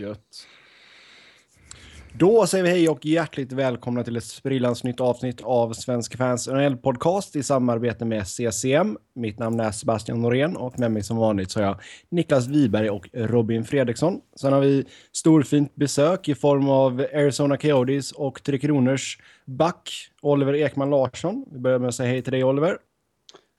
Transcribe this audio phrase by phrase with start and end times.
[0.00, 0.46] Gött.
[2.18, 6.48] Då säger vi hej och hjärtligt välkomna till ett sprillans nytt avsnitt av Svenska fans
[6.48, 8.96] NHL-podcast i samarbete med CCM.
[9.14, 12.90] Mitt namn är Sebastian Norén och med mig som vanligt så har jag Niklas Wiberg
[12.90, 14.20] och Robin Fredriksson.
[14.40, 19.90] Sen har vi storfint besök i form av Arizona Coyotes och Tre Kronors back
[20.22, 21.44] Oliver Ekman Larsson.
[21.52, 22.78] Vi börjar med att säga hej till dig Oliver.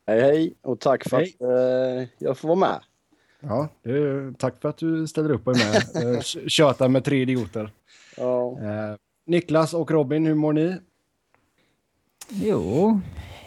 [0.08, 1.36] Hej hej och tack för hej.
[1.40, 2.80] att eh, jag får vara med.
[3.40, 6.16] Ja, är, tack för att du ställer upp och är med.
[6.16, 7.72] Eh, tjötar med tre idioter.
[8.18, 8.52] Ja.
[8.52, 10.76] Eh, Niklas och Robin, hur mår ni?
[12.30, 13.00] Jo.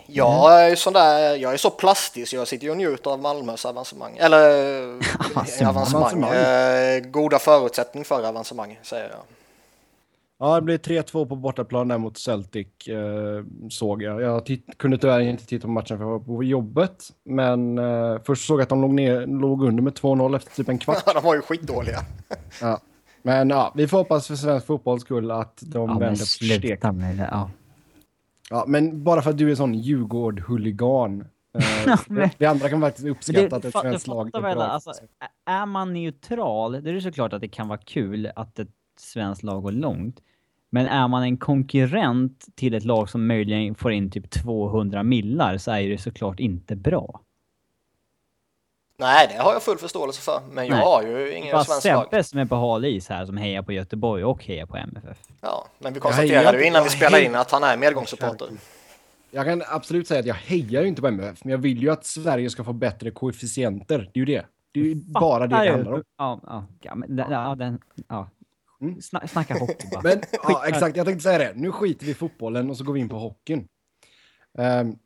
[0.06, 3.64] Jag är, sån där, jag är så plastisk, jag sitter ju och njuter av Malmös
[3.66, 4.16] avancemang.
[4.16, 4.40] Eller
[5.34, 5.76] avancemang.
[5.76, 6.30] avancemang.
[6.32, 9.18] Eh, goda förutsättning för avancemang, säger jag.
[10.42, 14.22] Ja, det blev 3-2 på bortaplan där mot Celtic, eh, såg jag.
[14.22, 17.04] Jag kunde tyvärr inte titta på matchen för jag var på jobbet.
[17.24, 20.68] Men eh, först såg jag att de låg, ner, låg under med 2-0 efter typ
[20.68, 21.04] en kvart.
[21.14, 21.98] de var ju skitdåliga.
[22.60, 22.80] ja.
[23.22, 26.96] Men ja, vi får hoppas för svensk fotbolls skull att de ja, vänder på steken.
[26.96, 27.50] Med det, ja.
[28.50, 31.24] ja, men bara för att du är sån Djurgård-huligan.
[31.58, 34.62] Eh, det andra kan faktiskt uppskatta att ett svenskt lag är bra.
[34.62, 34.92] Alltså,
[35.46, 39.42] är man neutral, då är det såklart att det kan vara kul att ett svenskt
[39.42, 40.20] lag går långt.
[40.70, 45.58] Men är man en konkurrent till ett lag som möjligen får in typ 200 millar
[45.58, 47.20] så är det såklart inte bra.
[49.00, 50.40] Nej, det har jag full förståelse för.
[50.52, 50.84] Men jag Nej.
[50.84, 52.04] har ju ingen svensk lag.
[52.04, 55.18] Sebbe som är på hal is här som hejar på Göteborg och hejar på MFF.
[55.40, 58.48] Ja, men vi konstaterade ju innan vi spelade in att han är medgångssupporter.
[59.30, 61.90] Jag kan absolut säga att jag hejar ju inte på MFF, men jag vill ju
[61.90, 64.10] att Sverige ska få bättre koefficienter.
[64.12, 64.46] Det är ju det.
[64.72, 66.02] Det är ju bara det det handlar om.
[66.18, 67.78] Ja, ja, men, ja, den,
[68.08, 68.28] ja.
[68.80, 69.02] Mm.
[69.28, 70.02] snacka hockey bara.
[70.02, 71.52] Men, ja, exakt, jag tänkte säga det.
[71.56, 73.68] Nu skiter vi i fotbollen och så går vi in på hockeyn.
[74.58, 74.98] Um,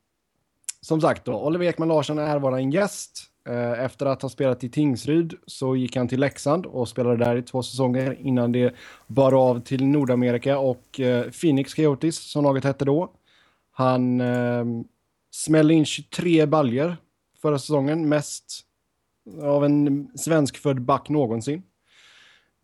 [0.80, 3.30] som sagt då, Oliver Ekman Larsson är vår gäst.
[3.48, 7.36] Uh, efter att ha spelat i Tingsryd så gick han till Leksand och spelade där
[7.36, 8.74] i två säsonger innan det
[9.06, 13.12] bar av till Nordamerika och uh, Phoenix Coyotes som laget hette då.
[13.70, 14.64] Han uh,
[15.30, 16.96] smällde in 23 baljer
[17.42, 18.64] förra säsongen, mest
[19.42, 21.62] av en svenskfödd back någonsin.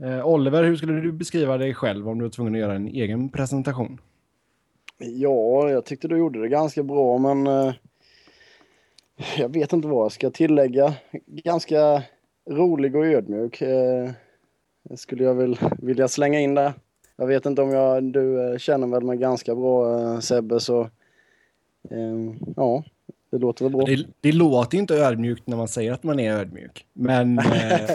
[0.02, 2.88] Eh, Oliver, hur skulle du beskriva dig själv om du var tvungen att göra en
[2.88, 4.00] egen presentation?
[4.98, 7.74] Ja, jag tyckte du gjorde det ganska bra, men eh,
[9.38, 10.94] jag vet inte vad jag ska tillägga.
[11.26, 12.02] Ganska
[12.50, 14.10] rolig och ödmjuk eh,
[14.96, 16.72] skulle jag väl vilja slänga in där.
[17.16, 20.80] Jag vet inte om jag, du eh, känner väl mig ganska bra eh, Sebbe, så
[21.90, 22.84] eh, ja,
[23.30, 23.86] det låter väl bra.
[23.86, 26.86] Det, det, låter inte ödmjukt när man säger att man är ödmjuk.
[26.92, 27.38] Men...
[27.38, 27.90] eh...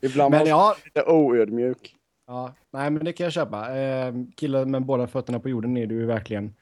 [0.00, 1.94] Ibland men ja, lite oödmjuk.
[2.26, 3.78] Ja, nej men det kan jag köpa.
[3.78, 6.54] Eh, killar med båda fötterna på jorden är du ju verkligen.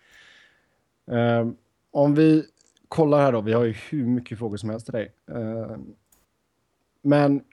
[1.11, 1.49] Eh,
[1.91, 2.45] om vi
[2.89, 5.13] kollar här då, vi har ju hur mycket frågor som helst till dig.
[5.31, 5.77] Eh,
[7.03, 7.45] men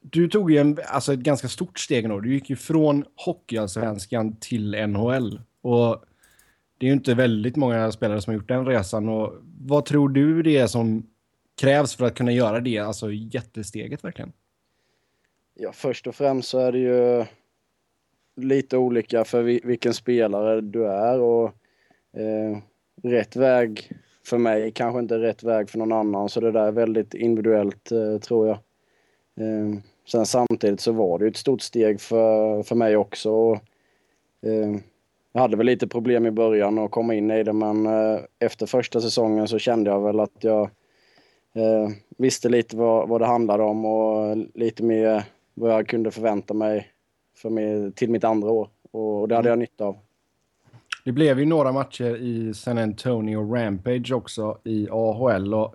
[0.00, 2.20] du tog ju en, alltså ett ganska stort steg då.
[2.20, 5.40] Du gick ju från hockeyallsvenskan till NHL.
[5.62, 6.04] Och
[6.78, 9.08] det är ju inte väldigt många spelare som har gjort den resan.
[9.08, 11.06] Och vad tror du det är som
[11.60, 14.32] krävs för att kunna göra det, alltså jättesteget verkligen?
[15.54, 17.24] Ja, först och främst så är det ju
[18.36, 21.44] lite olika för vilken spelare du är och
[22.16, 22.58] eh,
[23.02, 23.92] rätt väg
[24.24, 27.92] för mig kanske inte rätt väg för någon annan så det där är väldigt individuellt
[27.92, 28.58] eh, tror jag.
[29.40, 33.30] Eh, sen samtidigt så var det ju ett stort steg för, för mig också.
[33.30, 33.54] Och,
[34.42, 34.76] eh,
[35.36, 38.66] jag hade väl lite problem i början att komma in i det men eh, efter
[38.66, 40.62] första säsongen så kände jag väl att jag
[41.54, 41.88] eh,
[42.18, 46.88] visste lite vad, vad det handlade om och lite mer vad jag kunde förvänta mig
[47.36, 48.68] för mig, till mitt andra år.
[48.90, 49.96] Och det hade jag nytta av.
[51.04, 55.54] Det blev ju några matcher i San Antonio Rampage också i AHL.
[55.54, 55.74] Och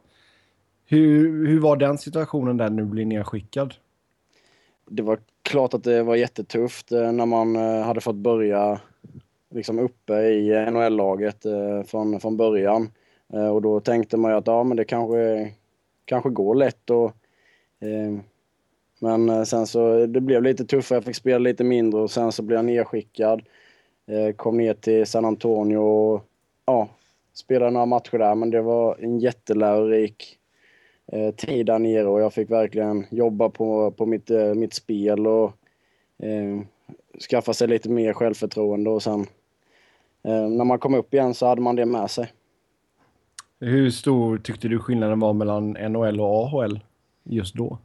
[0.86, 3.74] hur, hur var den situationen där nu blir nedskickad?
[4.90, 8.80] Det var klart att det var jättetufft eh, när man hade fått börja
[9.52, 12.92] liksom uppe i NHL-laget eh, från, från början.
[13.34, 15.52] Eh, och då tänkte man ju att ja, men det kanske,
[16.06, 16.90] kanske går lätt.
[16.90, 17.06] Och,
[17.80, 18.20] eh,
[19.00, 22.32] men eh, sen så det blev lite tuffare, jag fick spela lite mindre och sen
[22.32, 23.42] så blev jag nedskickad.
[24.08, 26.24] Eh, kom ner till San Antonio och
[26.66, 26.90] ja,
[27.34, 30.38] spelade några matcher där men det var en jättelärorik
[31.12, 35.28] eh, tid där nere och jag fick verkligen jobba på, på mitt, eh, mitt spel
[35.28, 35.52] och
[37.30, 39.28] skaffa sig lite mer självförtroende och sen
[40.24, 42.32] när man kom upp igen så hade man det med sig.
[43.60, 46.80] Hur stor tyckte du skillnaden var mellan NHL och AHL
[47.24, 47.78] just då?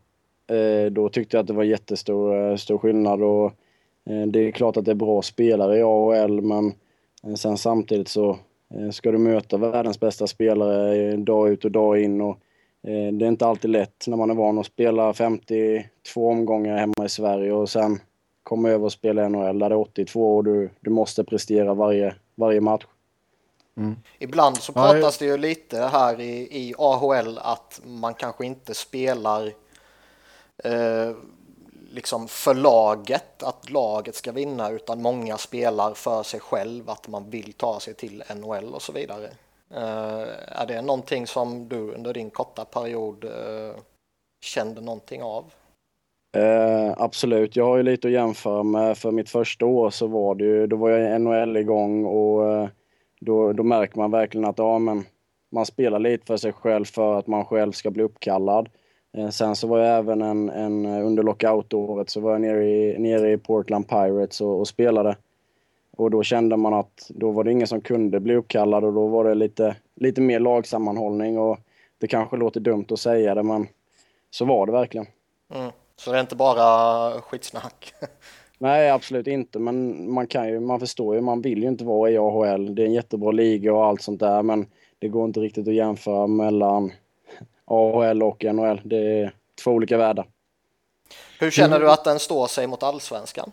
[0.55, 3.47] Eh, då tyckte jag att det var jättestor eh, stor skillnad och
[4.11, 6.73] eh, det är klart att det är bra spelare i AHL men
[7.27, 8.39] eh, sen samtidigt så
[8.75, 12.39] eh, ska du möta världens bästa spelare dag ut och dag in och
[12.87, 17.05] Eh, det är inte alltid lätt när man är van att spela 52 omgångar hemma
[17.05, 17.99] i Sverige och sen
[18.43, 22.15] komma över och spela NHL där det är 82 och du, du måste prestera varje,
[22.37, 22.85] varje match.
[23.77, 23.97] Mm.
[24.19, 29.53] Ibland så pratas det ju lite här i, i AHL att man kanske inte spelar
[30.65, 31.13] eh,
[31.91, 37.31] liksom för laget, att laget ska vinna, utan många spelar för sig själv, att man
[37.31, 39.31] vill ta sig till NHL och så vidare.
[39.73, 43.77] Uh, är det någonting som du under din korta period uh,
[44.41, 45.53] kände någonting av?
[46.37, 48.99] Eh, absolut, jag har ju lite att jämföra med.
[48.99, 52.53] För mitt första år så var det ju, då var jag i NHL igång och
[52.53, 52.69] eh,
[53.21, 55.05] då, då märker man verkligen att ja, men
[55.53, 58.69] man spelar lite för sig själv för att man själv ska bli uppkallad.
[59.17, 62.99] Eh, sen så var jag även en, en under lockout-året så var jag nere i,
[62.99, 65.17] nere i Portland Pirates och, och spelade.
[65.97, 69.07] Och då kände man att då var det ingen som kunde bli uppkallad och då
[69.07, 71.39] var det lite, lite mer lagsammanhållning.
[71.39, 71.59] Och
[71.99, 73.67] det kanske låter dumt att säga det, men
[74.31, 75.07] så var det verkligen.
[75.55, 75.71] Mm.
[75.99, 77.95] Så det är inte bara skitsnack?
[78.59, 79.59] Nej, absolut inte.
[79.59, 82.75] Men man, kan ju, man förstår ju, man vill ju inte vara i AHL.
[82.75, 84.67] Det är en jättebra liga och allt sånt där, men
[84.99, 86.93] det går inte riktigt att jämföra mellan
[87.65, 88.81] AHL och NHL.
[88.85, 89.33] Det är
[89.65, 90.27] två olika världar.
[91.41, 93.53] Hur känner du att den står sig mot allsvenskan?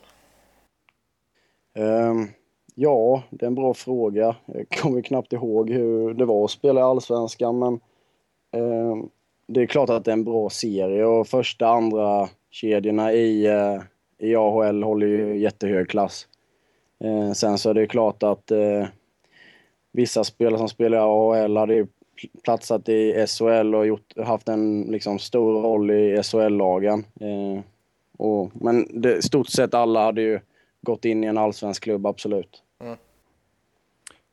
[1.75, 2.29] Um,
[2.75, 4.35] ja, det är en bra fråga.
[4.45, 7.79] Jag kommer knappt ihåg hur det var att spela i Allsvenskan, men
[8.63, 9.09] um,
[9.47, 13.81] det är klart att det är en bra serie och första, andra kedjorna i, eh,
[14.17, 16.27] i AHL håller ju jättehög klass.
[17.03, 18.87] Eh, sen så är det klart att eh,
[19.91, 21.87] vissa spelare som spelar i AHL hade ju
[22.43, 27.05] platsat i SHL och gjort, haft en liksom, stor roll i SHL-lagen.
[28.53, 30.39] men det, stort sett alla hade ju
[30.81, 32.62] gått in i en allsvensk klubb, absolut.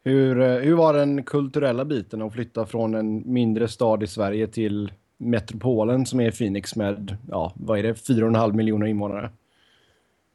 [0.04, 4.46] Hur, eh, hur var den kulturella biten att flytta från en mindre stad i Sverige
[4.46, 9.30] till metropolen som är Phoenix med, ja, vad är det, 4,5 miljoner invånare?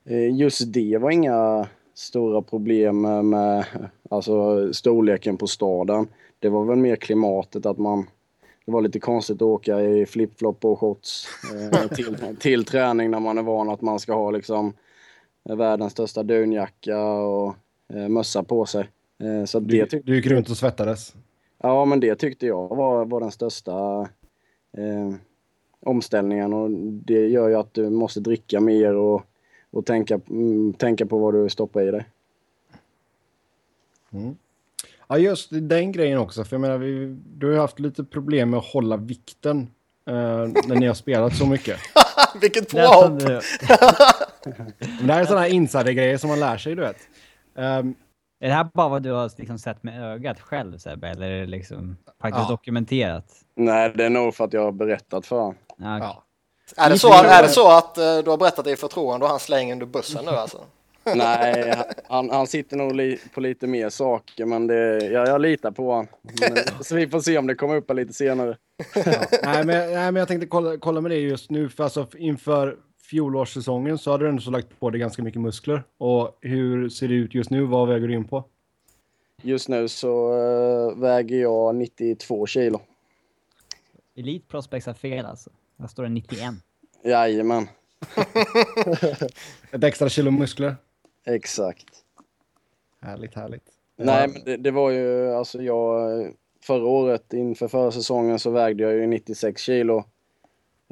[0.06, 3.65] Eh, just det var inga stora problem med, med
[4.09, 6.07] alltså, storleken på staden.
[6.39, 8.07] Det var väl mer klimatet att man
[8.65, 13.19] det var lite konstigt att åka i flipflop och shorts eh, till, till träning när
[13.19, 14.73] man är van att man ska ha liksom
[15.44, 17.56] världens största dunjacka och
[17.94, 18.89] eh, mössa på sig.
[19.19, 21.15] Eh, så du, det du gick runt och svettades?
[21.57, 24.01] Ja, men det tyckte jag var, var den största
[24.77, 25.13] eh,
[25.79, 26.69] omställningen och
[27.06, 29.25] det gör ju att du måste dricka mer och,
[29.71, 32.06] och tänka, mm, tänka på vad du stoppar i dig.
[34.13, 34.35] Mm.
[35.07, 36.44] Ja, just den grejen också.
[36.44, 39.59] För jag menar, vi, du har ju haft lite problem med att hålla vikten
[40.06, 41.79] eh, när ni har spelat så mycket.
[42.41, 43.19] Vilket påhopp!
[45.01, 46.97] det här är sådana här insidergrejer som man lär sig, du vet.
[47.53, 47.95] Um,
[48.45, 51.07] är det här bara vad du har liksom sett med ögat själv, Sebbe?
[51.07, 52.50] Eller är det liksom faktiskt ja.
[52.50, 53.25] dokumenterat?
[53.56, 55.56] Nej, det är nog för att jag har berättat för honom.
[55.77, 56.09] Ja, okay.
[56.09, 56.24] ja.
[56.77, 59.30] Är det, så, är det så att uh, du har berättat det i förtroende och
[59.30, 60.57] han slänger under bussen nu alltså?
[61.15, 61.75] Nej,
[62.07, 65.92] han, han sitter nog li, på lite mer saker, men det, jag, jag litar på
[65.92, 66.07] honom.
[66.81, 68.57] Så vi får se om det kommer upp lite senare.
[68.95, 69.01] Ja.
[69.44, 72.77] Nej, men, nej, men jag tänkte kolla, kolla med det just nu, för alltså inför
[73.10, 75.84] fjolårssäsongen så hade du ändå så lagt på dig ganska mycket muskler.
[75.98, 77.66] Och hur ser det ut just nu?
[77.66, 78.44] Vad väger du in på?
[79.42, 82.81] Just nu så uh, väger jag 92 kilo.
[84.16, 85.50] Elite Prospects har fel alltså.
[85.78, 86.42] Där står det 91.
[87.04, 87.68] Jajamän.
[89.72, 90.76] Ett extra kilo muskler.
[91.26, 91.85] Exakt.
[93.02, 93.69] Härligt, härligt.
[93.97, 96.33] Nej, men det, det, var ju alltså jag...
[96.64, 100.04] Förra året inför förra säsongen så vägde jag ju 96 kilo.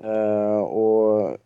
[0.04, 1.38] Uh, och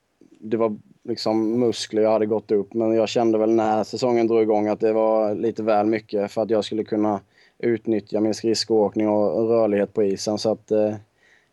[0.50, 2.74] det var liksom muskler jag hade gått upp.
[2.74, 6.42] Men jag kände väl när säsongen drog igång att det var lite väl mycket för
[6.42, 7.22] att jag skulle kunna
[7.58, 10.38] utnyttja min skridskoåkning och rörlighet på isen.
[10.38, 10.96] Så att eh,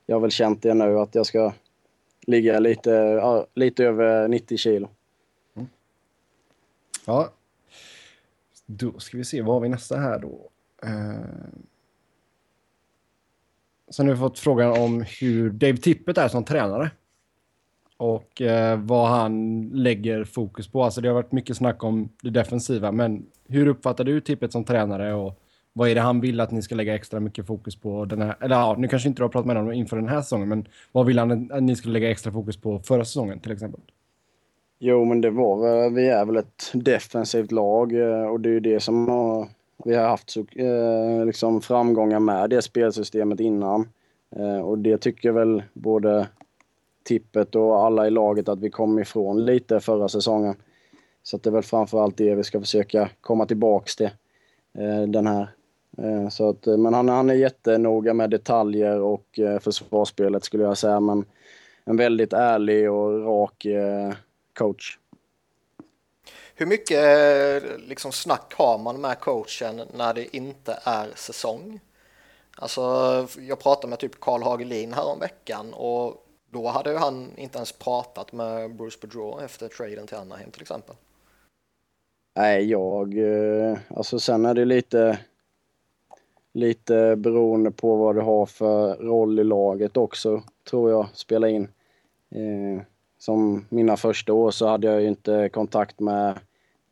[0.07, 1.53] jag har väl känt det nu att jag ska
[2.27, 4.89] ligga lite, ja, lite över 90 kilo.
[5.57, 5.69] Mm.
[7.07, 7.29] Ja.
[8.67, 10.51] Då ska vi se, vad har vi nästa här då?
[10.83, 11.65] Eh...
[13.91, 16.91] Sen har vi fått frågan om hur Dave Tippett är som tränare
[17.97, 20.85] och eh, vad han lägger fokus på.
[20.85, 24.65] Alltså det har varit mycket snack om det defensiva, men hur uppfattar du Tippet som
[24.65, 25.41] tränare och
[25.73, 28.37] vad är det han vill att ni ska lägga extra mycket fokus på den här,
[28.41, 30.69] eller ja, nu kanske inte du har pratat med honom inför den här säsongen, men
[30.93, 33.81] vad vill han att ni skulle lägga extra fokus på förra säsongen till exempel?
[34.79, 38.61] Jo, men det var vi är väl ett defensivt lag eh, och det är ju
[38.61, 39.49] det som har,
[39.85, 43.89] vi har haft så, eh, liksom framgångar med det spelsystemet innan.
[44.37, 46.27] Eh, och det tycker väl både
[47.05, 50.57] tippet och alla i laget att vi kom ifrån lite förra säsongen.
[51.23, 54.11] Så det är väl framförallt det vi ska försöka komma tillbaks till
[54.79, 55.49] eh, den här
[55.99, 60.79] eh, så att, eh, men han, han är jättenoga med detaljer och försvarsspelet skulle jag
[60.79, 61.01] säga.
[61.01, 61.25] Men
[61.85, 63.67] en väldigt ärlig och rak
[64.59, 64.99] coach.
[66.55, 67.01] Hur mycket
[67.89, 71.81] liksom, snack har man med coachen när det inte är säsong?
[72.57, 72.83] Alltså,
[73.39, 76.24] jag pratade med typ Karl Hagelin här om veckan och
[76.55, 80.63] då hade ju han inte ens pratat med Bruce Boudreau efter traden till Anaheim till
[80.63, 80.95] exempel.
[82.37, 83.19] Nej, jag...
[83.19, 85.19] Eh, alltså sen är det lite...
[86.57, 91.69] Lite beroende på vad du har för roll i laget också, tror jag, spela in.
[92.31, 92.83] Eh,
[93.19, 96.39] som mina första år så hade jag ju inte kontakt med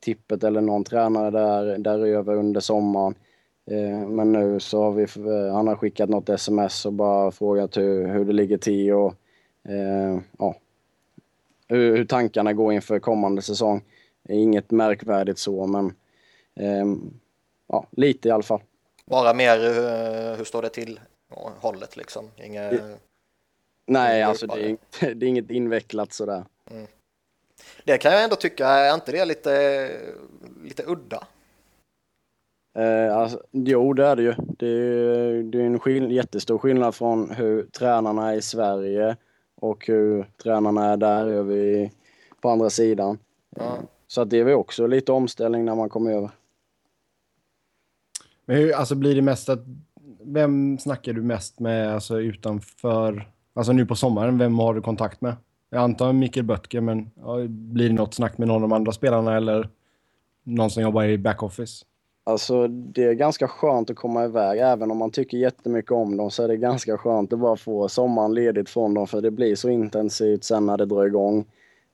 [0.01, 3.15] Tippet eller någon tränare där, däröver under sommaren.
[3.67, 7.77] Eh, men nu så har vi, eh, han har skickat något sms och bara frågat
[7.77, 9.15] hur, hur det ligger till och
[10.39, 10.55] ja,
[11.69, 13.85] hur, hur, tankarna går inför kommande säsong.
[14.29, 15.87] Inget märkvärdigt så, men
[16.57, 16.87] eh,
[17.67, 18.63] ja, lite i alla fall.
[19.07, 21.01] Bara mer hur, hur står det till
[21.61, 22.31] hållet liksom?
[22.37, 22.73] Inga...
[23.87, 24.77] Nej, alltså det är,
[25.15, 26.45] det är, inget invecklat sådär.
[26.71, 26.87] Mm.
[27.85, 29.91] Det kan jag ändå tycka, är inte det lite,
[30.65, 31.27] lite udda?
[32.79, 34.35] Eh, alltså, jo, det är det ju.
[34.59, 39.17] Det är, det är en skill jättestor skillnad från hur tränarna i Sverige
[39.63, 41.91] och hur tränarna är där över
[42.41, 43.19] på andra sidan.
[43.57, 43.73] Mm.
[44.07, 46.31] Så att det är väl också lite omställning när man kommer över.
[48.45, 49.65] Men hur, alltså blir det mest att,
[50.21, 55.21] vem snackar du mest med alltså utanför, alltså nu på sommaren, vem har du kontakt
[55.21, 55.37] med?
[55.71, 58.93] Jag antar Mikael Böttger, men ja, blir det något snack med någon av de andra
[58.93, 59.69] spelarna eller
[60.43, 61.85] någon som jobbar i backoffice?
[62.25, 64.59] Alltså det är ganska skönt att komma iväg.
[64.61, 67.89] Även om man tycker jättemycket om dem så är det ganska skönt att bara få
[67.89, 71.45] sommaren ledigt från dem för det blir så intensivt sen när det drar igång.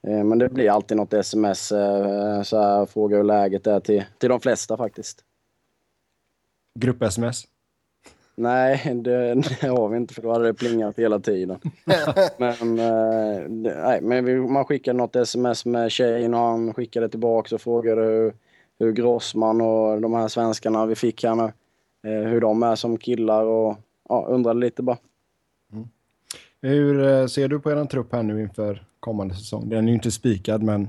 [0.07, 4.05] Eh, men det blir alltid något sms, eh, så här, fråga hur läget är till,
[4.19, 5.25] till de flesta faktiskt.
[6.75, 7.45] Grupp-sms?
[8.35, 11.59] Nej, det, det, har vi inte för då hade det plingat hela tiden.
[12.37, 17.55] men eh, nej, men vi, man skickade något sms med tjejen och han skickade tillbaka
[17.55, 18.33] och frågade hur,
[18.79, 21.53] hur Grossman och de här svenskarna vi fick här nu,
[22.11, 23.77] eh, hur de är som killar och
[24.09, 24.99] ja, undrade lite bara.
[25.73, 25.89] Mm.
[26.61, 29.69] Hur eh, ser du på er trupp här nu inför kommande säsong?
[29.69, 30.89] Den är ju inte spikad, men...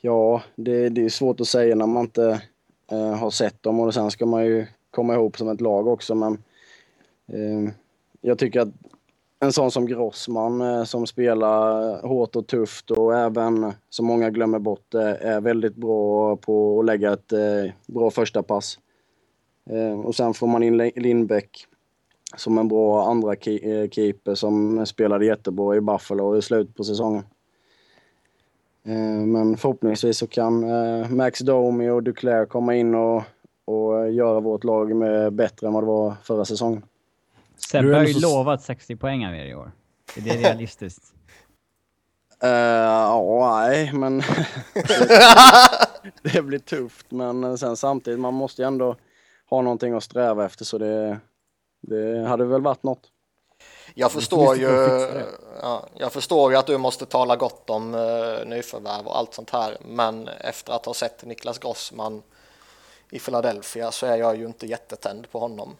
[0.00, 2.42] Ja, det, det är svårt att säga när man inte
[2.90, 6.14] eh, har sett dem och sen ska man ju komma ihop som ett lag också,
[6.14, 6.32] men
[7.26, 7.72] eh,
[8.20, 8.68] jag tycker att
[9.46, 14.30] en sån som Grossman eh, som spelar eh, hårt och tufft och även, som många
[14.30, 17.32] glömmer bort, eh, är väldigt bra på att lägga ett
[17.86, 18.78] bra första pass.
[20.04, 21.66] Och sen får man in Lindbäck
[22.36, 23.34] som en bra andra
[23.90, 27.22] keeper som spelade jättebra i Buffalo i slutet på säsongen.
[29.26, 30.64] Men förhoppningsvis så kan
[31.16, 33.22] Max Domi och Duclair komma in och,
[33.64, 36.82] och göra vårt lag med bättre än vad det var förra säsongen.
[37.56, 38.20] Sebbe har ju så...
[38.20, 39.72] lovat 60 poäng av er i år.
[40.16, 41.12] Är det realistiskt?
[42.44, 44.22] Uh, ja, nej, men
[46.22, 47.10] det blir tufft.
[47.10, 48.96] Men sen samtidigt, man måste ju ändå
[49.50, 51.20] ha någonting att sträva efter så det,
[51.80, 53.10] det hade väl varit något.
[53.94, 54.68] Jag förstår ju,
[55.62, 59.50] ja, jag förstår ju att du måste tala gott om uh, nyförvärv och allt sånt
[59.50, 62.22] här, men efter att ha sett Niklas Grossman
[63.10, 65.76] i Philadelphia så är jag ju inte jättetänd på honom.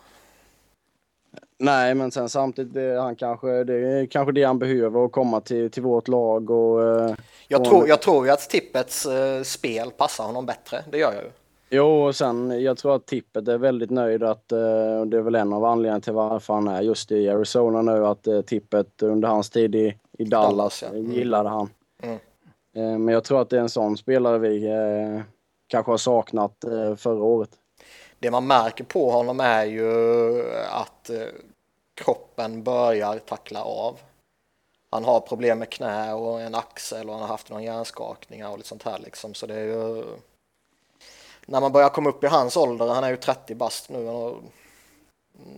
[1.59, 5.41] Nej, men sen samtidigt, det, han kanske, det är kanske det han behöver att komma
[5.41, 6.81] till, till vårt lag och...
[6.81, 7.15] Uh,
[7.49, 11.23] jag, tror, jag tror ju att Tippets uh, spel passar honom bättre, det gör jag
[11.23, 11.31] ju.
[11.71, 15.35] Jo, och sen jag tror att Tippet är väldigt nöjd att, uh, det är väl
[15.35, 19.29] en av anledningarna till varför han är just i Arizona nu, att uh, Tippet under
[19.29, 20.89] hans tid i, i Dallas, Dallas ja.
[20.99, 21.13] mm.
[21.13, 21.71] gillade han.
[22.03, 23.05] Mm.
[23.05, 24.69] men jag tror att det är en sån spelare vi
[25.67, 26.65] kanske har saknat
[26.97, 27.51] förra året
[28.19, 31.29] det man märker på honom är ju att eh,
[31.95, 33.99] kroppen börjar tackla av.
[34.91, 38.57] Han har problem med knä och en axel och han har haft några hjärnskakningar och
[38.57, 39.35] lite sånt här liksom.
[39.35, 40.05] Så det är ju...
[41.47, 44.43] När man börjar komma upp i hans ålder, han är ju 30 bast nu, och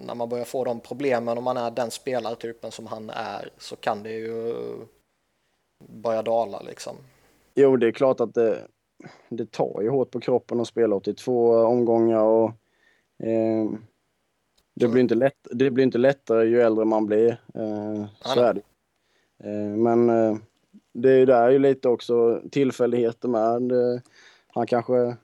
[0.00, 3.76] när man börjar få de problemen och man är den spelartypen som han är så
[3.76, 4.54] kan det ju
[5.78, 6.96] börja dala liksom.
[7.54, 8.66] Jo, det är klart att det,
[9.28, 12.48] det tar ju hårt på kroppen att spela 82 omgångar och
[13.26, 13.70] eh,
[14.74, 17.30] det, blir inte lätt, det blir inte lättare ju äldre man blir.
[17.54, 18.62] Eh, så är det.
[19.44, 20.36] Eh, men eh,
[20.92, 23.72] det är där ju lite också tillfälligheter med.
[24.48, 25.16] han kanske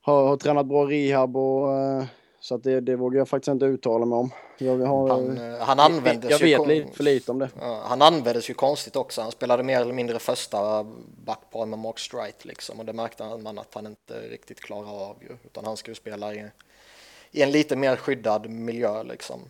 [0.00, 2.04] har, har tränat bra rehab och eh,
[2.44, 4.30] Så att det, det vågar jag faktiskt inte uttala mig om.
[4.58, 7.48] Jag, har, Han, eh, han användes jag ju vet lite för lite om det.
[7.82, 9.22] Han användes ju konstigt också.
[9.22, 10.86] Han spelade mer eller mindre första
[11.24, 15.16] backpar med Mark Strite liksom och det märkte man att han inte riktigt klarar av
[15.20, 15.36] ju.
[15.44, 16.46] Utan han ska ju spela i,
[17.30, 19.40] i en lite mer skyddad miljö liksom.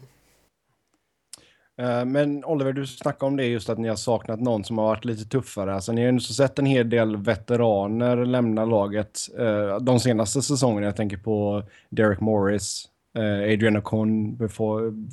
[1.76, 4.84] Eh, Men Oliver, du snackade om det just att ni har saknat någon som har
[4.84, 5.74] varit lite tuffare.
[5.74, 10.86] Alltså, ni har ju sett en hel del veteraner lämna laget eh, de senaste säsongerna.
[10.86, 14.38] Jag tänker på Derek Morris, eh, Adrian Ocon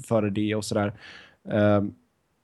[0.07, 0.93] före det och sådär.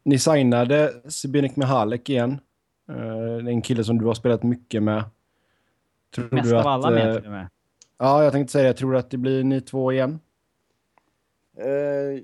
[0.04, 2.40] Ni signade Sibinik Mihalek igen.
[2.88, 5.04] Det är en kille som du har spelat mycket med.
[6.16, 7.48] Tror Mest du av att, alla eh, med till och med.
[7.98, 8.70] Ja, jag tänkte säga det.
[8.70, 10.20] Jag tror att det blir ni två igen.
[11.58, 12.24] Eh,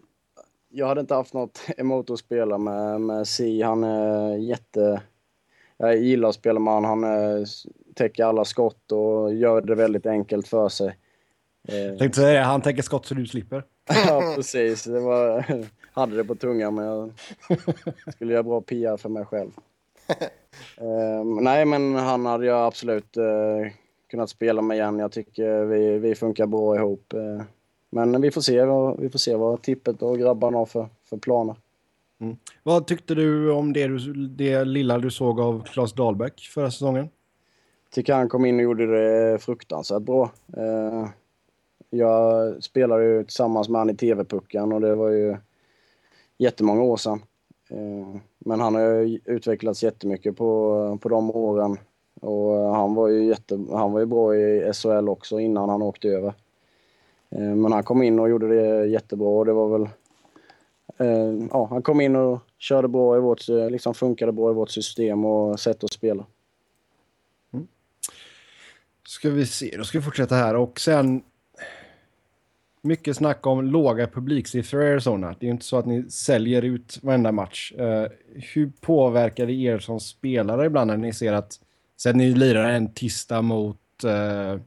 [0.75, 3.61] jag hade inte haft något emot att spela med, med Si.
[3.61, 5.01] Han är jätte...
[5.77, 7.03] Jag gillar att spela med honom.
[7.03, 7.45] Han eh,
[7.95, 10.97] täcker alla skott och gör det väldigt enkelt för sig.
[11.61, 12.45] Jag tänkte säga det.
[12.45, 13.63] Han tänker skott så du slipper.
[14.07, 14.83] ja, precis.
[14.83, 15.45] Det var,
[15.91, 17.11] hade det på tungan, men jag
[18.13, 19.51] skulle göra bra PR för mig själv.
[20.77, 23.71] Eh, nej, men han hade jag absolut eh,
[24.09, 24.99] kunnat spela med igen.
[24.99, 27.13] Jag tycker vi, vi funkar bra ihop.
[27.13, 27.41] Eh,
[27.93, 28.65] men vi får se
[29.01, 31.55] vi får se vad tippet och grabbarna har för, för planer.
[32.63, 37.09] Vad tyckte du om det, du, det lilla du såg av Claes Dahlbäck förra säsongen?
[37.93, 40.31] tycker han kom in och gjorde det fruktansvärt bra.
[40.57, 41.07] Eh,
[41.89, 45.37] jag spelade ju tillsammans med han i TV-pucken och det var ju
[46.37, 47.23] jättemånga år sedan.
[47.69, 51.77] Eh, men han har ju utvecklats jättemycket på, på de åren.
[52.21, 56.07] Och han var ju, jätte, han var ju bra i SHL också innan han åkte
[56.07, 56.33] över.
[57.35, 59.89] Eh, men han kom in och gjorde det jättebra det var väl...
[60.97, 64.53] Eh, ja, han kom in och körde bra i vårt, eh, liksom funkade bra i
[64.53, 66.25] vårt system och sätt att spela.
[67.53, 67.67] Mm.
[69.07, 71.23] Ska vi se, då ska vi fortsätta här och sen
[72.81, 75.27] mycket snack om låga publiksiffror i Arizona.
[75.27, 77.73] Det är ju inte så att ni säljer ut varenda match.
[77.79, 78.05] Uh,
[78.53, 81.59] hur påverkar det er som spelare ibland när ni ser att,
[81.95, 84.61] så att ni lirar en tisdag mot uh,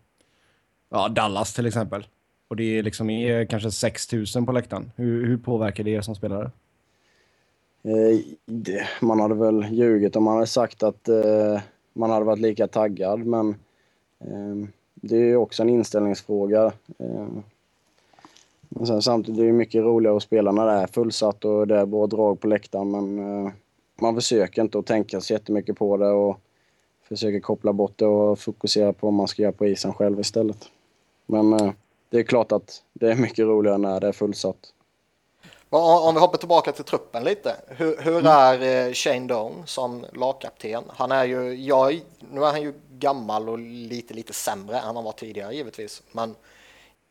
[0.90, 2.06] ja, Dallas till exempel
[2.48, 4.92] och det är liksom är kanske 6 000 på läktaren.
[4.96, 6.50] Hur, hur påverkar det er som spelare?
[7.82, 11.60] Eh, det, man hade väl ljugit om man hade sagt att eh,
[11.92, 13.48] man hade varit lika taggad, men
[14.20, 16.72] eh, det är ju också en inställningsfråga.
[16.98, 17.28] Eh,
[18.68, 21.76] men sen, samtidigt är det mycket roligare att spela när det är fullsatt och det
[21.76, 23.52] är bra drag på läktaren, men eh,
[24.00, 26.40] man försöker inte att tänka så jättemycket på det och
[27.08, 30.70] försöker koppla bort det och fokusera på vad man ska göra på isen själv istället.
[31.26, 31.72] Men eh,
[32.10, 34.72] det är klart att det är mycket roligare när det är fullsatt.
[35.68, 37.56] Om vi hoppar tillbaka till truppen lite.
[37.68, 40.84] Hur, hur är eh, Shane Doan som lagkapten?
[40.88, 42.00] Han är ju, jag,
[42.32, 46.02] nu är han ju gammal och lite, lite sämre än han var tidigare givetvis.
[46.12, 46.34] Men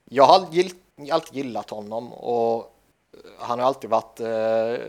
[0.10, 0.36] jag har
[1.12, 2.76] alltid gillat honom och
[3.38, 4.86] han har alltid varit eh,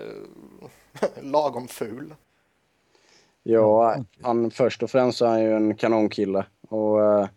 [1.22, 2.14] lagom ful.
[3.42, 6.46] Ja, han, först och främst är han ju en kanonkille.
[6.68, 7.28] Och, eh,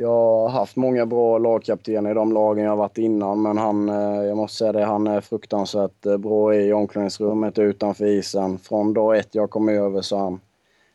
[0.00, 3.88] jag har haft många bra lagkaptener i de lagen jag har varit innan, men han,
[3.88, 8.58] eh, jag måste säga det, han är fruktansvärt eh, bra i omklädningsrummet utanför isen.
[8.58, 10.40] Från dag ett jag kom över så har han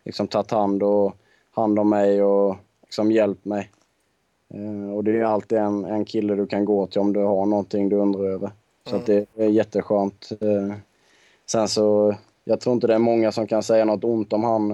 [0.06, 1.16] liksom tagit hand, och,
[1.52, 3.70] hand om mig och liksom hjälpt mig.
[4.54, 7.46] Eh, och det är alltid en, en kille du kan gå till om du har
[7.46, 8.52] någonting du undrar över.
[8.90, 10.30] Så att det är jätteskönt.
[11.46, 14.74] Sen så, jag tror inte det är många som kan säga något ont om han.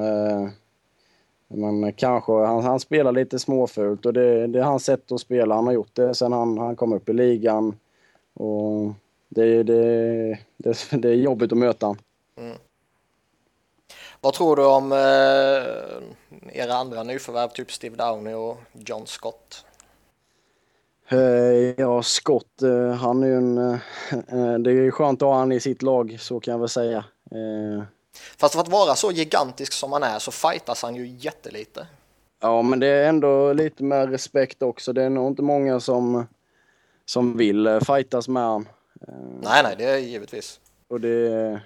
[1.54, 5.56] Men kanske, han, han spelar lite småfult och det, det är hans sätt att spela.
[5.56, 7.78] Han har gjort det sen han, han kom upp i ligan.
[8.34, 8.94] Och
[9.30, 12.04] det, det, det, det är jobbigt att möta honom.
[14.22, 19.66] Vad tror du om eh, era andra nyförvärv, typ Steve Downey och John Scott?
[21.10, 21.20] Eh,
[21.78, 23.58] Ja, Scott, eh, han är ju en...
[23.58, 23.80] eh,
[24.60, 27.06] Det är ju skönt att ha han i sitt lag, så kan jag väl säga.
[28.20, 31.88] Eh, Fast för att vara så gigantisk som han är så fightas han ju jättelite.
[32.42, 34.94] Ja, men det är ändå lite med respekt också.
[34.94, 36.28] Det är nog inte många som,
[37.06, 38.68] som vill eh, fightas med han.
[39.08, 40.60] Eh, Nej, nej, det är givetvis.
[40.88, 41.62] Och det,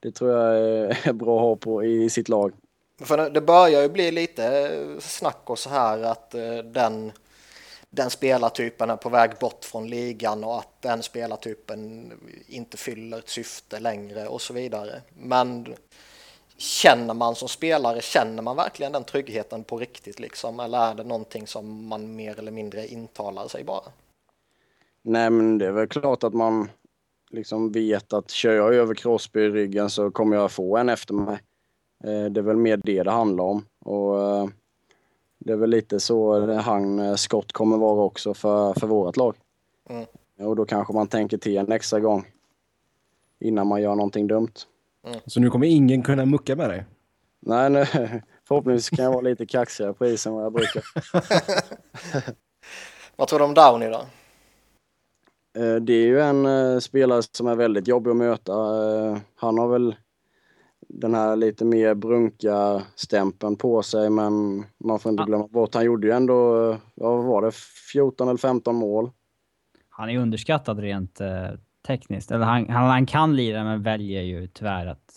[0.00, 2.52] det tror jag är bra att ha på i sitt lag.
[3.00, 7.12] För det börjar ju bli lite snack och så här att eh, den,
[7.90, 12.12] den spelartypen är på väg bort från ligan och att den spelartypen
[12.46, 15.00] inte fyller ett syfte längre och så vidare.
[15.18, 15.74] Men
[16.56, 20.60] känner man som spelare, känner man verkligen den tryggheten på riktigt liksom?
[20.60, 23.84] Eller är det någonting som man mer eller mindre intalar sig bara?
[25.02, 26.68] Nej, men det är väl klart att man
[27.30, 31.14] liksom vet att kör jag över Crosby i ryggen så kommer jag få en efter
[31.14, 31.38] mig.
[32.04, 33.64] Eh, det är väl mer det det handlar om.
[33.84, 34.48] Och eh,
[35.44, 39.34] det är väl lite så han, eh, Scott kommer vara också för, för vårt lag.
[39.88, 40.06] Mm.
[40.38, 42.26] Och då kanske man tänker till en extra gång
[43.40, 44.52] innan man gör någonting dumt.
[45.26, 46.84] Så nu kommer ingen kunna mucka med dig?
[47.40, 47.84] Nej, nu,
[48.48, 50.84] förhoppningsvis kan jag vara lite kaxigare på isen än vad jag brukar.
[53.16, 54.04] Vad tror du om Downey då?
[55.60, 58.52] Eh, Det är ju en eh, spelare som är väldigt jobbig att möta.
[59.34, 59.96] Han har väl
[60.92, 65.26] den här lite mer brunka stämpeln på sig men man får inte Ja.
[65.26, 67.52] glömma bort han gjorde ju ändå, ja, vad var det,
[67.92, 69.10] 14 eller 15 mål.
[69.88, 71.48] Han är underskattad rent eh,
[71.86, 72.30] tekniskt.
[72.30, 75.14] Eller han, han, han kan lira men väljer ju tyvärr att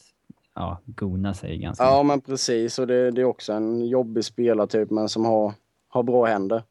[0.56, 4.92] ja, gona sig ganska Ja men precis och det, det är också en jobbig spelartyp
[4.92, 5.54] men som har,
[5.88, 6.64] har bra händer.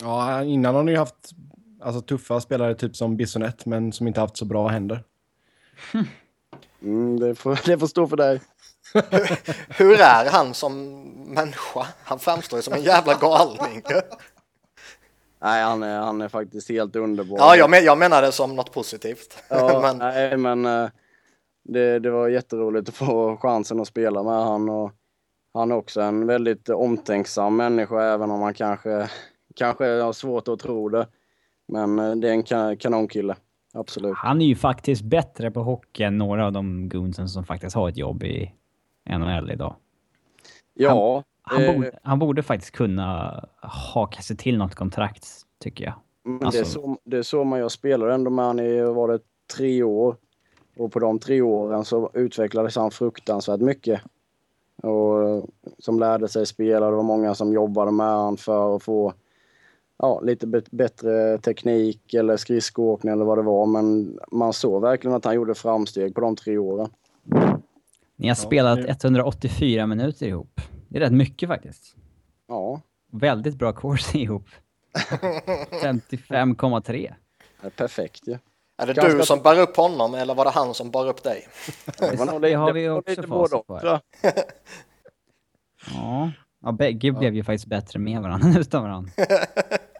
[0.00, 1.30] Ja, innan har ni ju haft
[1.80, 5.04] alltså, tuffa spelare typ som Bissonette, men som inte haft så bra händer.
[6.82, 8.40] Mm, det, får, det får stå för dig.
[9.68, 11.00] Hur är han som
[11.34, 11.86] människa?
[12.04, 13.82] Han framstår ju som en jävla galning.
[15.42, 17.38] Nej han är, han är faktiskt helt underbar.
[17.38, 19.42] Ja, jag, men, jag menar det som något positivt.
[19.48, 20.88] Ja, Men, nej, men eh,
[21.64, 24.92] det, det var jätteroligt att få chansen att spela med han och
[25.54, 29.10] han är också en väldigt omtänksam människa även om han kanske,
[29.56, 31.06] kanske har svårt att tro det.
[31.68, 33.36] Men eh, det är en ka- kanonkille,
[33.72, 34.14] absolut.
[34.16, 37.88] Han är ju faktiskt bättre på hockey än några av de goonsen som faktiskt har
[37.88, 38.52] ett jobb i
[39.18, 39.74] NHL idag.
[40.74, 43.44] Ja, Han, eh, borde, han borde faktiskt kunna
[43.94, 45.26] haka sig till något kontrakt,
[45.60, 45.94] tycker jag.
[46.24, 48.80] men det, är alltså- så, det är så man jag spelar ändå med han i,
[48.82, 49.18] var det
[49.56, 50.16] tre år.
[50.76, 54.00] Och på de tre åren så utvecklades han fruktansvärt mycket.
[54.82, 55.44] Och eh,
[55.78, 59.12] som lärde sig spela, det var många som jobbade med han för att få
[60.02, 63.66] ja, lite bättre teknik eller skridskoåkning eller vad det var.
[63.66, 66.88] Men man såg verkligen att han gjorde framsteg på de tre åren.
[68.16, 70.60] Ni har spelat det- 184 minuter ihop.
[70.88, 71.96] Det är rätt mycket faktiskt.
[72.48, 72.80] Ja,
[73.12, 74.46] Väldigt bra course ihop.
[75.82, 77.14] 55,3.
[77.60, 78.32] det är perfekt ju.
[78.82, 81.22] är det Ganska- du som bär upp honom eller var det han som bar upp
[81.22, 81.46] dig?
[81.98, 83.80] Det, var Det har vi också facit på.
[83.82, 84.00] Ja.
[86.62, 89.10] ja, bägge blev ju faktiskt bättre med varandra än utan varandra.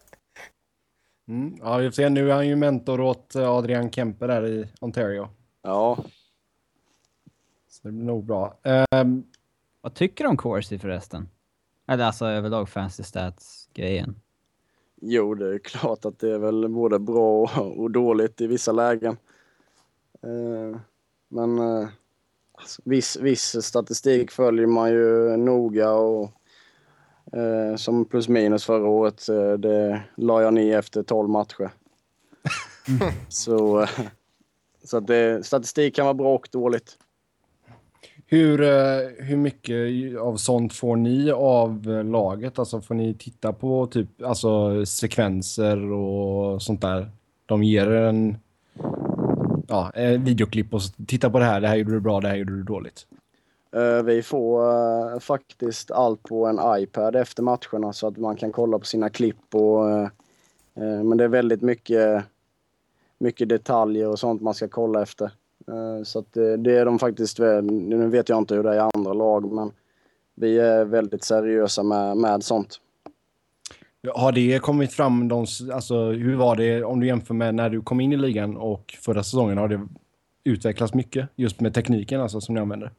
[1.33, 1.57] Mm.
[1.63, 2.09] Ja, vi får se.
[2.09, 5.29] Nu är han ju mentor åt eh, Adrian Kemper där i Ontario.
[5.63, 5.99] Ja,
[7.69, 8.59] Så det blir nog bra.
[8.63, 9.25] Ehm,
[9.81, 11.29] Vad tycker du om Corsi förresten?
[11.89, 14.15] Eller alltså överlag fantasy stats-grejen.
[15.01, 18.73] Jo, det är klart att det är väl både bra och, och dåligt i vissa
[18.73, 19.17] lägen.
[20.23, 20.81] Eh,
[21.29, 21.89] men eh,
[22.53, 26.31] alltså, viss, viss statistik följer man ju noga och
[27.77, 31.71] som plus minus förra året, eh, det la jag ner efter 12 matcher.
[33.29, 33.89] så eh,
[34.85, 36.99] så att det, statistik kan vara bra och dåligt.
[38.27, 39.77] hur, eh, hur mycket
[40.19, 42.59] av sånt får ni av eh, laget?
[42.59, 47.11] Alltså får ni titta på typ alltså, sekvenser och sånt där?
[47.47, 48.37] De ger er en
[49.69, 51.61] ja, videoklipp och titta på det här.
[51.61, 53.07] Det här gjorde du bra, det här gjorde du dåligt.
[53.77, 54.71] Eh, vi får
[55.15, 59.11] eh, faktiskt allt på en iPad efter matcherna så att man kan kolla på sina
[59.11, 59.55] klipp.
[59.55, 60.09] Och, eh,
[60.75, 62.25] men det är väldigt mycket,
[63.19, 65.31] mycket detaljer och sånt man ska kolla efter.
[66.05, 68.91] Så att det, det är de faktiskt, nu vet jag inte hur det är i
[68.95, 69.73] andra lag men
[70.35, 72.81] vi är väldigt seriösa med, med sånt.
[74.15, 77.81] Har det kommit fram, de, alltså hur var det om du jämför med när du
[77.81, 79.59] kom in i ligan och förra säsongen?
[79.59, 79.89] Har det
[80.45, 82.93] utvecklats mycket just med tekniken alltså som ni använder?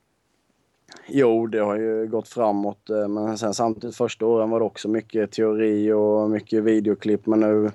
[1.08, 4.88] Jo, det har ju gått framåt eh, men sen samtidigt första åren var det också
[4.88, 7.72] mycket teori och mycket videoklipp men nu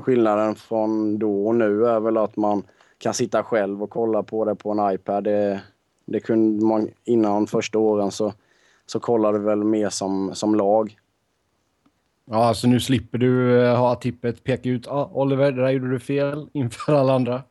[0.00, 2.62] skillnaden från då och nu är väl att man
[2.98, 5.24] kan sitta själv och kolla på det på en iPad.
[5.24, 5.60] Det,
[6.04, 8.32] det kunde man innan första åren så,
[8.86, 10.98] så kollade vi väl mer som, som lag.
[12.30, 15.90] Ja, alltså nu slipper du eh, ha tippet peka ut ah, Oliver, det där gjorde
[15.90, 17.42] du fel inför alla andra.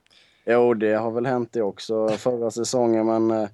[0.45, 3.49] Jo, det har väl hänt det också förra säsongen men eh,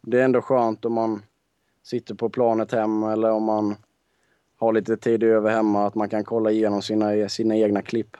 [0.00, 1.22] det är ändå skönt om man
[1.82, 3.76] sitter på planet hem eller om man
[4.56, 8.16] har lite tid över hemma att man kan kolla igenom sina, sina egna klipp.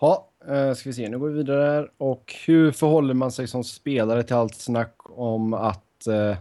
[0.00, 1.90] Ja, eh, ska vi se, nu går vi vidare här.
[1.98, 6.36] Och hur förhåller man sig som spelare till allt snack om att eh,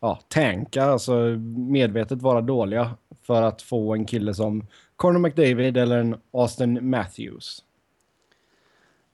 [0.00, 1.12] ja, tanka, alltså
[1.56, 2.90] medvetet vara dåliga
[3.22, 4.66] för att få en kille som
[4.96, 7.64] Conor McDavid eller en Austin Matthews?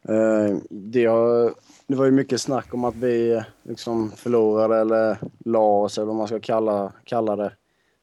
[0.09, 1.55] Eh, det, har,
[1.87, 6.17] det var ju mycket snack om att vi liksom förlorade eller la oss eller vad
[6.17, 7.53] man ska kalla, kalla det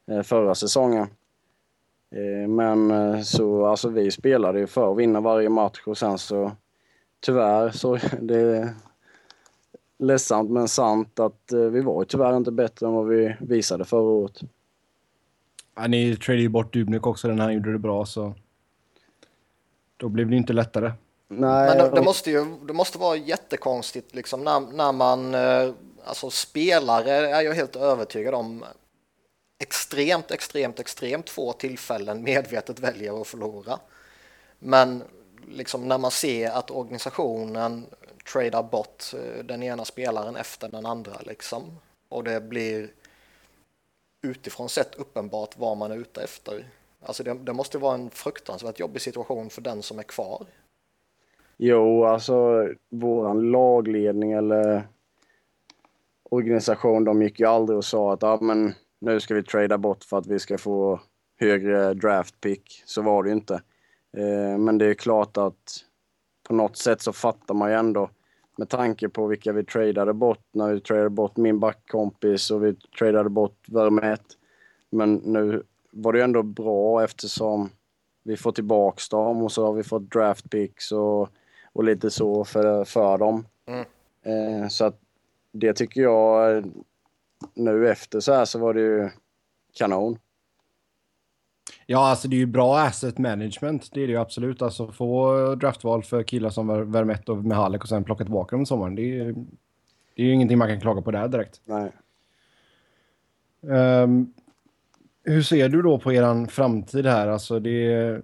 [0.06, 1.06] eh, förra säsongen.
[2.10, 6.18] Eh, men eh, så, alltså vi spelade ju för att vinna varje match och sen
[6.18, 6.52] så
[7.20, 8.74] tyvärr så det är
[9.98, 14.00] ledsamt men sant att vi var ju tyvärr inte bättre än vad vi visade förra
[14.00, 14.40] året.
[15.74, 18.34] Ja, ni tradade ju bort Dubnik också när han gjorde det bra så...
[19.96, 20.92] Då blev det inte lättare.
[21.28, 25.72] Nej, Men det, det, måste ju det måste vara jättekonstigt liksom när, när man, eh,
[26.04, 28.64] alltså spelare är jag helt övertygad om
[29.58, 33.78] extremt, extremt, extremt få tillfällen medvetet väljer att förlora.
[34.58, 35.02] Men
[35.48, 37.86] liksom när man ser att organisationen
[38.32, 42.92] tradar bort eh, den ena spelaren efter den andra liksom och det blir
[44.22, 46.68] utifrån sett uppenbart vad man är ute efter.
[47.02, 50.46] Alltså det, det måste vara en fruktansvärt jobbig situation för den som är kvar.
[51.56, 54.88] Jo, alltså våran lagledning eller
[56.30, 60.04] organisation, de gick ju aldrig och sa att ah, men nu ska vi trada bort
[60.04, 61.00] för att vi ska få
[61.40, 62.82] högre draft pick.
[62.86, 63.54] Så var det ju inte.
[64.16, 65.84] Eh, men det är klart att
[66.48, 68.10] på något sätt så fattar man ju ändå
[68.56, 72.74] med tanke på vilka vi tradade bort när vi tradade bort min backkompis och vi
[72.74, 74.24] tradade bort Vermet.
[74.90, 77.70] Men nu var det ju ändå bra eftersom
[78.22, 81.28] vi får tillbaks dem och så har vi fått draft picks och,
[81.74, 83.46] och lite så för, för dem.
[83.66, 83.84] Mm.
[84.22, 85.00] Eh, så att
[85.52, 86.64] det tycker jag
[87.54, 89.10] nu efter så här så var det ju
[89.72, 90.18] kanon.
[91.86, 93.90] Ja, alltså det är ju bra asset management.
[93.92, 94.62] Det är det ju absolut.
[94.62, 98.66] Alltså få draftval för killar som Vermette och Mihalik och sen plocka tillbaka dem i
[98.66, 98.94] sommaren.
[98.94, 99.24] Det är,
[100.14, 101.60] det är ju ingenting man kan klaga på där direkt.
[101.64, 101.92] Nej.
[104.02, 104.32] Um,
[105.22, 107.28] hur ser du då på er framtid här?
[107.28, 108.20] Alltså det,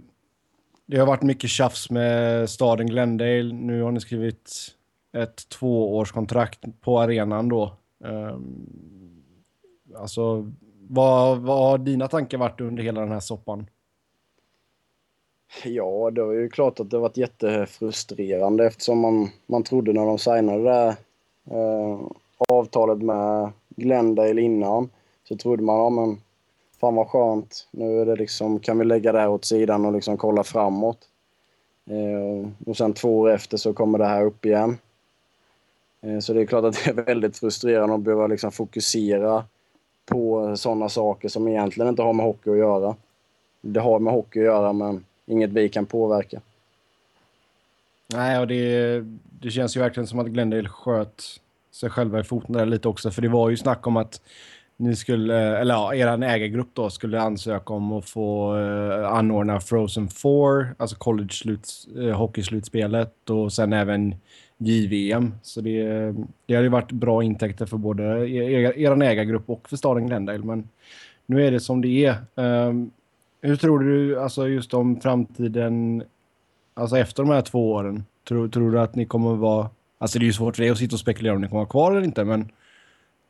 [0.90, 3.52] det har varit mycket tjafs med staden Glendale.
[3.54, 4.52] Nu har ni skrivit
[5.12, 7.72] ett tvåårskontrakt på arenan då.
[7.98, 9.22] Um,
[9.96, 10.52] alltså
[10.88, 13.66] vad, vad har dina tankar varit under hela den här soppan?
[15.64, 20.18] Ja, det var ju klart att det varit jättefrustrerande eftersom man, man trodde när de
[20.18, 20.94] signade det här
[21.50, 22.00] eh,
[22.48, 24.90] avtalet med Glendale innan
[25.28, 26.20] så trodde man, ja men
[26.80, 27.68] fan vad skönt.
[27.70, 30.98] Nu är det liksom, kan vi lägga det här åt sidan och liksom kolla framåt.
[31.86, 34.78] Eh, och sen två år efter så kommer det här upp igen.
[36.00, 39.44] Eh, så det är klart att det är väldigt frustrerande att behöva liksom fokusera
[40.06, 42.96] på sådana saker som egentligen inte har med hockey att göra.
[43.60, 46.40] Det har med hockey att göra, men inget vi kan påverka.
[48.14, 49.00] Nej, och det,
[49.40, 51.22] det känns ju verkligen som att Glendale sköt
[51.70, 54.20] sig själva i foten där lite också, för det var ju snack om att
[54.80, 59.60] ni skulle, eh, eller ja, er ägargrupp då skulle ansöka om att få eh, anordna
[59.60, 61.58] Frozen Four, alltså college
[61.98, 64.14] eh, hockeyslutspelet och sen även
[64.58, 65.34] JVM.
[65.42, 65.84] Så det,
[66.46, 70.44] det hade ju varit bra intäkter för både er, er ägargrupp och för staden Glendale.
[70.44, 70.68] Men
[71.26, 72.16] nu är det som det är.
[72.68, 72.90] Um,
[73.42, 76.02] hur tror du alltså just om framtiden,
[76.74, 78.04] alltså efter de här två åren?
[78.28, 80.78] Tror, tror du att ni kommer vara, alltså det är ju svårt för dig att
[80.78, 82.48] sitta och spekulera om ni kommer vara kvar eller inte, men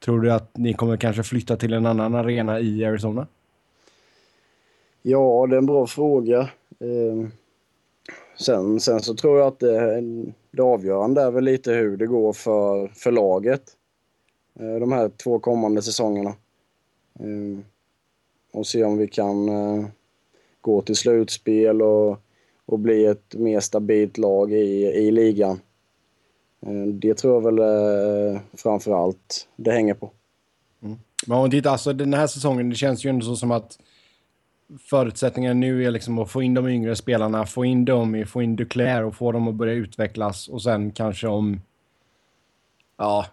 [0.05, 3.27] tror du att ni kommer kanske flytta till en annan arena i Arizona?
[5.03, 6.49] Ja, det är en bra fråga.
[6.81, 7.31] Ehm,
[8.39, 10.03] sen, sen så tror jag att det,
[10.51, 13.63] det avgörande är väl lite hur det går för, för laget.
[14.61, 16.35] Eh, de här två kommande säsongerna.
[17.21, 17.59] Eh,
[18.53, 19.87] och se om vi kan eh,
[20.61, 22.19] gå till slutspel och,
[22.67, 25.61] och bli ett mer stabilt lag i, i ligan.
[26.87, 30.11] Det tror jag väl framför allt det hänger på.
[30.83, 30.99] Mm.
[31.27, 33.79] Men om tittar, alltså den här säsongen, det känns ju ändå så som att
[34.79, 38.57] förutsättningen nu är liksom att få in de yngre spelarna, få in dem, få in
[38.57, 41.61] Duclair och få dem att börja utvecklas och sen kanske om
[42.97, 43.27] ja,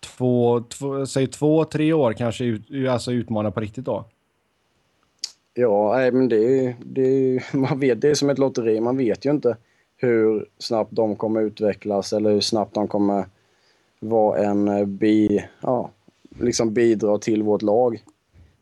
[0.00, 4.04] två, två, säg två, tre år kanske ut, alltså utmana på riktigt då?
[5.54, 8.80] Ja, nej, men det, det, man vet, det är som ett lotteri.
[8.80, 9.56] Man vet ju inte
[9.96, 13.26] hur snabbt de kommer utvecklas eller hur snabbt de kommer
[14.00, 15.90] vara en eh, bi, ja,
[16.40, 18.02] liksom bidra till vårt lag.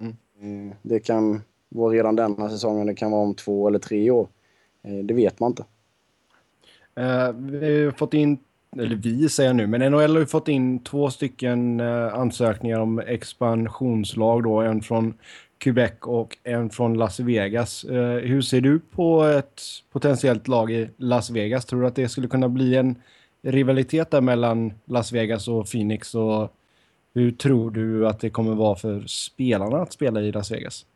[0.01, 0.69] Mm.
[0.69, 4.29] Eh, det kan vara redan denna säsongen, det kan vara om två eller tre år.
[4.83, 5.65] Eh, det vet man inte.
[7.01, 8.39] Uh, vi har fått in,
[8.77, 12.99] eller vi säger nu, men NHL har ju fått in två stycken uh, ansökningar om
[12.99, 15.15] expansionslag då, en från
[15.65, 17.85] Quebec och en från Las Vegas.
[17.85, 21.65] Eh, hur ser du på ett potentiellt lag i Las Vegas?
[21.65, 23.03] Tror du att det skulle kunna bli en
[23.43, 26.53] rivalitet där mellan Las Vegas och Phoenix och
[27.15, 30.87] hur tror du att det kommer vara för spelarna att spela i Las Vegas?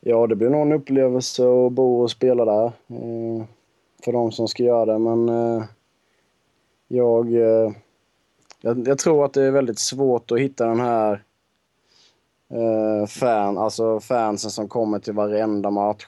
[0.00, 2.66] Ja, det blir nog en upplevelse att bo och spela där.
[2.66, 3.44] Eh,
[4.04, 5.64] för de som ska göra det, men eh,
[6.88, 7.72] jag, eh,
[8.60, 11.22] jag, jag, tror att det är väldigt svårt att hitta den här
[12.50, 16.06] eh, fan, alltså fansen som kommer till varenda match.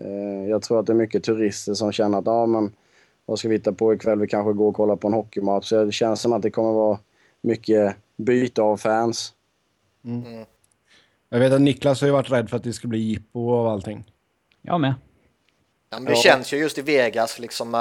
[0.00, 2.72] Eh, jag tror att det är mycket turister som känner att, ja men
[3.26, 4.18] vad ska vi hitta på ikväll?
[4.18, 5.68] Vi kanske går och kollar på en hockeymatch.
[5.68, 6.98] Så det känns som att det kommer vara
[7.40, 9.32] mycket byte av fans.
[10.04, 10.44] Mm.
[11.28, 13.66] Jag vet att Niklas har ju varit rädd för att det ska bli jippo av
[13.66, 14.04] allting.
[14.62, 14.94] Jag med.
[15.90, 16.22] Ja, men det ja.
[16.22, 17.80] känns ju just i Vegas, liksom med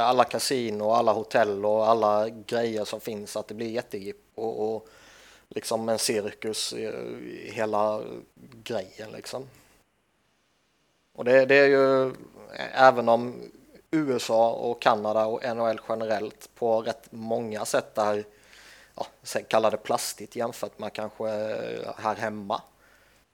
[0.00, 4.88] alla kasino och alla hotell och alla grejer som finns, att det blir jättegippo och
[5.54, 8.02] liksom en cirkus i hela
[8.62, 9.48] grejen liksom.
[11.12, 12.12] Och det, det är ju
[12.74, 13.34] även om
[13.90, 18.24] USA och Kanada och NHL generellt på rätt många sätt är,
[18.96, 19.06] ja,
[19.48, 22.62] kalla det plastigt jämfört med kanske eh, här hemma,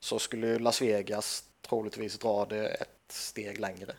[0.00, 3.92] så skulle Las Vegas troligtvis dra det ett steg längre.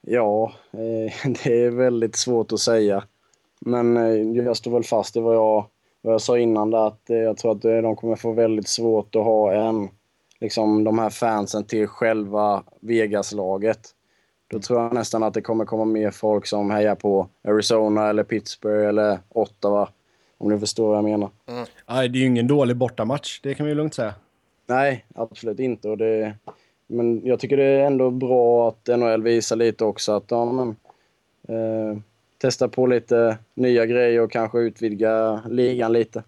[0.00, 3.04] Ja, eh, det är väldigt svårt att säga.
[3.60, 5.66] Men eh, jag står väl fast i vad jag,
[6.08, 9.16] vad jag sa innan där, att eh, jag tror att de kommer få väldigt svårt
[9.16, 9.88] att ha en,
[10.40, 13.80] liksom de här fansen till själva Vegas-laget.
[14.50, 18.24] Då tror jag nästan att det kommer komma mer folk som hejar på Arizona eller
[18.24, 19.88] Pittsburgh eller Ottawa.
[20.38, 21.30] Om ni förstår vad jag menar.
[21.46, 21.66] Mm.
[21.88, 24.14] Nej, det är ju ingen dålig bortamatch, det kan vi lugnt säga.
[24.66, 25.88] Nej, absolut inte.
[25.88, 26.34] Och det,
[26.86, 30.76] men jag tycker det är ändå bra att NHL visar lite också att ja, men,
[31.48, 31.98] eh,
[32.38, 36.22] testa på lite nya grejer och kanske utvidga ligan lite.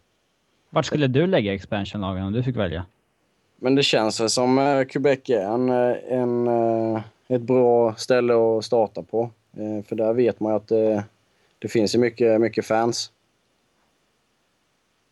[0.71, 2.87] Vart skulle du lägga expansionlagen om du fick välja?
[3.57, 8.35] Men det känns väl som eh, Quebec är en, eh, en, eh, ett bra ställe
[8.35, 9.31] att starta på.
[9.53, 11.05] Eh, för där vet man ju att det,
[11.59, 13.13] det finns ju mycket, mycket fans.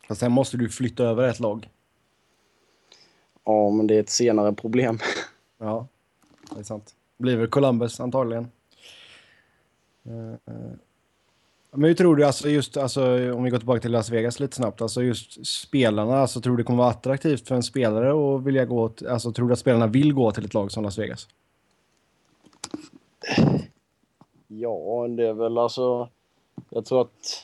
[0.09, 1.69] Fast sen måste du flytta över ett lag.
[3.45, 4.99] Ja, men det är ett senare problem.
[5.61, 5.87] Ja,
[6.55, 6.95] det är sant.
[7.17, 8.51] Blir väl Columbus antagligen.
[11.71, 14.57] Men hur tror du, alltså just, alltså, om vi går tillbaka till Las Vegas lite
[14.57, 18.43] snabbt, alltså just spelarna, alltså, tror du det kommer vara attraktivt för en spelare att
[18.43, 21.29] vilja gå, alltså tror du att spelarna vill gå till ett lag som Las Vegas?
[24.49, 26.09] Ja, det är väl alltså,
[26.71, 27.43] jag tror att,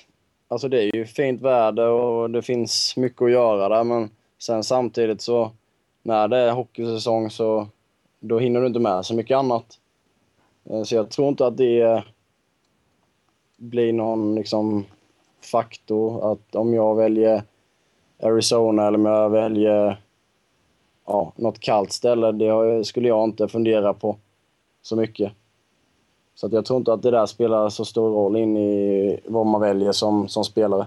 [0.48, 4.64] alltså det är ju fint väder och det finns mycket att göra där, men sen
[4.64, 5.52] samtidigt så,
[6.02, 7.68] när det är hockeysäsong så
[8.20, 9.78] då hinner du inte med så mycket annat.
[10.64, 12.04] Eh, så jag tror inte att det
[13.64, 14.84] bli någon liksom,
[15.52, 17.42] faktor att om jag väljer
[18.22, 20.00] Arizona eller om jag väljer
[21.06, 24.16] ja, något kallt ställe, det skulle jag inte fundera på
[24.82, 25.32] så mycket.
[26.34, 29.46] Så att jag tror inte att det där spelar så stor roll in i vad
[29.46, 30.86] man väljer som, som spelare.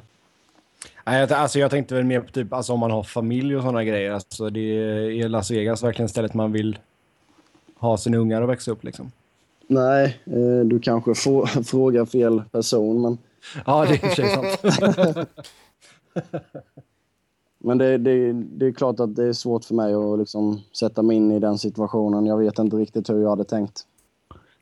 [1.05, 3.83] Nej, alltså jag tänkte väl mer på typ, alltså om man har familj och sådana
[3.83, 4.11] grejer.
[4.11, 6.79] Alltså det är Las Vegas verkligen stället man vill
[7.77, 9.11] ha sina ungar att växa upp liksom?
[9.67, 11.15] Nej, eh, du kanske
[11.63, 13.17] frågar fel person, men...
[13.65, 14.61] Ja, det är i sig sant.
[17.57, 21.01] men det, det, det, är klart att det är svårt för mig att liksom sätta
[21.01, 22.25] mig in i den situationen.
[22.25, 23.85] Jag vet inte riktigt hur jag hade tänkt.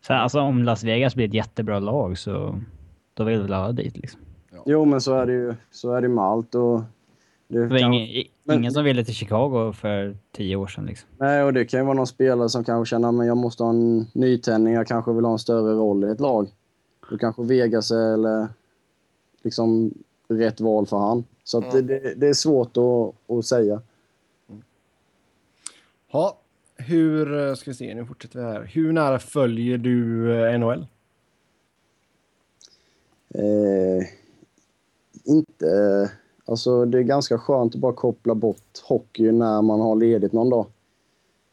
[0.08, 2.62] Så alltså, om Las Vegas blir ett jättebra lag så
[3.14, 4.22] då vill väl alla dit liksom?
[4.66, 6.56] Jo, men så är det ju så är det med allt.
[6.56, 6.82] Och
[7.48, 7.94] det kan...
[7.94, 8.58] ingen, men...
[8.58, 10.86] ingen som ville till Chicago för tio år sedan.
[10.86, 11.10] Liksom.
[11.18, 13.70] Nej, och det kan ju vara någon spelare som kanske känner att jag måste ha
[13.70, 16.48] en nytändning, jag kanske vill ha en större roll i ett lag.
[17.10, 18.48] Då kanske Vegas är eller
[19.44, 19.94] liksom
[20.28, 21.24] rätt val för han.
[21.44, 21.88] Så mm.
[21.88, 23.82] det, det, är svårt att, att säga.
[26.12, 26.38] Ja,
[26.76, 28.64] hur, ska vi se, nu fortsätter vi här.
[28.64, 30.86] Hur nära följer du eh, NHL?
[33.30, 34.08] Eh,
[35.24, 36.12] inte
[36.46, 40.50] Alltså det är ganska skönt att bara koppla bort hockey när man har ledigt någon
[40.50, 40.66] dag.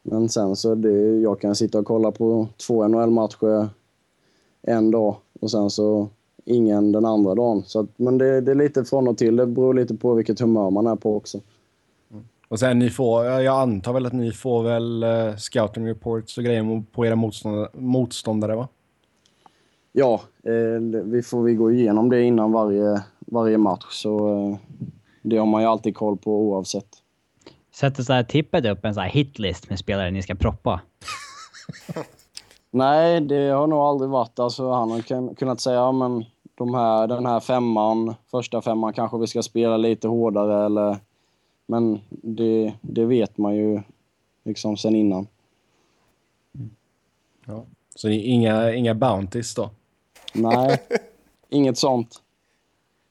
[0.03, 3.69] Men sen så det, jag kan sitta och kolla på två NHL-matcher
[4.61, 6.07] en dag och sen så
[6.45, 7.63] ingen den andra dagen.
[7.65, 9.35] Så att, men det, det, är lite från och till.
[9.35, 11.39] Det beror lite på vilket humör man är på också.
[12.11, 12.23] Mm.
[12.47, 16.43] Och sen ni får, jag antar väl att ni får väl uh, scouting reports och
[16.43, 18.67] grejer på era motståndare, motståndare va?
[19.95, 23.85] Ja, eh, vi får vi gå igenom det innan varje, varje match.
[23.89, 24.57] Så eh,
[25.21, 26.87] det har man ju alltid koll på oavsett.
[27.71, 30.81] Sätter så här tippet upp en så här hitlist med spelare ni ska proppa?
[32.71, 34.39] Nej, det har nog aldrig varit.
[34.39, 39.17] Alltså, han har kunnat säga ja, men de här, den här femman, första femman kanske
[39.17, 40.97] vi ska spela lite hårdare eller...
[41.67, 43.81] Men det, det vet man ju
[44.43, 45.27] liksom sen innan.
[47.45, 47.65] Ja.
[47.95, 49.69] Så inga, inga bounties då?
[50.33, 50.77] Nej,
[51.49, 52.22] inget sånt.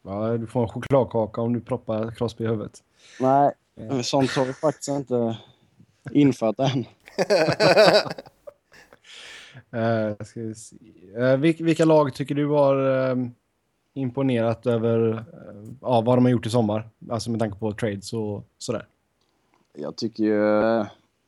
[0.03, 2.83] Ja, du får en chokladkaka om du proppar Crosby i huvudet.
[3.21, 4.03] Nej, ja.
[4.03, 5.37] sånt har vi faktiskt inte
[6.11, 6.79] infört än.
[9.75, 10.77] uh, ska vi se.
[11.17, 13.27] Uh, vilka lag tycker du har uh,
[13.94, 15.25] imponerat över uh,
[15.81, 16.88] vad de har gjort i sommar?
[17.11, 18.87] Alltså med tanke på trades och sådär.
[19.79, 20.44] Jag tycker ju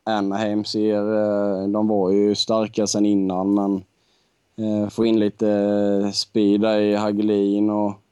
[0.05, 1.03] Anaheim ser...
[1.69, 3.85] De var ju starka sen innan, men
[4.91, 8.04] få in lite speed där i Hagelin och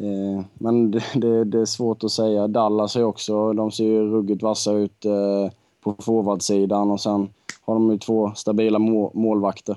[0.00, 2.48] Eh, men det, det, det, är svårt att säga.
[2.48, 7.28] Dallas är också, de ser ju ruggigt vassa ut eh, på forwardsidan och sen
[7.62, 9.76] har de ju två stabila må, målvakter.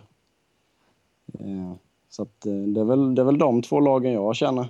[1.40, 1.74] Eh,
[2.10, 4.68] så att, eh, det, är väl, det är väl de två lagen jag känner.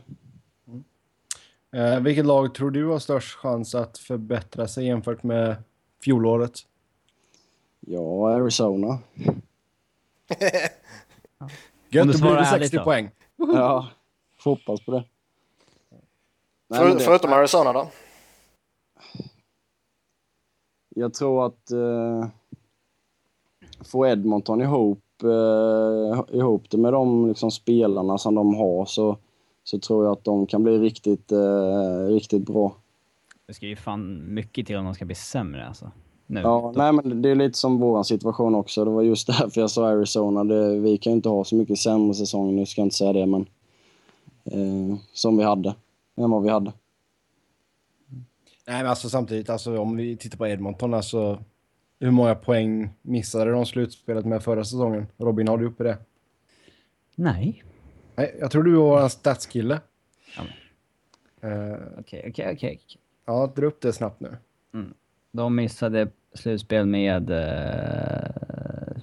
[1.72, 5.56] Eh, vilket lag tror du har störst chans att förbättra sig jämfört med
[6.04, 6.60] fjolåret?
[7.80, 9.00] Ja, Arizona.
[11.90, 12.84] Gött, då blir det 60 då.
[12.84, 13.10] poäng.
[13.36, 13.88] Ja,
[14.44, 15.04] hoppas på det.
[16.70, 17.00] Nej, För, det...
[17.00, 17.88] Förutom Arizona då?
[20.96, 22.28] Jag tror att eh,
[23.92, 29.18] få Edmonton ihop, eh, ihop det med de liksom, spelarna som de har så,
[29.64, 32.76] så tror jag att de kan bli riktigt, eh, riktigt bra.
[33.48, 35.92] Det ska ju fan mycket till om de ska bli sämre alltså.
[36.28, 36.40] Nu.
[36.42, 38.86] Ja, nej men det är lite som vår situation också.
[38.86, 40.44] Det var just därför jag sa Arizona.
[40.44, 43.14] Det, vi kan ju inte ha så mycket sämre säsong, nu ska jag inte säga
[43.14, 43.46] det, men
[44.46, 45.76] eh, som vi hade,
[46.24, 46.74] än vad vi hade.
[48.68, 51.44] Nej, men alltså samtidigt, alltså, om vi tittar på Edmonton, alltså,
[52.00, 55.08] hur många poäng missade de slutspelet med förra säsongen?
[55.18, 55.98] Robin, har du uppe det?
[57.16, 57.64] Nej.
[58.16, 59.80] Nej, jag tror du var en statskille.
[61.42, 62.80] Eh, okej, okej, okej.
[63.26, 64.38] Ja, dra upp det snabbt nu.
[64.74, 64.94] Mm.
[65.32, 69.02] De missade slutspel med eh,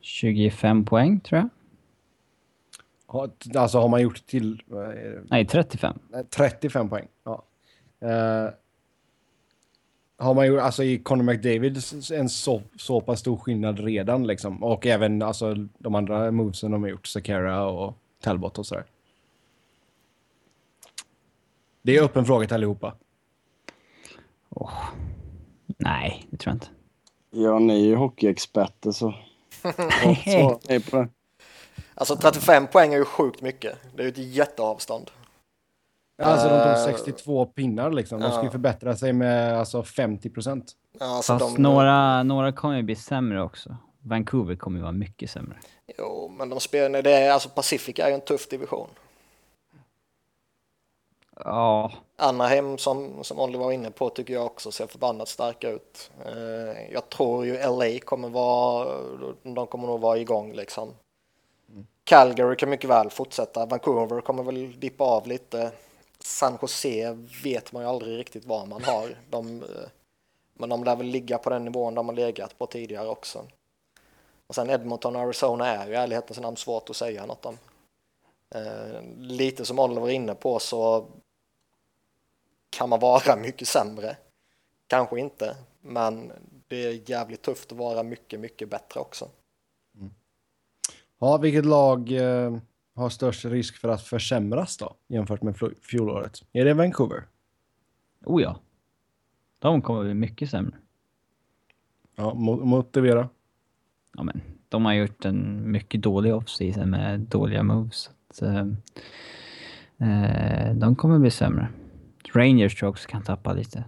[0.00, 1.48] 25 poäng, tror jag.
[3.56, 4.62] Alltså har man gjort till...
[5.30, 5.98] Nej, 35.
[6.30, 7.08] 35 poäng.
[7.24, 7.44] Ja.
[8.02, 8.50] Uh,
[10.16, 11.82] har man gjort, alltså i Conor McDavid
[12.12, 14.62] en så, så pass stor skillnad redan liksom.
[14.62, 18.84] Och även alltså de andra movesen de har gjort, Sakara och Talbot och sådär.
[21.82, 22.94] Det är öppen fråga till allihopa.
[24.48, 24.72] Oh.
[25.66, 26.68] Nej, det tror jag inte.
[27.30, 29.14] Ja, ni är ju hockeyexperter så...
[29.62, 31.08] Svara på det.
[31.94, 33.78] Alltså 35 poäng är ju sjukt mycket.
[33.96, 35.10] Det är ju ett jätteavstånd.
[36.22, 38.20] Alltså de tog 62 eh, pinnar liksom.
[38.20, 40.72] De skulle förbättra sig med alltså 50 procent.
[41.00, 41.62] alltså, Fast de...
[41.62, 43.76] några, några kommer ju bli sämre också.
[44.00, 45.56] Vancouver kommer ju vara mycket sämre.
[45.98, 48.88] Jo, men de spelar, det är, alltså Pacific är ju en tuff division.
[51.44, 51.92] Ja.
[52.16, 56.10] Anaheim som, som Oliver var inne på tycker jag också ser förbannat starka ut.
[56.26, 59.00] Eh, jag tror ju LA kommer vara,
[59.42, 60.94] de kommer nog vara igång liksom.
[62.04, 63.66] Calgary kan mycket väl fortsätta.
[63.66, 65.72] Vancouver kommer väl dippa av lite.
[66.18, 69.16] San Jose vet man ju aldrig riktigt vad man har.
[69.30, 69.88] De, eh,
[70.54, 73.44] men de lär väl ligga på den nivån de har legat på tidigare också.
[74.46, 77.58] Och sen Edmonton och Arizona är ju i ärlighetens namn svårt att säga något om.
[78.54, 81.06] Eh, lite som Oliver var inne på så
[82.70, 84.16] kan man vara mycket sämre.
[84.86, 86.32] Kanske inte, men
[86.68, 89.28] det är jävligt tufft att vara mycket, mycket bättre också.
[91.22, 92.56] Ja, vilket lag eh,
[92.94, 96.42] har störst risk för att försämras då jämfört med fjolåret?
[96.52, 97.24] Är det Vancouver?
[98.24, 98.56] Oh ja.
[99.58, 100.76] De kommer bli mycket sämre.
[102.16, 103.28] Ja, motivera.
[104.16, 108.10] Ja, men de har gjort en mycket dålig offseason med dåliga moves.
[108.30, 108.66] Så, eh,
[109.98, 111.68] eh, de kommer bli sämre.
[112.34, 113.84] Rangers tror jag också kan tappa lite.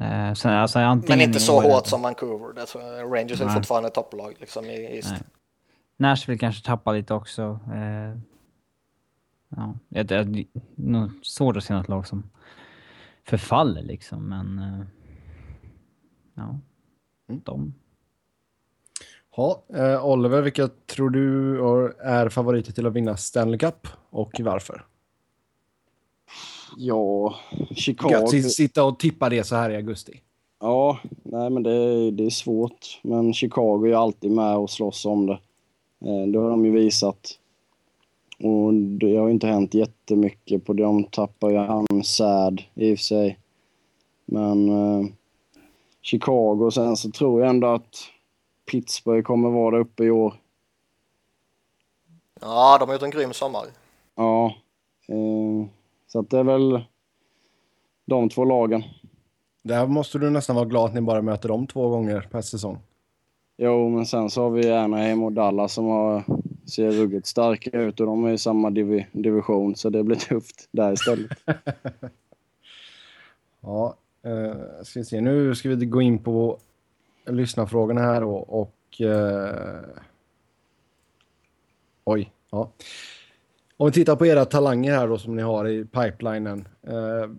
[0.00, 0.78] Eh, så, alltså,
[1.08, 3.08] men inte så hårt som Vancouver.
[3.10, 5.10] Rangers är fortfarande topplag liksom, i East.
[5.10, 5.20] Nej.
[5.96, 7.60] Nashville kanske tappar lite också.
[7.72, 8.18] Eh,
[9.48, 12.30] ja, det är nog svårt att se något lag som
[13.24, 14.58] förfaller liksom, men...
[14.58, 14.86] Eh,
[16.34, 16.58] ja,
[17.28, 17.40] mm.
[17.44, 17.74] de.
[19.36, 21.58] Ja, eh, Oliver, vilka tror du
[22.02, 24.84] är favoriter till att vinna Stanley Cup och varför?
[26.76, 27.34] Ja,
[27.76, 28.10] Chicago...
[28.10, 30.20] Gött sitta och tippa det så här i augusti.
[30.60, 33.00] Ja, nej men det, det är svårt.
[33.02, 35.38] Men Chicago är alltid med och slåss om det.
[36.04, 37.38] Eh, det har de ju visat.
[38.38, 40.82] Och det har inte hänt jättemycket på det.
[40.82, 43.38] De tappar ju han Sad i och för sig.
[44.24, 45.06] Men eh,
[46.02, 47.96] Chicago, sen så tror jag ändå att
[48.70, 50.34] Pittsburgh kommer vara där uppe i år.
[52.40, 53.64] Ja, de har gjort en grym sommar.
[54.14, 54.46] Ja.
[55.08, 55.66] Eh,
[56.06, 56.84] så att det är väl
[58.04, 58.82] de två lagen.
[59.62, 62.78] Där måste du nästan vara glad att ni bara möter dem två gånger per säsong.
[63.56, 66.24] Jo, men sen så har vi Anaheim och Dallas som har,
[66.66, 70.68] ser ruggigt starka ut och de är i samma div division så det blir tufft
[70.70, 71.30] där istället.
[73.60, 75.20] ja, eh, ska vi se.
[75.20, 76.58] Nu ska vi gå in på
[77.26, 79.80] lyssnarfrågorna här och, och eh...
[82.04, 82.70] oj, ja.
[83.76, 86.68] Om vi tittar på era talanger här då som ni har i pipelinen.
[86.82, 87.30] Eh,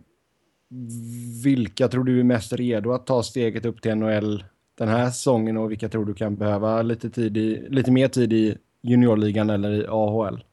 [1.43, 4.43] vilka tror du är mest redo att ta steget upp till NHL
[4.75, 8.33] den här säsongen och vilka tror du kan behöva lite, tid i, lite mer tid
[8.33, 10.43] i juniorligan eller i AHL?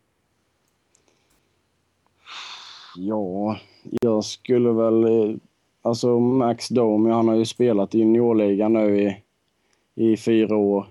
[2.96, 3.58] Ja,
[4.00, 5.40] jag skulle väl...
[5.84, 9.16] Alltså Max Domi, han har ju spelat i juniorligan nu i,
[9.94, 10.86] i fyra år.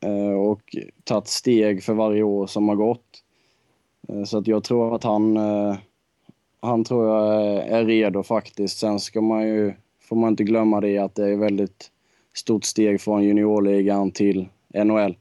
[0.00, 3.22] Eh, och tagit steg för varje år som har gått.
[4.08, 5.36] Eh, så att jag tror att han...
[5.36, 5.76] Eh,
[6.60, 8.78] han tror jag är redo faktiskt.
[8.78, 9.72] Sen ska man ju...
[10.00, 11.91] Får man inte glömma det att det är väldigt
[12.34, 15.16] stort steg från juniorligan till NHL.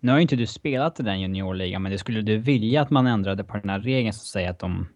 [0.00, 2.90] Nu har ju inte du spelat i den juniorligan, men det skulle du vilja att
[2.90, 4.88] man ändrade på den här regeln som säger att de...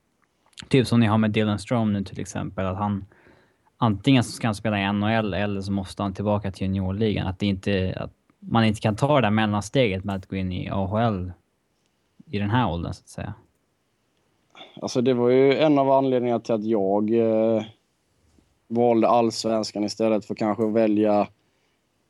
[0.69, 3.05] Typ som ni har med Dylan Strom nu till exempel, att han
[3.77, 7.27] antingen så ska han spela i NHL eller så måste han tillbaka till juniorligan.
[7.27, 10.53] Att, det inte, att man inte kan ta det där mellansteget med att gå in
[10.53, 11.33] i AHL
[12.27, 13.35] i den här åldern så att säga.
[14.83, 17.63] Alltså det var ju en av anledningarna till att jag eh,
[18.69, 21.29] valde allsvenskan istället för kanske att välja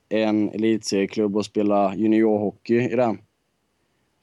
[0.09, 3.19] en elitserieklubb och spela juniorhockey i den.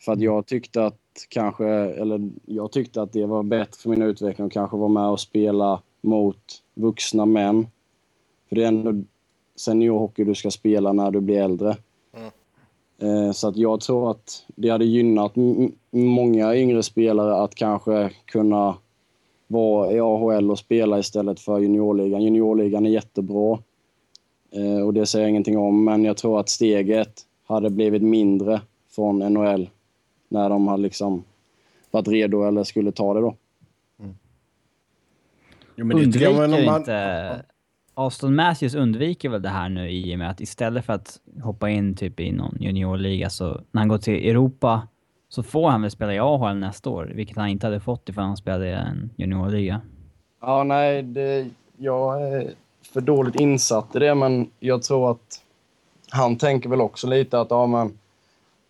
[0.01, 4.01] För att jag tyckte att kanske, eller jag tyckte att det var bättre för min
[4.01, 7.67] utveckling att kanske vara med och spela mot vuxna män.
[8.49, 9.03] För det är ändå
[9.55, 11.77] seniorhockey du ska spela när du blir äldre.
[13.01, 15.33] Eh, Så att jag tror att det hade gynnat
[15.91, 18.77] många yngre spelare att kanske kunna
[19.53, 22.21] vara i AHL och spela istället för juniorligan.
[22.21, 23.59] Juniorligan är jättebra
[24.51, 28.61] eh, och det säger jag ingenting om, men jag tror att steget hade blivit mindre
[28.95, 29.69] från NHL
[30.27, 31.23] när de hade liksom
[31.91, 33.35] varit redo eller skulle ta det då.
[35.75, 37.45] Jo, men undviker man, inte...
[37.93, 41.69] Aston Matthews undviker väl det här nu i och med att istället för att hoppa
[41.69, 44.87] in typ i någon juniorliga så när han går till Europa
[45.33, 48.23] så får han väl spela i AHL nästa år, vilket han inte hade fått ifall
[48.23, 49.81] han spelade i en juniorliga.
[50.41, 52.53] Ja, nej, det, jag är
[52.93, 55.41] för dåligt insatt i det, men jag tror att
[56.09, 57.97] han tänker väl också lite att ja, men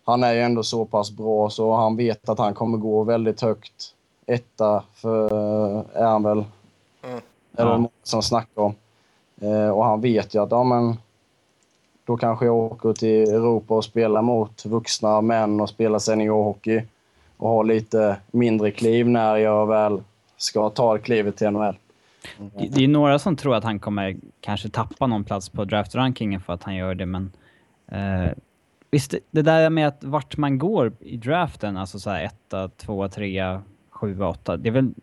[0.04, 3.40] han är ju ändå så pass bra så han vet att han kommer gå väldigt
[3.40, 3.94] högt.
[4.26, 5.28] Etta för,
[5.94, 6.44] är han väl.
[7.04, 7.20] Mm.
[7.56, 7.88] Eller Ja.
[8.02, 8.74] som snackar om.
[9.40, 10.96] Eh, och han vet ju att ja, men
[12.06, 16.82] då kanske jag åker till Europa och spelar mot vuxna män och spelar seniorhockey
[17.36, 20.02] och har lite mindre kliv när jag väl
[20.36, 21.74] ska ta klivet till NHL.
[22.38, 26.40] Det, det är några som tror att han kommer kanske tappa någon plats på draftrankingen
[26.40, 27.32] för att han gör det, men
[27.88, 28.32] eh,
[28.90, 33.08] visst, det- där med att vart man går i draften, alltså så här etta, tvåa,
[33.08, 34.94] trea, sjua, åtta, det är väl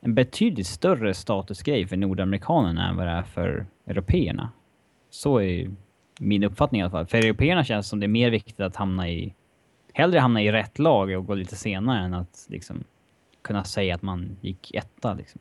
[0.00, 4.50] en betydligt större statusgrej för nordamerikanerna än vad det är för européerna.
[5.10, 5.70] Så är ju
[6.20, 7.06] min uppfattning i alla fall.
[7.06, 9.34] För européerna känns det som det är mer viktigt att hamna i,
[9.92, 12.84] hellre hamna i rätt lag och gå lite senare än att liksom
[13.42, 15.40] kunna säga att man gick etta liksom.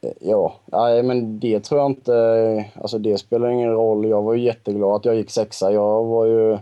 [0.00, 2.14] Eh, ja, nej, men det tror jag inte...
[2.14, 4.08] Eh, alltså det spelar ingen roll.
[4.08, 5.72] Jag var ju jätteglad att jag gick sexa.
[5.72, 6.58] Jag var ju,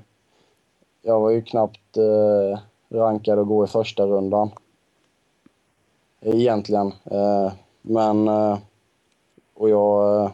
[1.02, 2.58] jag var ju knappt eh,
[2.88, 4.50] rankad att gå i första rundan.
[6.20, 6.92] Egentligen.
[7.04, 7.52] Eh,
[7.82, 8.28] men...
[8.28, 8.58] Eh,
[9.54, 10.24] och jag...
[10.24, 10.30] Eh,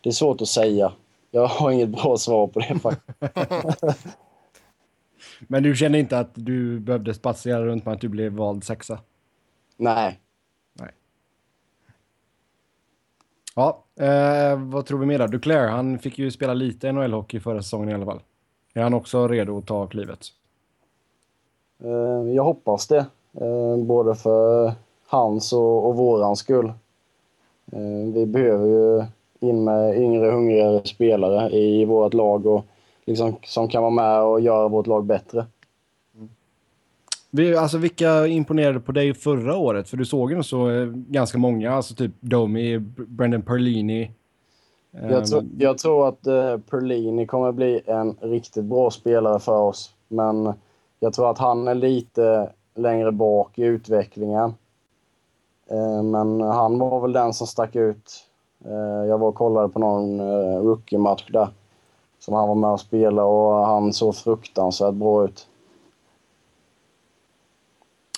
[0.00, 0.92] det är svårt att säga.
[1.30, 4.06] Jag har inget bra svar på det faktiskt.
[5.38, 8.98] men du känner inte att du behövde spatsera runt med att du blev vald sexa?
[9.76, 10.20] Nej.
[13.54, 15.26] Ja, eh, vad tror vi mer då?
[15.26, 18.20] Duclair, han fick ju spela lite NHL-hockey förra säsongen i alla fall.
[18.74, 20.26] Är han också redo att ta klivet?
[21.84, 23.06] Eh, jag hoppas det.
[23.32, 24.72] Eh, både för
[25.06, 26.66] hans och, och våran skull.
[27.72, 29.04] Eh, vi behöver ju
[29.40, 32.64] in med yngre, hungrigare spelare i vårt lag och
[33.04, 35.46] liksom, som kan vara med och göra vårt lag bättre.
[37.30, 39.88] Vi, alltså vilka imponerade på dig förra året?
[39.88, 44.10] För du såg ju så eh, ganska många, alltså typ Domi, Brendan Perlini.
[44.90, 49.94] Jag, tror, jag tror att eh, Perlini kommer bli en riktigt bra spelare för oss.
[50.08, 50.52] Men
[51.00, 54.54] jag tror att han är lite längre bak i utvecklingen.
[55.70, 58.26] Eh, men han var väl den som stack ut.
[58.64, 61.48] Eh, jag var och kollade på någon eh, rookie-match där.
[62.18, 65.46] Som han var med och spelade och han såg fruktansvärt bra ut.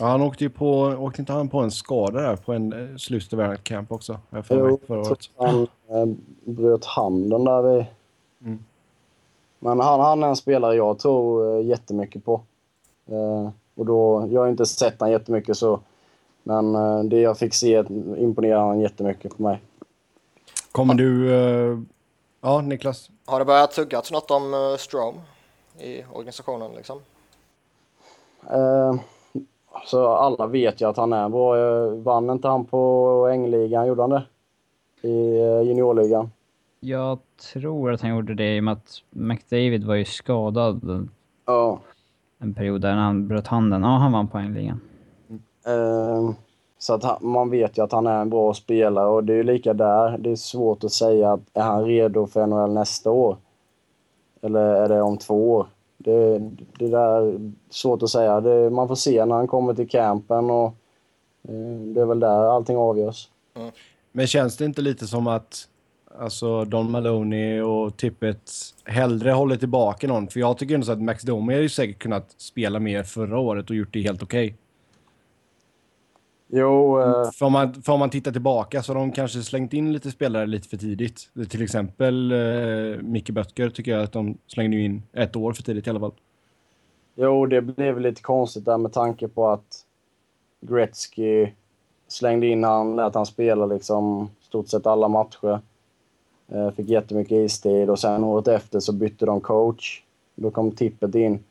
[0.01, 2.97] Ja, han åkte ju på, åkte inte han på en skada där på en eh,
[2.97, 4.19] slut av camp också?
[4.31, 5.19] Jag Jo, förra året.
[5.37, 6.07] han eh,
[6.45, 7.85] bröt handen där vid...
[8.45, 8.65] Mm.
[9.59, 12.41] Men han, han är en spelare jag tror eh, jättemycket på.
[13.07, 15.81] Eh, och då, jag har inte sett han jättemycket så...
[16.43, 17.85] Men eh, det jag fick se
[18.19, 19.61] imponerade han jättemycket på mig.
[20.73, 21.35] Kommer du...
[21.35, 21.79] Eh,
[22.41, 23.11] ja, Niklas?
[23.27, 25.15] Har det börjat tuggats något om uh, Strom
[25.79, 26.99] i organisationen liksom?
[28.51, 28.95] Eh,
[29.87, 31.57] så alla vet ju att han är bra.
[31.59, 33.87] Eh, Vann inte han på Ängligan?
[33.87, 34.23] Gjorde han det?
[35.09, 36.31] I eh, juniorligan?
[36.81, 37.19] Jag
[37.53, 41.11] tror att han gjorde det i och med att McDavid var ju skadad en-
[41.47, 41.79] Ja.
[42.39, 43.83] en period där när han bröt handen.
[43.83, 44.81] Ja, han vann poängligan.
[45.67, 46.31] Eh,
[46.83, 49.37] så att han, man vet ju att han är en bra spelare och det är
[49.37, 50.19] ju lika där.
[50.19, 53.37] Det är svårt att säga att är han redo för NHL nästa år?
[54.41, 55.67] Eller är det om två år?
[55.99, 56.39] Det,
[56.79, 58.41] det där är svårt att säga.
[58.41, 60.67] Det, man får se när han kommer till campen och
[61.49, 63.29] eh, det är väl där allting avgörs.
[64.13, 65.69] Men känns det inte lite som att
[66.19, 68.51] alltså Don Maloney och Tippett
[68.85, 70.29] hellre håller tillbaka någon?
[70.29, 73.39] För jag tycker ändå så att Max Domi hade ju säkert kunnat spela mer förra
[73.39, 74.57] året och gjort det helt okej.
[76.55, 79.73] Jo, eh, För, om man, för om man tittar tillbaka så har de kanske slängt
[79.73, 81.29] in lite spelare lite för tidigt.
[81.49, 85.87] Till exempel eh, Micke Böttger tycker jag att de slängde in ett år för tidigt
[85.87, 86.13] i alla fall.
[87.15, 89.85] jo, det blev lite konstigt där med tanke på att
[90.61, 91.49] Gretzky
[92.09, 95.61] slängde in han, lät han spela liksom stort sett alla matcher.
[96.49, 100.03] Eh, fick jättemycket istid och sen året efter så bytte de coach.
[100.35, 101.45] Då kom Tippet in.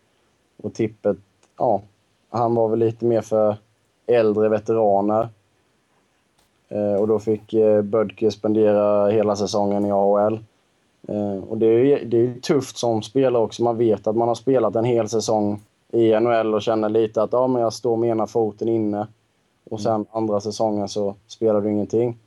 [0.58, 1.18] Och Tippet,
[1.58, 1.82] ja,
[2.30, 3.58] han var väl lite mer för
[4.14, 5.30] äldre veteraner.
[6.72, 10.39] Eh, och då fick eh, Bödke spendera hela säsongen i AHL.
[11.07, 13.64] Eh, och det är det är tufft som spelare också.
[13.64, 17.34] Man vet att man har spelat en hel säsong i NHL och känner lite att
[17.34, 19.07] ja, men jag står med ena foten inne.
[19.70, 22.18] Och sen andra säsongen så spelar du ingenting.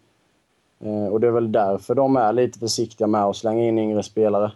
[1.10, 4.52] Och det är väl därför de är lite försiktiga med att slänga in yngre spelare.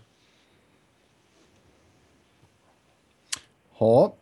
[3.79, 4.13] Ja,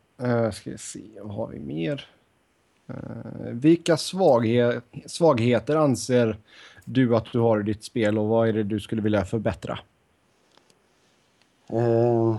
[0.52, 2.15] ska vi se, vad har vi mer?
[2.88, 6.36] Eh, vilka svaghe svagheter anser
[6.84, 9.78] du att du har i ditt spel och vad är det du skulle vilja förbättra?
[11.72, 12.36] Uh,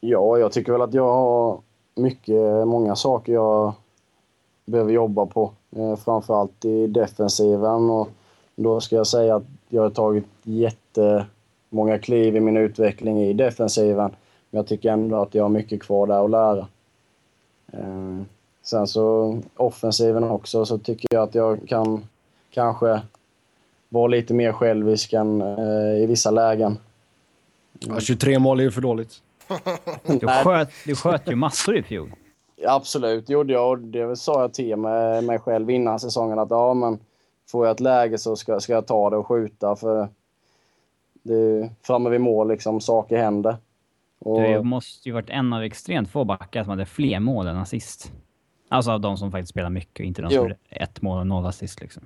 [0.00, 1.60] ja, jag tycker väl att jag har
[1.94, 3.72] mycket, många saker jag
[4.64, 5.52] behöver jobba på.
[5.76, 8.08] Uh, framförallt i defensiven och
[8.54, 14.10] då ska jag säga att jag har tagit jättemånga kliv i min utveckling i defensiven.
[14.50, 16.66] Men jag tycker ändå att jag har mycket kvar där att lära.
[17.74, 18.22] Uh,
[18.66, 22.08] sen så offensiven också så tycker jag att jag kan
[22.50, 23.00] kanske
[23.88, 26.78] vara lite mer självisk än eh, i vissa lägen.
[27.78, 29.22] Ja, 23 mål är ju för dåligt.
[30.20, 32.12] Du sköt, du sköt ju massor i fjol.
[32.66, 33.70] Absolut, gjorde jag.
[33.70, 36.98] Och det sa jag till mig, mig själv innan säsongen att ja, men
[37.48, 39.76] får jag ett läge så ska, ska jag ta det och skjuta.
[39.76, 40.08] För
[41.22, 43.56] det är framme vid mål, liksom, saker händer.
[44.18, 47.56] Och, Du måste ju varit en av extremt få backar som hade fler mål än
[47.56, 48.12] assist.
[48.68, 50.42] Alltså av de som faktiskt spelar mycket inte de som Jo.
[50.42, 52.02] gjorde ett mål och noll assist liksom.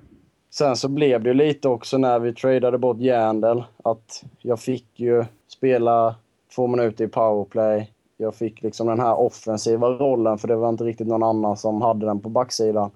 [0.49, 4.99] Sen så blev det ju lite också när vi tradade bort Järndel att jag fick
[4.99, 6.15] ju spela
[6.55, 7.91] två minuter i powerplay.
[8.17, 11.81] Jag fick liksom den här offensiva rollen för det var inte riktigt någon annan som
[11.81, 12.91] hade den på backsidan.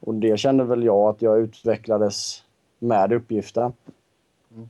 [0.00, 2.42] Och det kände väl jag att jag utvecklades
[2.78, 3.72] med uppgiften.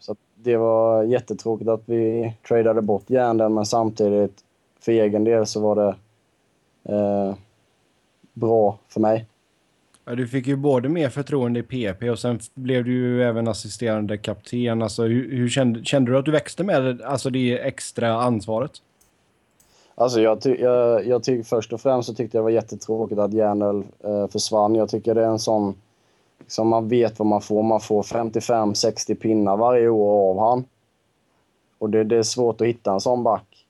[0.01, 4.45] Så att det var jättetråkigt att vi tradade bort Järndel men samtidigt
[4.81, 5.95] för egen del så var det
[6.95, 7.35] eh,
[8.35, 9.27] bra för mig.
[10.05, 13.49] Ja, du fick ju både mer förtroende i PP och sen blev du ju även
[13.49, 14.83] assisterande kapten.
[14.83, 18.73] Alltså, hur, hur kände, kände du att du växte med alltså, det extra ansvaret?
[19.95, 23.21] Alltså jag, ty- jag, jag tycker först och främst så tyckte jag det var jättetråkigt
[23.21, 24.75] att Järnel eh, försvann.
[24.75, 25.75] Jag tycker det är en sån
[26.47, 27.63] som man vet vad man får.
[27.63, 30.65] Man får 55-60 pinnar varje år av han.
[31.79, 33.67] Och det, det är svårt att hitta en sån back.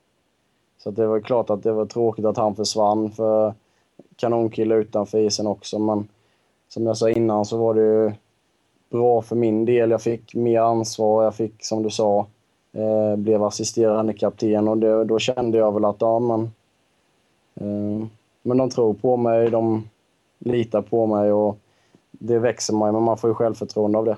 [0.79, 3.55] Så det var klart att det var tråkigt att han försvann för
[4.17, 5.79] kanonkille utanför isen också.
[5.79, 6.09] Men
[6.69, 8.13] som jag sa innan så var det ju
[8.91, 9.91] bra för min del.
[9.91, 11.25] Jag fick mer ansvar.
[11.25, 12.27] Jag fick, som du sa,
[12.73, 16.41] eh, blev assisterande kapten och det, då kände jag väl att ja, men,
[17.55, 18.07] eh,
[18.43, 19.89] men de tror på mig, de
[20.39, 21.59] litar på mig och
[22.11, 24.17] det växer man ju, men man får ju självförtroende av det.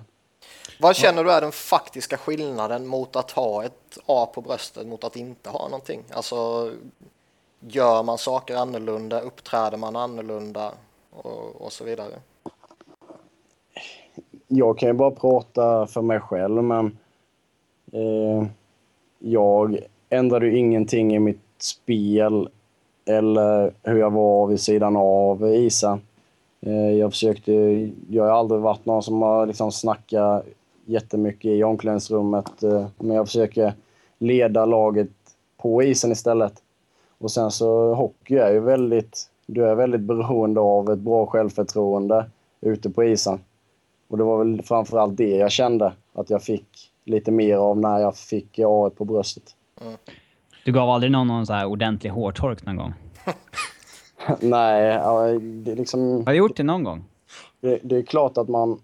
[0.81, 5.05] Vad känner du är den faktiska skillnaden mot att ha ett A på bröstet mot
[5.05, 6.03] att inte ha någonting?
[6.11, 6.71] Alltså,
[7.69, 9.21] gör man saker annorlunda?
[9.21, 10.73] Uppträder man annorlunda?
[11.11, 12.15] Och, och så vidare.
[14.49, 16.99] Jag kan ju bara prata för mig själv, men
[17.93, 18.47] eh,
[19.19, 22.49] jag ändrade ju ingenting i mitt spel
[23.05, 26.01] eller hur jag var vid sidan av isen.
[26.61, 27.53] Eh, jag försökte,
[28.11, 30.47] jag har aldrig varit någon som har liksom snackat
[30.85, 33.73] jättemycket i omklädningsrummet, eh, men jag försöker
[34.19, 35.11] leda laget
[35.57, 36.63] på isen istället.
[37.19, 42.31] Och sen så hockey är ju väldigt, du är väldigt beroende av ett bra självförtroende
[42.61, 43.41] ute på isen.
[44.09, 47.99] Och det var väl framförallt det jag kände att jag fick lite mer av när
[47.99, 49.57] jag fick A på bröstet.
[50.65, 52.95] Du gav aldrig någon någon så här ordentlig hårtork någon gång?
[54.41, 56.27] Nej, ja, det är liksom...
[56.27, 57.05] Har du gjort det någon gång?
[57.61, 58.81] Det, det är klart att man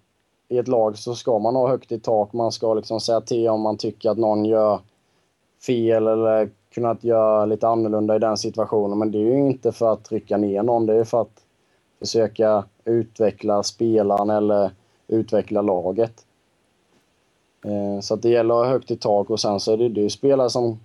[0.49, 2.33] i ett lag så ska man ha högt i tak.
[2.33, 4.81] Man ska liksom säga till om man tycker att någon gör
[5.67, 8.99] fel eller kunnat göra lite annorlunda i den situationen.
[8.99, 10.87] Men det är ju inte för att trycka ner någon.
[10.87, 11.43] Det är för att
[11.99, 14.71] försöka utveckla spelaren eller
[15.09, 16.27] utveckla laget.
[17.65, 20.01] Eh, så att det gäller att ha högt i tak och sen så är det,
[20.01, 20.81] ju spelare som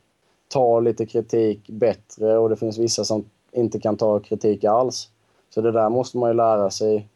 [0.48, 5.10] tar lite kritik bättre och det finns vissa som inte kan ta kritik alls.
[5.50, 7.08] Så det där måste man ju lära sig.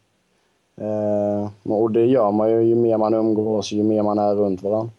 [0.76, 4.62] Eh, och det gör man ju ju mer man umgås, ju mer man är runt
[4.62, 4.90] varandra.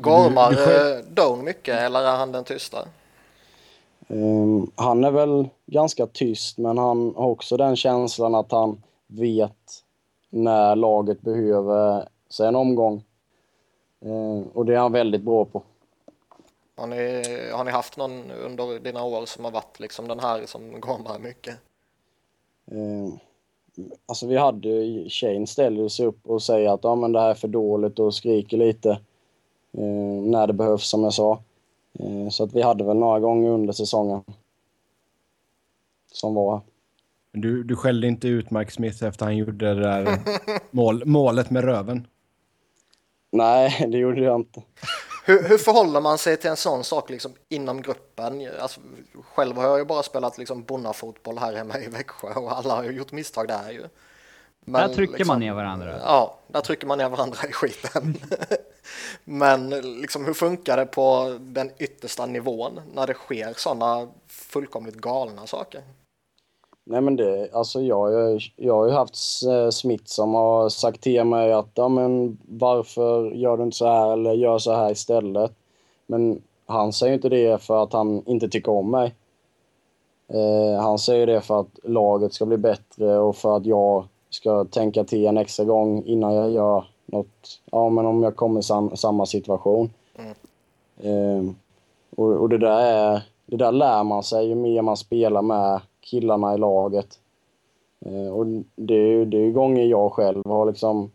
[0.00, 2.88] Gormar du, Doan mycket eller är han den tysta?
[4.08, 9.84] Um, han är väl ganska tyst, men han har också den känslan att han vet
[10.30, 13.04] när laget behöver sig en omgång.
[14.06, 15.62] Uh, och det är han väldigt bra på.
[16.76, 20.46] Har ni, har ni haft någon under dina år som har varit liksom den här
[20.46, 21.54] som gormar mycket?
[22.72, 23.14] Uh,
[24.06, 27.34] alltså vi hade, Shane ställer sig upp och säger att ja, men det här är
[27.34, 28.98] för dåligt och skriker lite
[29.70, 31.42] när det behövs som jag sa.
[31.98, 34.22] Eh, så att vi hade väl några gånger under säsongen
[36.12, 36.60] som var.
[37.32, 40.18] Du, du skällde inte ut Mike Smith efter han gjorde det där
[40.70, 42.06] mål, målet med röven?
[43.30, 44.62] Nej, det gjorde jag inte.
[45.24, 48.48] Hur, hur förhåller man sig till en sån sak liksom inom gruppen?
[48.60, 48.80] Alltså,
[49.34, 52.84] själv har jag ju bara spelat liksom bonnafotboll här hemma i Växjö och alla har
[52.84, 53.82] ju gjort misstag där ju.
[54.70, 55.94] Men, där trycker liksom, man ner varandra.
[56.04, 58.16] Ja, där trycker man ner varandra i skiten.
[59.24, 65.46] Men liksom, hur funkar det på den yttersta nivån när det sker sådana fullkomligt galna
[65.46, 65.82] saker?
[66.90, 69.16] Nej men det, alltså jag, jag, jag har ju haft
[69.70, 74.12] smitt som har sagt till mig att ja, men varför gör du inte så här
[74.12, 75.52] eller gör så här istället.
[76.06, 79.14] Men han säger inte det för att han inte tycker om mig.
[80.28, 84.64] Eh, han säger det för att laget ska bli bättre och för att jag ska
[84.64, 87.60] tänka till en extra gång innan jag gör något.
[87.70, 89.90] Ja, men om jag kommer i sam, samma situation.
[90.16, 90.34] Mm.
[90.96, 91.52] Eh,
[92.16, 95.80] och, och, det där är, det där lär man sig ju mer man spelar med
[96.00, 97.18] killarna i laget.
[98.06, 101.10] Eh, och det är det är gånger jag själv har liksom,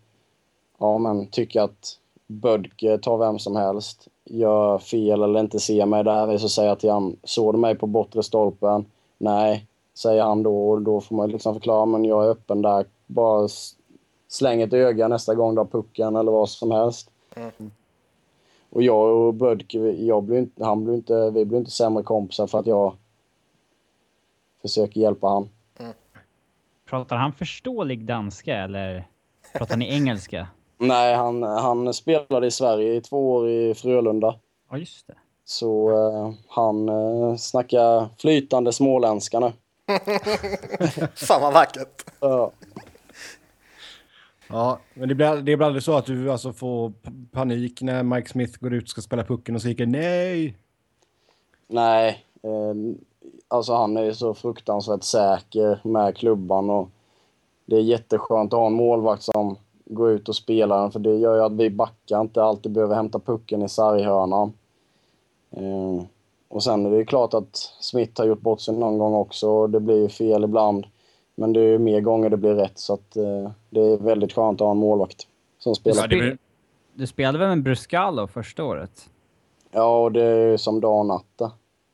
[0.78, 6.03] ja men tycker att Bödke tar vem som helst, gör fel eller inte ser mig
[6.03, 8.86] där, så säger jag till honom, såg du mig på bortre stolpen?
[9.18, 12.86] Nej, säger han då och då får man liksom förklara, men jag är öppen där,
[13.14, 13.47] bara
[14.28, 17.11] släng ett öga nästa gång du har pucken eller vad som helst.
[17.36, 17.72] Mm.
[18.70, 22.47] Och jag och Bödke, jag blir inte, han blir inte, vi blir inte sämre kompisar
[22.47, 22.95] för att jag
[24.61, 25.49] försöker hjälpa han.
[25.80, 25.93] Mm.
[26.89, 29.07] Pratar han förståelig danska eller
[29.53, 30.47] pratar ni engelska?
[30.78, 34.39] Nej, han, han spelade i Sverige i två år i Frölunda.
[34.70, 35.16] Ja, just det.
[35.45, 39.51] Så uh, han uh, snackar flytande småländska nu.
[41.16, 42.05] Fan vad vackert.
[42.20, 42.51] Ja.
[44.50, 46.94] Ja, men det blir, det blir aldrig så att du alltså får
[47.32, 50.58] panik när Mike Smith går ut och ska spela pucken och skriker nej?
[51.68, 52.74] Nej, eh,
[53.48, 56.89] alltså han är ju så fruktansvärt säker med klubban och
[57.66, 61.16] det är jätteskönt att ha en målvakt som går ut och spelar den för det
[61.16, 64.54] gör ju att vi backar inte alltid behöver hämta pucken i sarghörnan.
[65.52, 66.06] Eh,
[66.48, 69.50] och sen är det ju klart att Smith har gjort bort sig någon gång också
[69.50, 70.86] och det blir ju fel ibland.
[71.36, 74.62] Men det är mer gånger det blir rätt så att eh, det är väldigt skönt
[74.62, 75.28] att ha en målvakt
[75.60, 76.08] som spelar.
[76.08, 76.38] Du, spel
[76.94, 79.10] du spelade väl med Bruscalo första året?
[79.72, 81.54] Ja, och det är som dag och natt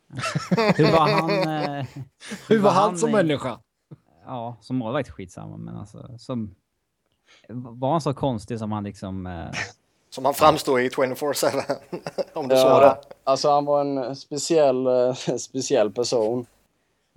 [0.76, 1.30] Hur var han?
[1.30, 1.86] Eh,
[2.48, 3.60] hur, var, var han, han som människa?
[4.26, 6.56] Ja, som målvakt skitsamma, men alltså som...
[7.50, 9.28] Var han så konstig som han liksom...
[9.28, 9.60] Eh,
[10.10, 11.62] som han framstår i 24-7,
[12.34, 12.98] om du ja, sa det.
[13.24, 16.46] Alltså han var en speciell, eh, speciell person.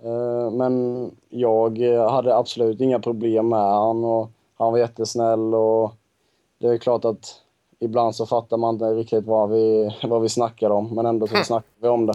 [0.03, 1.79] Eh, men jag
[2.09, 5.95] hade absolut inga problem med han och han var jättesnäll och
[6.57, 7.41] det är klart att
[7.79, 11.35] ibland så fattar man inte riktigt vad vi, vad vi snackar om, men ändå så
[11.43, 12.13] snackar vi om det.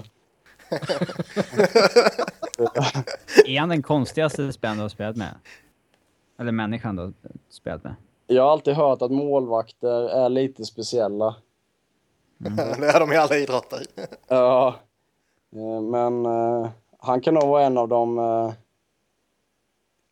[3.47, 5.35] är han den konstigaste spelaren du har spelat med?
[6.39, 7.13] Eller människan du har
[7.49, 7.95] spelat med?
[8.27, 11.37] Jag har alltid hört att målvakter är lite speciella.
[12.47, 12.57] Mm.
[12.57, 13.83] det är de i alla idrotter.
[14.29, 14.75] ja,
[15.53, 16.27] eh, men
[17.09, 18.17] han kan nog vara en av dem...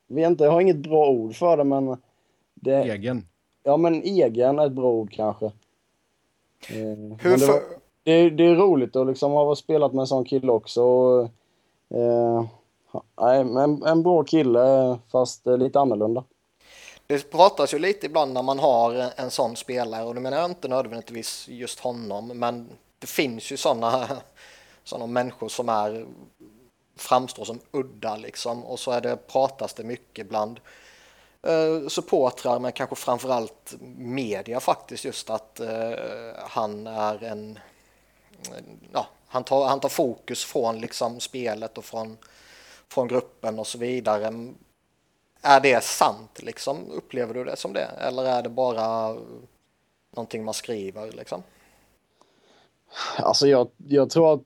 [0.09, 1.97] Vet inte, jag har inget bra ord för det, men...
[2.55, 3.27] Det, egen?
[3.63, 5.47] Ja, men egen är ett bra ord kanske.
[5.47, 7.61] Uh, Hur det, var,
[8.03, 10.83] det, det, är roligt att liksom ha spelat med en sån kille också.
[11.95, 12.45] Uh,
[13.21, 16.25] nej, en, en bra kille, fast lite annorlunda.
[17.07, 20.51] Det pratas ju lite ibland när man har en sån spelare och nu menar jag
[20.51, 22.69] inte nödvändigtvis just honom men
[22.99, 24.07] det finns ju sådana
[24.85, 26.07] såna människor som är
[26.97, 30.61] framstår som udda liksom och så är det pratas det mycket bland
[31.43, 35.95] eh, supportrar men kanske framförallt media faktiskt just att eh,
[36.39, 37.59] han är en
[38.93, 42.19] ja, han tar, han tar fokus från liksom spelet och från,
[42.89, 44.55] från gruppen och så vidare
[45.47, 46.91] är det sant liksom?
[46.91, 47.91] Upplever du det som det?
[47.99, 49.17] Eller är det bara
[50.11, 51.43] någonting man skriver liksom?
[53.19, 54.43] Alltså jag, jag tror att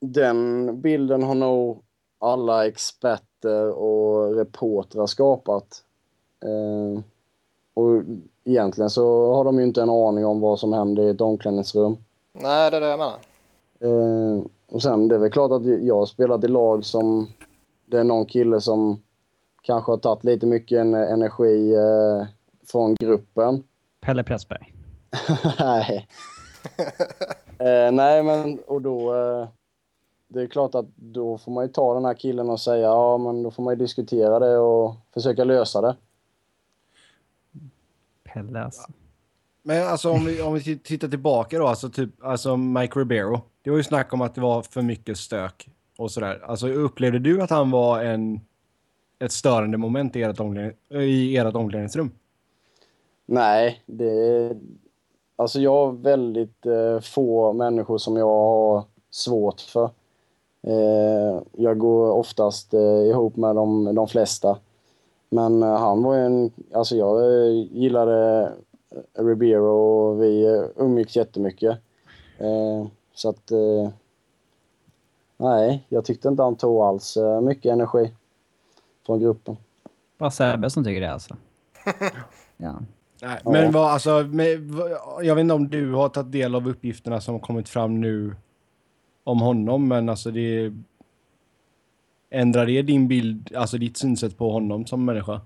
[0.00, 1.83] den bilden har nog
[2.24, 5.82] alla experter och reportrar skapat.
[6.44, 7.02] Eh,
[7.74, 8.02] och
[8.44, 11.96] egentligen så har de ju inte en aning om vad som händer i ett omklädningsrum.
[12.32, 13.16] Nej, det är det jag menar.
[13.80, 17.28] Eh, och sen det är väl klart att jag har spelat i lag som
[17.86, 19.02] det är någon kille som
[19.62, 22.26] kanske har tagit lite mycket energi eh,
[22.66, 23.62] från gruppen.
[24.00, 24.74] Pelle Pressberg.
[25.58, 26.08] nej.
[27.58, 29.14] eh, nej, men och då...
[30.34, 33.18] Det är klart att då får man ju ta den här killen och säga ja,
[33.18, 35.96] men då får man ju diskutera det och försöka lösa det.
[38.24, 38.92] Pelle alltså.
[39.62, 43.40] Men alltså om vi, om vi tittar tillbaka då, alltså typ alltså Mike Ribeiro.
[43.62, 45.68] Det var ju snack om att det var för mycket stök
[45.98, 46.44] och sådär.
[46.46, 48.40] Alltså upplevde du att han var en,
[49.18, 52.10] ett störande moment i ert, omklädning, i ert omklädningsrum?
[53.26, 54.50] Nej, det...
[55.36, 59.90] Alltså jag har väldigt eh, få människor som jag har svårt för.
[60.66, 64.58] Eh, jag går oftast eh, ihop med de, de flesta.
[65.28, 66.50] Men eh, han var ju en...
[66.72, 68.52] Alltså jag gillade
[69.18, 71.78] Ribeiro och vi umgicks jättemycket.
[72.38, 73.50] Eh, så att...
[73.50, 73.88] Eh,
[75.36, 78.12] nej, jag tyckte inte han tog alls mycket energi
[79.06, 79.56] från gruppen.
[80.18, 81.36] Bara Sebbe som tycker det alltså.
[82.56, 82.74] ja.
[83.22, 84.74] Nej, men vad, alltså, med,
[85.22, 88.34] jag vet inte om du har tagit del av uppgifterna som har kommit fram nu
[89.24, 90.72] om honom, men alltså det...
[92.30, 95.40] Ändrar det din bild, alltså ditt synsätt på honom som människa?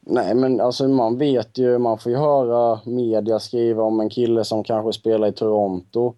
[0.00, 4.44] Nej, men alltså man vet ju, man får ju höra media skriva om en kille
[4.44, 6.14] som kanske spelar i Toronto.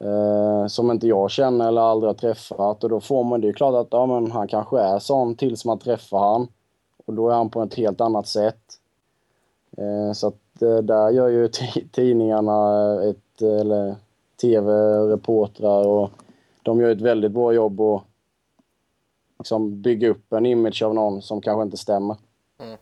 [0.00, 2.84] Eh, som inte jag känner eller aldrig har träffat.
[2.84, 5.64] Och då får man det är klart att ja, men han kanske är sån tills
[5.64, 6.48] man träffar han.
[7.06, 8.62] Och då är han på ett helt annat sätt.
[9.76, 11.48] Eh, så att eh, där gör ju
[11.92, 13.96] tidningarna ett, eller
[14.42, 16.10] tv-reportrar och
[16.62, 18.04] de gör ett väldigt bra jobb att
[19.38, 22.16] liksom bygga upp en image av någon som kanske inte stämmer.
[22.58, 22.78] Mm.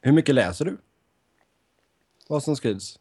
[0.00, 0.78] Hur mycket läser du?
[2.28, 2.98] Vad som skrivs?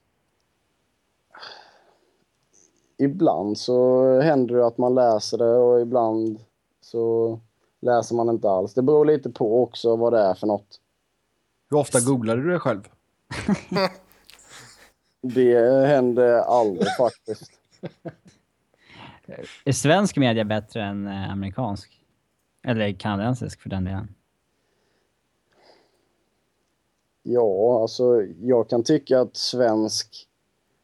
[2.97, 6.39] Ibland så händer det att man läser det och ibland
[6.82, 7.39] så
[7.82, 8.74] läser man inte alls.
[8.74, 10.80] Det beror lite på också vad det är för något.
[11.70, 12.89] Hur ofta googlar du det själv?
[15.22, 17.51] det händer aldrig faktiskt.
[19.65, 22.05] Är svensk media bättre än eh, amerikansk?
[22.63, 24.15] Eller kanadensisk för den delen?
[27.24, 30.28] Ja, alltså jag kan tycka att svensk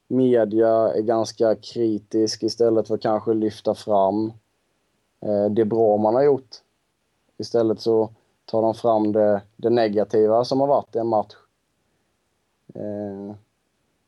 [0.08, 4.34] media är ganska kritisk istället för att kanske lyfta fram
[5.22, 6.56] eh, det bra man har gjort.
[7.38, 8.10] Istället så
[8.46, 11.34] tar de fram det, det negativa som har varit i en match.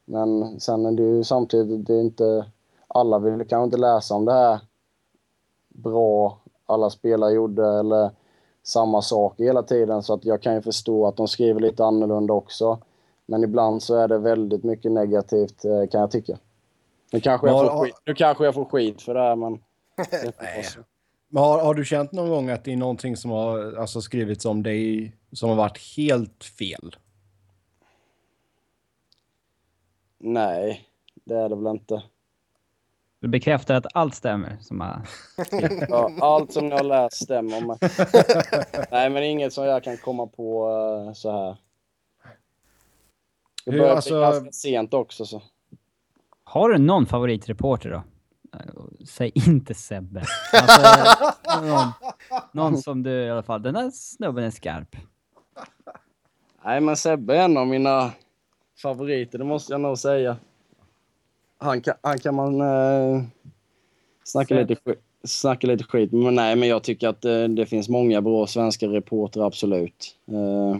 [0.07, 2.45] Eh, men sen är det ju samtidigt, det är inte,
[2.87, 4.59] alla vill kanske inte läsa om det här
[5.67, 8.11] bra alla spelare gjorde eller
[8.63, 12.33] samma sak hela tiden så att jag kan ju förstå att de skriver lite annorlunda
[12.33, 12.79] också.
[13.25, 16.37] Men ibland så är det väldigt mycket negativt kan jag tycka.
[17.11, 19.51] Nu kanske jag får, skit, nu kanske jag får skit för det här men...
[21.29, 24.45] men har, har, du känt någon gång att det är någonting som har alltså, skrivits
[24.45, 26.95] om dig som har varit helt fel?
[30.19, 30.89] Nej,
[31.25, 32.03] det är det väl inte.
[33.19, 34.57] Du bekräftar att allt stämmer?
[34.61, 35.01] Som har...
[35.89, 37.61] ja, allt som jag har läst stämmer.
[37.61, 37.77] Men...
[38.91, 41.57] Nej, men inget som jag kan komma på uh, så här.
[43.65, 44.13] Det börjar alltså...
[44.13, 45.25] bli ganska sent också.
[45.25, 45.41] Så.
[46.43, 48.03] Har du någon favoritreporter då?
[49.05, 50.23] Säg inte Sebbe.
[50.53, 51.91] Alltså, någon,
[52.51, 54.95] någon, som du i alla fall, den där snubben är skarp.
[56.65, 58.11] Nej, men Sebbe är en av mina
[58.77, 60.37] favoriter, det måste jag nog säga
[61.57, 63.23] han kan, han kan man eh,
[64.23, 64.75] snacka, lite,
[65.23, 68.87] snacka lite skit Men nej, men jag tycker att eh, det finns många bra svenska
[68.87, 70.15] reportrar, absolut.
[70.31, 70.77] Eh,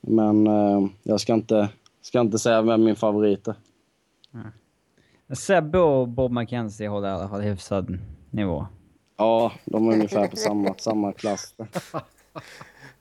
[0.00, 1.68] men eh, jag ska inte,
[2.02, 3.54] ska inte säga vem min favorit är.
[4.34, 4.46] Mm.
[5.36, 7.98] Sebbe och Bob McKenzie håller i alla fall hyfsad
[8.30, 8.66] nivå.
[9.16, 11.54] Ja, de är ungefär på samma, samma klass.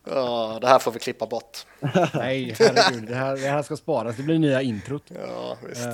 [0.05, 1.65] Ja, det här får vi klippa bort.
[2.13, 3.07] Nej, herregud.
[3.07, 4.17] Det här, det här ska sparas.
[4.17, 5.03] Det blir nya introt.
[5.27, 5.85] Ja, visst.
[5.85, 5.91] Uh,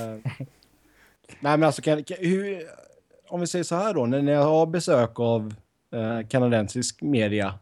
[1.40, 2.62] nej, men alltså, kan, kan, hur,
[3.28, 4.06] om vi säger så här då.
[4.06, 5.54] När ni har besök av
[5.94, 7.54] uh, kanadensisk media,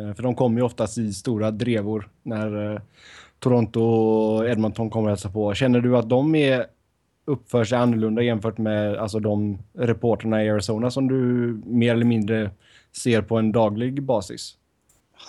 [0.00, 2.80] uh, för de kommer ju oftast i stora drevor när
[3.38, 5.54] Toronto och Edmonton kommer att hälsa på.
[5.54, 6.66] Känner du att de är
[7.24, 11.16] uppför sig annorlunda jämfört med alltså, de reporterna i Arizona som du
[11.64, 12.50] mer eller mindre
[13.02, 14.56] ser på en daglig basis?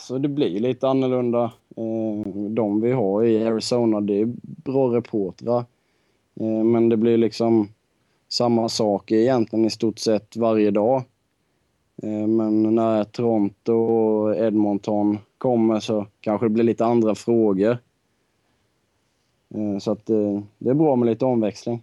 [0.07, 1.43] Så det blir lite annorlunda.
[1.77, 5.65] Eh, de vi har i Arizona, det är bra reportrar.
[6.39, 7.69] Eh, men det blir liksom
[8.29, 11.03] samma sak egentligen i stort sett varje dag.
[12.03, 17.77] Eh, men när Toronto och Edmonton kommer så kanske det blir lite andra frågor.
[19.79, 20.05] Så att
[20.57, 21.81] det är bra med lite omväxling.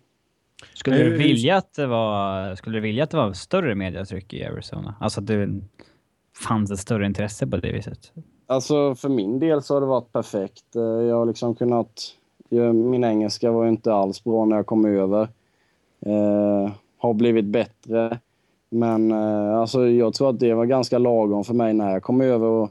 [0.74, 4.44] Skulle du vilja att det var, skulle du vilja att det var större mediatryck i
[4.44, 4.94] Arizona?
[5.00, 5.60] Alltså att det
[6.36, 8.12] fanns ett större intresse på det viset?
[8.46, 10.76] Alltså för min del så har det varit perfekt.
[10.76, 12.16] Eh, jag har liksom kunnat...
[12.72, 15.28] Min engelska var ju inte alls bra när jag kom över.
[16.00, 18.18] Eh, har blivit bättre.
[18.68, 22.20] Men eh, alltså jag tror att det var ganska lagom för mig när jag kom
[22.20, 22.70] över och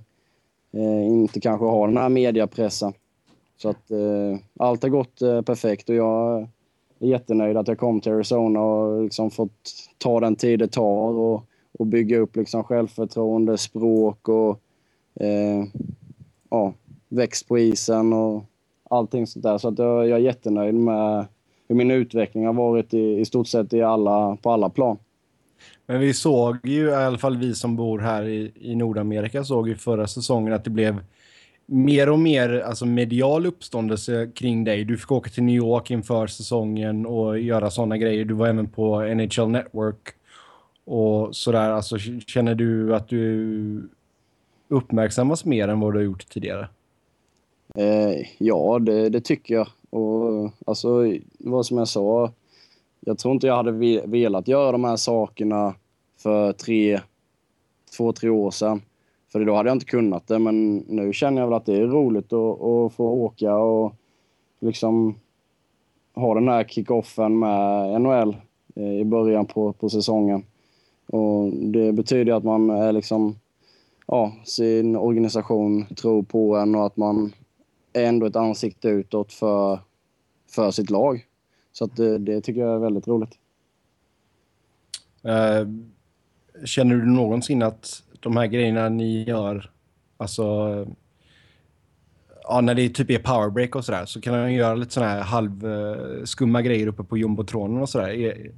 [0.71, 2.93] eh, inte kanske har den här mediapressen.
[3.57, 6.47] Så att eh, allt har gått eh, perfekt och jag
[6.99, 11.09] är jättenöjd att jag kom till Arizona och liksom fått ta den tid det tar
[11.09, 11.43] och,
[11.79, 14.59] och bygga upp liksom självförtroende, språk och
[15.19, 15.63] eh,
[16.49, 16.73] ja,
[17.09, 18.43] växt på isen och
[18.89, 19.57] allting sånt där.
[19.57, 21.25] Så att jag, jag är jättenöjd med
[21.67, 24.97] hur min utveckling har varit i, i stort sett i alla, på alla plan.
[25.85, 29.69] Men vi såg ju, i alla fall vi som bor här i, i Nordamerika, såg
[29.69, 31.03] ju förra säsongen att det blev
[31.65, 34.83] mer och mer alltså medial uppståndelse kring dig.
[34.83, 38.25] Du fick åka till New York inför säsongen och göra sådana grejer.
[38.25, 40.15] Du var även på NHL Network
[40.85, 41.69] och sådär.
[41.69, 43.89] Alltså, känner du att du
[44.67, 46.67] uppmärksammas mer än vad du har gjort tidigare?
[47.75, 49.67] Eh, ja, det, det, tycker jag.
[49.89, 52.31] Och, alltså, vad som jag sa,
[52.99, 55.75] jag tror inte jag hade velat göra de här sakerna
[56.17, 56.99] för tre,
[57.97, 58.81] två, tre år sedan.
[59.31, 61.87] För då hade jag inte kunnat det, men nu känner jag väl att det är
[61.87, 63.93] roligt att, att få åka och
[64.59, 65.15] liksom
[66.15, 68.35] ha den här kickoffen med NHL
[68.75, 70.43] eh, i början på, på säsongen.
[71.07, 73.39] Och det betyder att man är liksom,
[74.07, 77.33] ja, sin organisation tror på en och att man
[77.93, 79.79] är ändå ett ansikte utåt för,
[80.49, 81.25] för sitt lag.
[81.71, 83.37] Så att det, det tycker jag är väldigt roligt.
[85.25, 85.69] Uh,
[86.65, 89.71] känner du någonsin att de här grejerna ni gör,
[90.17, 90.43] alltså
[92.43, 95.21] ja, när det typ är powerbreak och sådär så kan man göra lite sådana här
[95.21, 98.51] halvskumma eh, grejer uppe på jumbotronen och sådär.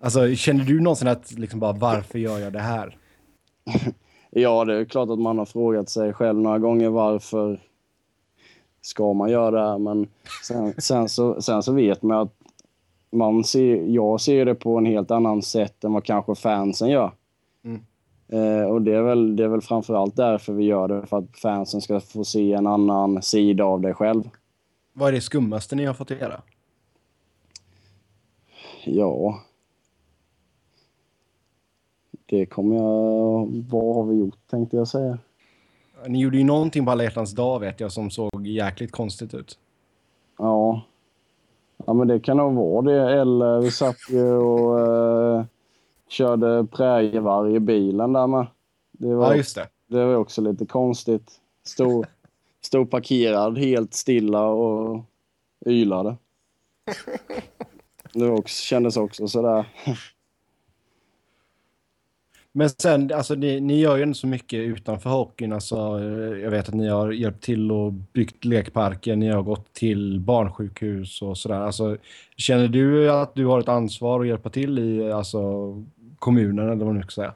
[0.00, 2.96] Alltså känner du någonsin att liksom bara varför gör jag det här?
[4.30, 7.60] ja, det är klart att man har frågat sig själv några gånger varför
[8.80, 9.78] ska man göra det här?
[9.78, 10.08] Men
[10.42, 12.32] sen, sen, så, sen så vet man att
[13.12, 17.12] man ser, jag ser det på en helt annan sätt än vad kanske fansen gör.
[17.64, 17.80] Mm.
[18.28, 21.38] Eh, och det är, väl, det är väl framförallt därför vi gör det, för att
[21.38, 24.30] fansen ska få se en annan sida av dig själv.
[24.92, 26.40] Vad är det skummaste ni har fått göra?
[28.84, 29.40] Ja...
[32.26, 33.48] Det kommer jag...
[33.70, 35.18] Vad har vi gjort, tänkte jag säga.
[36.06, 39.58] Ni gjorde ju någonting på alla hjärtans dag, vet jag, som såg jäkligt konstigt ut.
[40.38, 40.82] Ja.
[41.86, 43.20] Ja, men det kan nog vara det.
[43.20, 44.80] Eller vi satt ju och...
[44.80, 45.44] Eh
[46.08, 48.46] körde prärievarg i bilen där med.
[48.92, 49.68] Det var, ja, just det.
[49.86, 51.40] Det var också lite konstigt.
[51.64, 52.06] Stod,
[52.60, 55.04] stod parkerad helt stilla och
[55.66, 56.16] ylade.
[58.12, 59.66] Det också, kändes också sådär.
[62.58, 65.52] Men sen, alltså ni, ni gör ju inte så mycket utanför hockeyn.
[65.52, 65.76] Alltså,
[66.42, 71.22] jag vet att ni har hjälpt till och byggt lekparker, ni har gått till barnsjukhus
[71.22, 71.60] och sådär.
[71.60, 71.96] Alltså,
[72.36, 75.72] känner du att du har ett ansvar att hjälpa till i alltså,
[76.18, 77.34] kommunen eller vad man nu ska säga?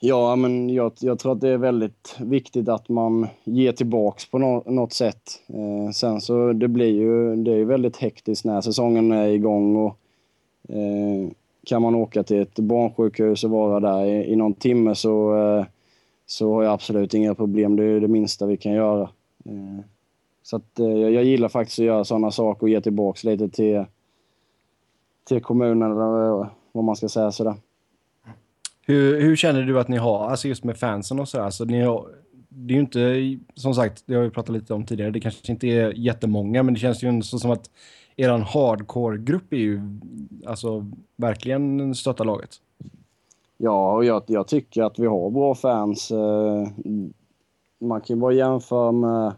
[0.00, 4.38] Ja, men jag, jag, tror att det är väldigt viktigt att man ger tillbaks på
[4.38, 5.22] no något sätt.
[5.48, 9.96] Eh, sen så det blir ju det är väldigt hektiskt när säsongen är igång och
[10.68, 11.30] eh,
[11.66, 15.66] kan man åka till ett barnsjukhus och vara där i, i någon timme så, eh,
[16.26, 17.76] så har jag absolut inga problem.
[17.76, 19.02] Det är det minsta vi kan göra.
[19.44, 19.84] Eh,
[20.42, 23.84] så att, eh, jag gillar faktiskt att göra sådana saker och ge tillbaks lite till,
[25.28, 27.54] till kommunen eller eh, vad man ska säga sådär.
[28.86, 31.80] Hur, hur känner du att ni har, alltså just med fansen och sådär, alltså ni
[31.80, 32.08] har,
[32.48, 35.52] det är ju inte, som sagt, det har vi pratat lite om tidigare, det kanske
[35.52, 37.70] inte är jättemånga, men det känns ju ändå som att
[38.16, 39.80] eran hardcore-grupp är ju
[40.46, 40.86] alltså
[41.16, 42.50] verkligen stöttar laget.
[43.56, 46.10] Ja, och jag, jag, tycker att vi har bra fans.
[46.10, 46.68] Eh,
[47.80, 49.32] man kan ju bara jämföra med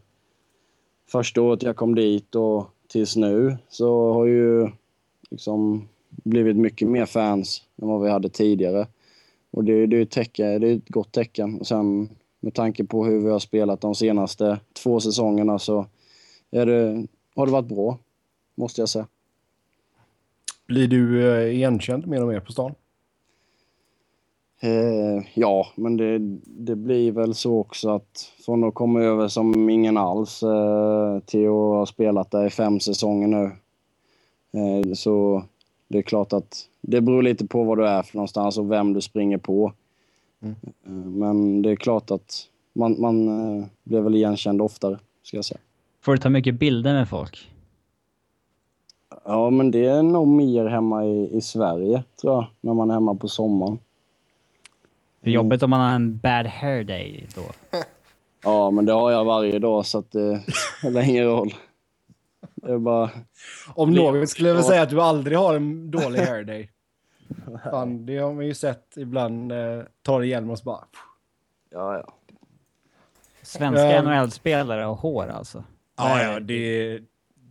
[1.09, 4.69] första året jag kom dit och tills nu så har ju
[5.31, 8.87] liksom blivit mycket mer fans än vad vi hade tidigare.
[9.51, 11.61] Och det, det, är, ett tecken, det är ett gott tecken.
[11.61, 12.09] Och sen
[12.41, 15.87] med tanke på hur vi har spelat de senaste två säsongerna så
[16.51, 17.07] är det,
[17.37, 17.99] har det varit bra,
[18.55, 19.07] måste jag säga.
[20.67, 22.75] Blir du eh, igenkänd mer och mer på stan?
[24.61, 29.71] Eh, ja, men det, det blir väl så också att från att komma över som
[29.71, 33.51] ingen alls eh, till att ha spelat där i fem säsonger nu.
[34.53, 35.45] Eh, så
[35.89, 38.93] det är klart att det beror lite på vad du är för någonstans och vem
[38.93, 39.73] du springer på.
[40.43, 40.55] Mm.
[40.87, 45.45] Eh, men det är klart att man, man eh, blir väl igenkänd oftare, ska jag
[45.45, 45.61] säga.
[46.01, 47.52] Får du ta mycket bilder med folk?
[49.25, 52.95] Ja, men det är nog mer hemma i, i Sverige, tror jag, när man är
[52.95, 53.79] hemma på sommaren.
[55.21, 57.79] Det är jobbigt om man har en bad hair day då.
[58.45, 60.43] Ja, men det har jag varje dag så att det
[60.79, 61.55] spelar ingen roll.
[62.55, 63.11] Det är bara...
[63.75, 66.71] Om något skulle jag väl säga att du aldrig har en dålig hair day.
[67.71, 69.53] Fan, det har man ju sett ibland.
[69.53, 70.85] Eh, tar hjälm och så bara...
[71.71, 72.15] Ja, ja.
[73.43, 74.05] Svenska Ehm.
[74.05, 75.65] NHL-spelare och hår alltså.
[75.97, 76.99] Ja, ja, det,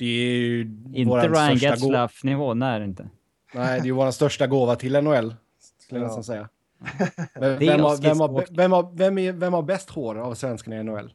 [0.02, 0.62] det är ju
[0.94, 3.10] Inte våran Ryan Getzlaff-nivå, nej inte.
[3.54, 5.36] Nej, det är ju vår största gåva till NHL.
[5.80, 6.08] Skulle jag Ja.
[6.08, 6.50] nästan säga.
[7.34, 8.56] Men vem, har, oss vem, har, skridskoåkare.
[8.58, 11.14] vem, har, vem, är, vem har bäst hår av svenskarna i NHL?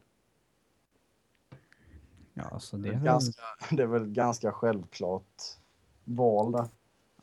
[2.33, 3.03] Ja, så det är väl...
[3.03, 5.23] Ganska, det är väl ganska självklart
[6.03, 6.65] val där.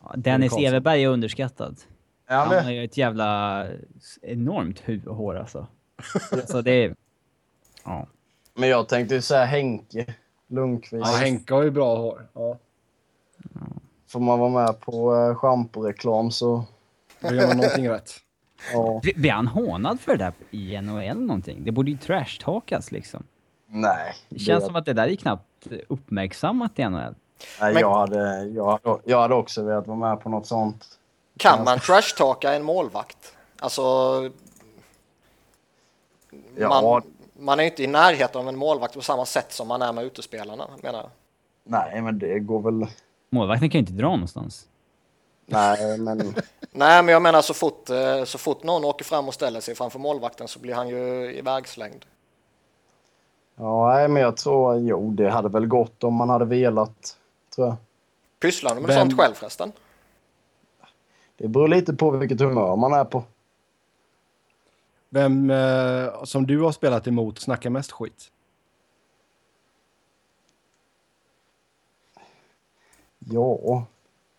[0.00, 0.52] Ja, Dennis.
[0.58, 1.80] Everberg är underskattad.
[2.28, 3.66] Ja, Han har ju ett jävla
[4.22, 5.66] enormt hu- hår alltså.
[6.46, 6.94] Så det är...
[7.84, 8.06] Ja.
[8.54, 10.14] Men jag tänkte ju säga Henke
[10.46, 11.06] Lundqvist.
[11.06, 12.26] Ja, Henke har ju bra hår.
[12.32, 12.58] Ja,
[14.08, 16.64] Får man vara med på uh, schamporeklam så...
[17.20, 18.10] då gör man någonting rätt.
[18.72, 19.00] Ja.
[19.16, 21.64] Blir han hånad för det där i NHL någonting?
[21.64, 23.22] Det borde ju trashtalkas liksom.
[23.66, 24.14] Nej.
[24.28, 27.14] Det känns som att det där är knappt uppmärksammat i NHL.
[27.60, 30.98] Nej, Men- jag, hade, jag, hade, jag hade också velat vara med på något sånt.
[31.36, 33.36] Kan man trashtalka en målvakt?
[33.58, 33.82] Alltså...
[36.56, 37.02] Ja.
[37.44, 40.04] Man, är inte i närheten av en målvakt på samma sätt som man är med
[40.04, 41.10] utespelarna, menar jag.
[41.64, 42.86] Nej, men det går väl...
[43.30, 44.68] Målvakten kan ju inte dra någonstans.
[45.46, 46.18] Nej, men...
[46.70, 49.74] Nej, men jag menar så fort, eh, så fort någon åker fram och ställer sig
[49.74, 52.04] framför målvakten så blir han ju ivägslängd.
[53.56, 54.78] Ja, nej, men jag tror...
[54.78, 57.16] Jo, det hade väl gått om man hade velat,
[57.54, 57.76] tror jag.
[58.40, 59.72] Pysslar du med Vem- sånt själv förresten?
[61.36, 63.22] Det beror lite på vilket humör man är på.
[65.14, 68.30] Vem eh, som du har spelat emot snackar mest skit?
[73.18, 73.84] Ja.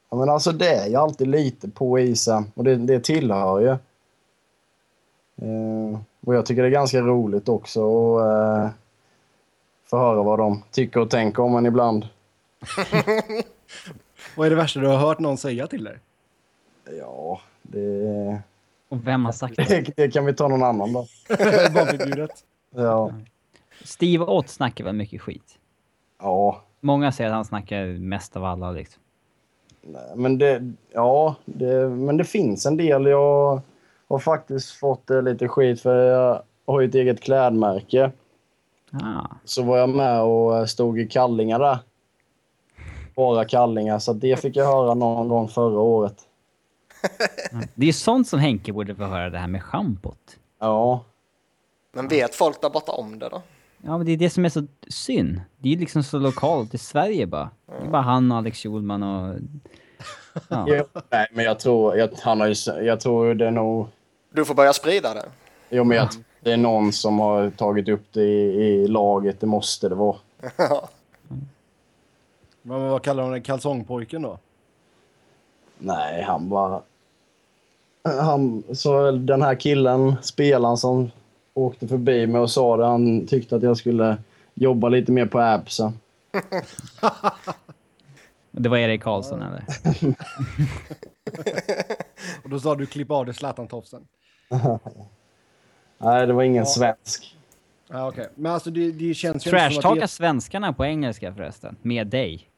[0.09, 3.69] ja men alltså det är ju alltid lite på isen och det, det tillhör ju.
[5.47, 8.69] Eh, och jag tycker det är ganska roligt också att eh,
[9.85, 12.07] få höra vad de tycker och tänker om en ibland.
[14.37, 15.99] Vad är det värsta du har hört någon säga till dig?
[16.99, 18.41] Ja, det,
[18.95, 19.63] Och vem har sagt det?
[19.63, 21.07] det, det kan vi ta någon annan då.
[21.73, 22.31] Barnförbjudet.
[22.75, 23.11] Ja.
[23.83, 25.59] Steve Ott snackar väl mycket skit.
[26.21, 29.01] Ja, Många säger att han snackar mest av alla liksom.
[30.15, 33.05] men det, ja, det, men det finns en del.
[33.05, 33.61] Jag
[34.07, 38.11] har faktiskt fått eh, lite skit för jag har ju ett eget klädmärke.
[38.91, 39.27] Ah.
[39.45, 41.77] så var jag med och eh, stod i kallingar där.
[43.15, 46.15] Bara kallingar, så det fick jag höra någon gång förra året.
[47.75, 50.37] Det är ju sånt som Henke borde få höra, det här med schampot.
[50.59, 51.03] Ja,
[51.93, 53.41] Men vet folk där borta om det då?
[53.81, 55.41] Ja, men det är det som är så synd.
[55.57, 57.49] Det är ju liksom så lokalt i Sverige bara.
[57.65, 59.35] Det är bara han och Alex Schulman och...
[60.49, 60.65] Ja.
[61.09, 63.87] Nej, men jag tror, jag, han har ju, jag tror det är nog,
[64.33, 65.25] Du får börja sprida det.
[65.69, 66.07] jo men jag,
[66.41, 70.17] det är någon som har tagit upp det i, i laget, det måste det vara.
[72.61, 73.41] Men vad kallar de den?
[73.41, 74.39] Kalsongpojken då?
[75.77, 76.81] Nej, han bara,
[78.05, 81.11] han, så den här killen, spelaren som
[81.53, 84.17] åkte förbi mig och sa det, han tyckte att jag skulle
[84.53, 85.99] jobba lite mer på appsen.
[88.57, 89.63] Det var Erik Karlsson eller?
[92.43, 94.07] Och då sa du klipp av dig Zlatan-tofsen.
[95.97, 97.35] Nej, det var ingen svensk.
[97.87, 98.29] Ja, okej.
[98.35, 100.07] Men alltså det, det känns Trashtalkar det...
[100.07, 101.75] svenskarna på engelska förresten?
[101.81, 102.49] Med dig?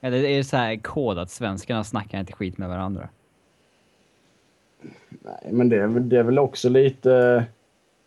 [0.00, 3.08] Eller är det så här kod att svenskarna snackar inte skit med varandra?
[5.08, 7.44] Nej, men det är, väl- det är väl också lite...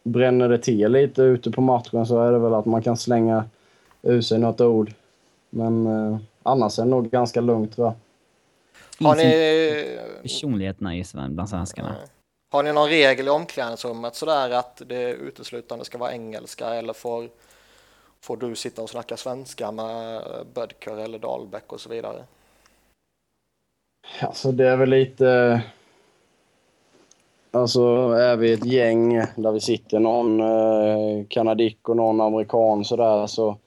[0.04, 3.46] Bränner det till lite ute på matchen så är det väl att man kan slänga
[4.02, 4.94] ur sig något ord.
[5.50, 7.96] Men eh, annars är det nog ganska lugnt tror jag.
[9.08, 11.96] Har ni, personligheterna i Sven- bland svenskarna?
[12.52, 17.30] har ni någon regel i omklädningsrummet sådär att det uteslutande ska vara engelska eller får,
[18.22, 20.22] får du sitta och snacka svenska med
[20.54, 22.24] Bödker eller Dahlbäck och så vidare?
[24.22, 25.62] Alltså det är väl lite...
[27.52, 33.28] Alltså är vi ett gäng där vi sitter någon eh, kanadick och någon amerikan sådär
[33.28, 33.58] så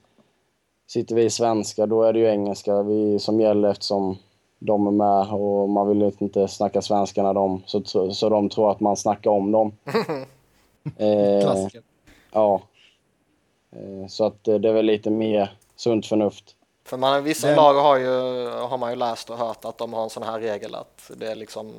[0.88, 4.16] sitter vi svenska då är det ju engelska vi, som gäller eftersom
[4.58, 8.70] de är med och man vill inte snacka svenska när de, så, så de tror
[8.70, 9.72] att man snackar om dem.
[10.96, 11.82] eh, Klassiker.
[12.32, 12.62] ja.
[13.72, 16.56] Eh, så att eh, det är väl lite mer sunt förnuft.
[16.90, 18.08] För man, vissa Men- lag har, ju,
[18.48, 21.26] har man ju läst och hört att de har en sån här regel att det
[21.30, 21.72] är liksom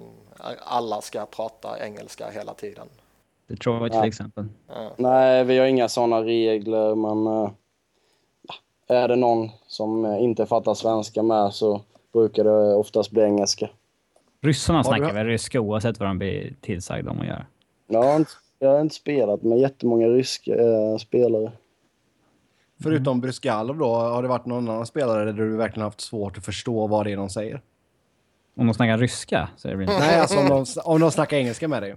[0.59, 2.87] alla ska prata engelska hela tiden.
[3.47, 4.01] Detroit Ja.
[4.01, 4.45] till exempel.
[4.67, 4.89] Ja.
[4.97, 8.53] Nej, vi har inga sådana regler, men ja,
[8.87, 11.81] är det någon som eh, inte fattar svenska med så
[12.13, 13.69] brukar det oftast bli engelska.
[14.41, 17.45] Ryssarna snackar du- väl ryska oavsett vad de blir tillsagda om att göra.
[17.87, 21.51] Jag har inte, jag har inte spelat med jättemånga ryska eh, spelare.
[22.83, 26.45] Förutom Bryskalov då, har det varit någon annan spelare där du verkligen haft svårt att
[26.45, 27.61] förstå vad det är de säger?
[28.55, 29.99] Om de snackar ryska väl inte...
[29.99, 31.95] Nej, alltså om de, om de snackar engelska med dig.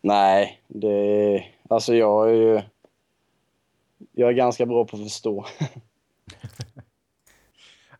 [0.00, 1.44] Nej, det...
[1.68, 2.62] Alltså jag är ju...
[4.12, 5.46] Jag är ganska bra på att förstå.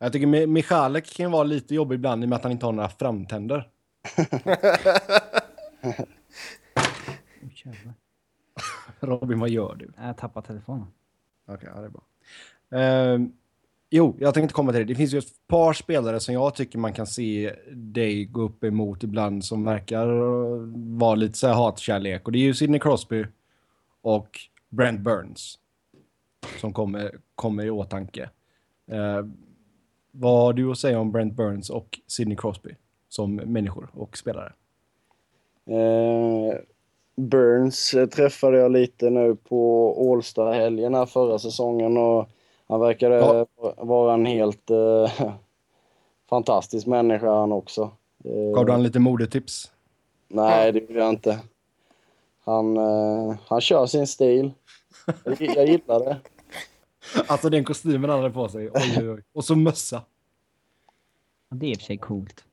[0.01, 2.67] Jag tycker Mi- Michalek kan vara lite jobbig ibland i och med att han inte
[2.67, 3.69] har några framtänder.
[9.01, 9.93] Robin, vad gör du?
[9.97, 10.87] Jag tappade telefonen.
[11.49, 12.03] Okej, ja, det är bra.
[12.81, 13.33] Ehm,
[13.91, 14.85] jo, jag tänkte komma till det.
[14.85, 18.65] Det finns ju ett par spelare som jag tycker man kan se dig gå upp
[18.65, 20.07] emot ibland som verkar
[20.99, 22.27] vara lite så här hatkärlek.
[22.27, 23.27] Och det är ju Sidney Crosby
[24.01, 25.59] och Brent Burns
[26.61, 28.31] som kommer, kommer i åtanke.
[28.93, 29.27] Uh,
[30.11, 32.75] vad har du att säga om Brent Burns och Sidney Crosby
[33.09, 34.53] som människor och spelare?
[35.70, 36.59] Uh
[37.19, 42.28] Burns eh, träffade jag lite nu på Ålsta-helgen här förra säsongen och
[42.69, 43.47] han verkade Ja.
[43.77, 45.12] vara en helt eh,
[46.31, 47.90] fantastisk människa han också.
[48.24, 49.73] Eh, Gav du han lite modetips?
[50.28, 51.39] Nej, det gjorde jag inte.
[52.45, 54.51] Han, eh, han kör sin stil.
[55.24, 56.16] Jag, jag gillar det.
[57.27, 58.70] Alltså den kostymen han hade på sig.
[58.74, 59.23] Oj, oj, oj.
[59.32, 60.03] Och så mössa.
[61.51, 62.45] Det är i och för sig coolt.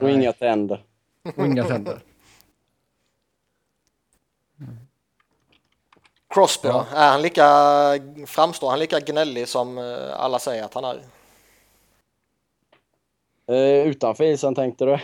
[0.00, 0.84] Och inga tänder.
[1.36, 2.02] Och inga tänder.
[6.28, 6.86] Crosby Ja.
[6.94, 7.46] Är han lika,
[8.26, 11.00] framstår han lika gnällig som eh, alla säger att han är?
[13.46, 14.98] Eh, utanför isen tänkte du?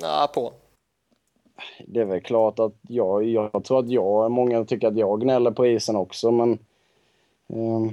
[0.00, 0.52] Ja, på.
[1.86, 5.50] Det är väl klart att jag, jag tror att jag, många tycker att jag gnäller
[5.50, 6.58] på isen också, men
[7.48, 7.92] ehm,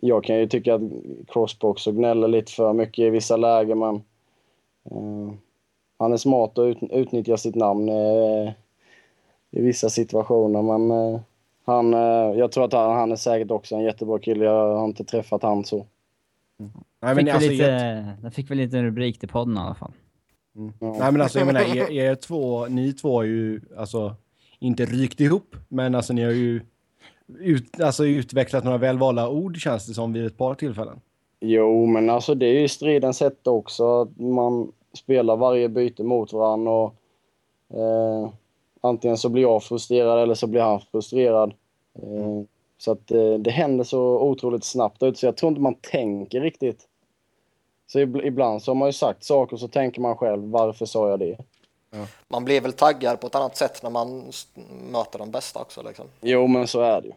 [0.00, 0.82] jag kan ju tycka att
[1.28, 4.02] Crosby också gnäller lite för mycket i vissa lägen, men
[4.90, 5.38] ehm,
[5.98, 8.52] han är smart och ut, utnyttjar sitt namn eh,
[9.50, 11.20] i vissa situationer, men eh,
[11.64, 14.44] han, eh, jag tror att han, han är säkert också en jättebra kille.
[14.44, 15.86] Jag har inte träffat han så.
[17.02, 19.60] Nej, Fick men väl alltså, lite, jag- den fick väl lite rubrik till podden i
[19.60, 19.92] alla fall.
[20.78, 24.14] Nej men alltså jag menar, er, er två, ni två har ju alltså
[24.58, 26.60] inte rykt ihop, men alltså ni har ju
[27.38, 31.00] ut, alltså, utvecklat några välvalda ord känns det som vid ett par tillfällen.
[31.40, 34.00] Jo, men alltså det är ju stridens hetta också.
[34.02, 36.94] Att man spelar varje byte mot varandra och
[37.74, 38.30] eh,
[38.86, 41.54] antingen så blir jag frustrerad eller så blir han frustrerad.
[41.94, 42.42] Eh,
[42.78, 46.40] så att eh, det händer så otroligt snabbt ut så jag tror inte man tänker
[46.40, 46.88] riktigt.
[47.86, 50.86] Så ib- ibland så har man ju sagt saker och så tänker man själv, varför
[50.86, 51.36] sa jag det?
[52.28, 54.32] Man blir väl taggad på ett annat sätt när man
[54.92, 55.82] möter de bästa också.
[55.82, 56.06] Liksom.
[56.20, 57.14] Jo, men så är det ju.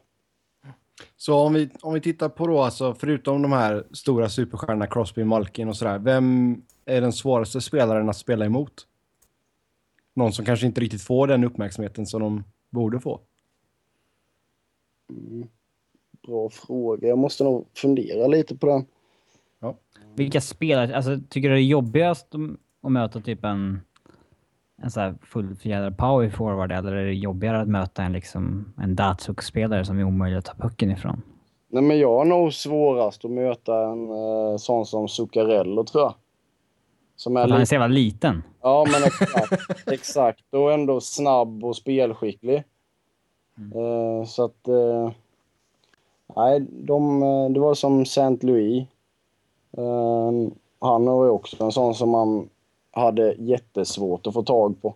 [1.18, 5.24] Så om vi, om vi tittar på då, alltså förutom de här stora superstjärnorna Crosby,
[5.24, 8.74] Malkin och sådär, vem är den svåraste spelaren att spela emot?
[10.20, 13.20] Någon som kanske inte riktigt får den uppmärksamheten som de borde få.
[16.28, 17.08] Bra fråga.
[17.08, 18.86] Jag måste nog fundera lite på den.
[20.16, 22.28] Vilka spelare, alltså tycker du det är jobbigast
[22.82, 23.82] att- möta typ en,
[24.82, 28.96] en så här fullfjädrad power forward eller är det jobbigare att möta en liksom en
[28.96, 31.22] Datsuk-spelare som är omöjlig att ta pucken ifrån?
[31.68, 36.16] Nej, men jag har nog svårast att möta en eh, sån som Zuccarello, tror jag.
[37.16, 38.44] Som är För han är så jävla liten.
[38.62, 39.88] Ja, men exakt.
[39.88, 40.54] exakt.
[40.54, 42.64] Och ändå snabb och spelskicklig.
[43.76, 44.68] Eh, så att...
[44.68, 45.12] Eh,
[46.36, 48.38] nej, de, eh, det var som St.
[48.42, 48.88] Louis.
[49.78, 50.32] Eh,
[50.80, 52.50] han var ju också en sån som man
[52.92, 54.96] hade jättesvårt att få tag på.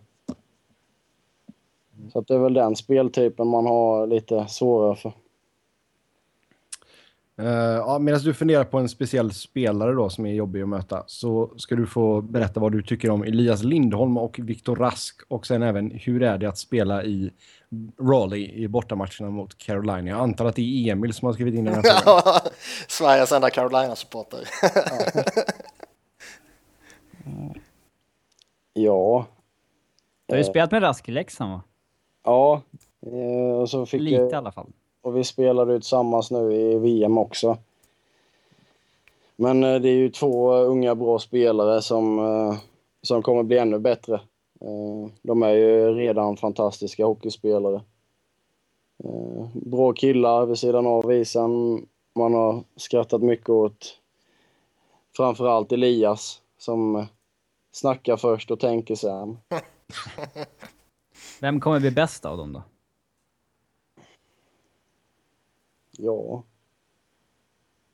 [2.12, 5.12] Så att det är väl den speltypen man har lite svårare för.
[7.40, 11.04] Uh, ja, Medan du funderar på en speciell spelare då som är jobbig att möta
[11.06, 15.46] så ska du få berätta vad du tycker om Elias Lindholm och Viktor Rask och
[15.46, 17.30] sen även hur är det att spela i
[18.00, 20.10] Raleigh i bortamatcherna mot Carolina.
[20.10, 22.40] Jag antar att det är Emil som har skrivit in den här frågan.
[22.88, 24.40] Sveriges enda Carolina-supporter.
[28.72, 29.26] Ja.
[30.26, 31.62] Du har ju spelat med Rask i Leksand va?
[32.24, 32.62] Ja.
[33.06, 34.72] Eh, och så fick Lite jag- i alla fall.
[35.04, 37.56] Och vi spelade ju tillsammans nu i VM också.
[39.36, 42.58] Men eh, det är ju två unga bra spelare som, eh,
[43.02, 44.14] som kommer bli ännu bättre.
[44.60, 47.80] Eh, de är ju redan fantastiska hockeyspelare.
[49.52, 51.86] Bra killar vid sidan av isen.
[52.14, 54.00] Man har skrattat mycket åt
[55.16, 57.06] framförallt Elias som
[57.72, 59.38] snackar först och tänker sen.
[61.40, 62.62] Vem kommer bli bäst av dem då?
[65.98, 66.42] Ja,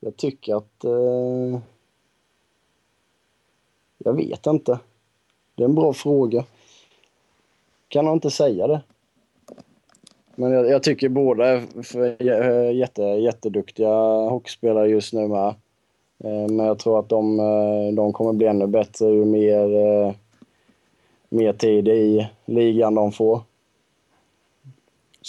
[0.00, 0.84] jag tycker att...
[0.84, 1.60] Eh,
[3.98, 4.78] jag vet inte.
[5.54, 6.44] Det är en bra fråga.
[7.88, 8.80] Kan han inte säga det.
[10.34, 13.94] Men jag, jag tycker båda är för, eh, jätte, jätteduktiga
[14.28, 15.54] hockeyspelare just nu med.
[16.24, 20.14] Eh, men jag tror att de, eh, de kommer bli ännu bättre ju mer,
[21.28, 23.40] mer tid i ligan de får.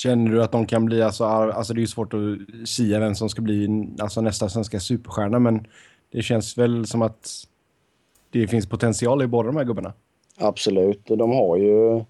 [0.03, 3.15] Känner du att de kan bli, alltså, alltså det är ju svårt att säga vem
[3.15, 5.67] som ska bli alltså, nästa svenska superstjärna, men
[6.11, 7.47] det känns väl som att
[8.29, 9.93] det finns potential i båda de här gubbarna.
[10.37, 12.03] Absolut, de har ju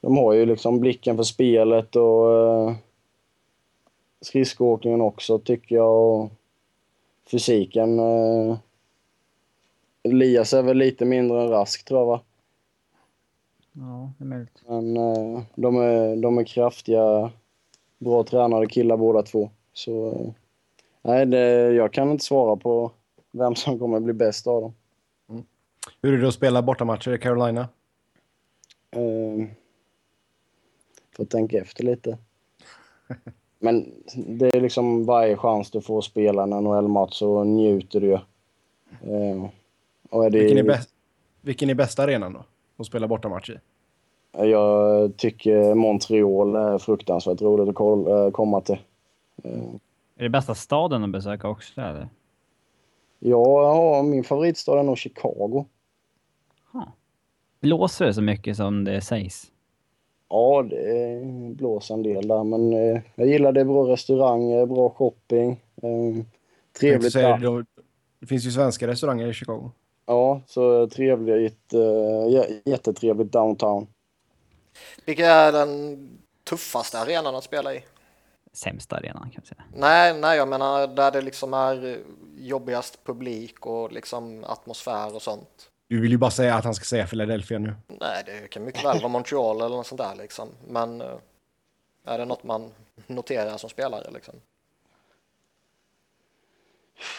[0.00, 2.74] de har ju liksom blicken för spelet och eh,
[4.20, 6.30] skridskoåkningen också tycker jag och
[7.30, 7.98] fysiken.
[7.98, 8.56] Eh,
[10.02, 12.20] Elias är väl lite mindre än Rask tror jag va?
[13.80, 14.62] Ja, det är möjligt.
[14.66, 17.32] Men eh, de, är, de är kraftiga,
[17.98, 19.50] bra tränade killar båda två.
[19.72, 20.32] Så eh,
[21.02, 22.92] nej, det, jag kan inte svara på
[23.32, 24.74] vem som kommer bli bäst av dem.
[25.28, 25.44] Mm.
[26.02, 27.68] Hur är det att spela bortamatcher i Carolina?
[28.90, 29.46] Eh,
[31.16, 32.18] får tänka efter lite.
[33.58, 39.46] Men det är liksom varje chans du får spela en NHL-match så njuter du eh,
[40.10, 40.38] och är det...
[40.38, 40.90] vilken, är bäst,
[41.40, 42.44] vilken är bästa arenan då?
[42.76, 43.58] Att spela bortamatch i?
[44.32, 48.78] Jag tycker Montreal är fruktansvärt roligt att eh, komma till.
[50.16, 52.08] Är det bästa staden att besöka också eller?
[53.18, 55.64] Ja, min favoritstad är nog Chicago.
[56.72, 56.92] Ha.
[57.60, 59.52] Blåser det så mycket som det sägs?
[60.28, 61.22] Ja, det
[61.56, 63.64] blåser en del där, men eh, jag gillar det.
[63.64, 65.50] Bra restauranger, bra shopping.
[65.82, 66.24] Eh,
[66.80, 67.14] trevligt.
[67.14, 67.64] Det,
[68.20, 69.70] det finns ju svenska restauranger i Chicago.
[70.06, 71.72] Ja, så trevligt,
[72.64, 73.86] jättetrevligt downtown.
[75.04, 75.98] Vilken är den
[76.44, 77.84] tuffaste arenan att spela i?
[78.52, 79.62] Sämsta arenan kan jag säga.
[79.74, 81.98] Nej, nej, jag menar där det liksom är
[82.38, 85.70] jobbigast publik och liksom atmosfär och sånt.
[85.88, 87.74] Du vill ju bara säga att han ska säga Philadelphia nu.
[87.86, 90.48] Nej, det kan mycket väl vara Montreal eller något sånt där liksom.
[90.68, 91.16] Men eh,
[92.04, 92.70] är det något man
[93.06, 94.34] noterar som spelare liksom?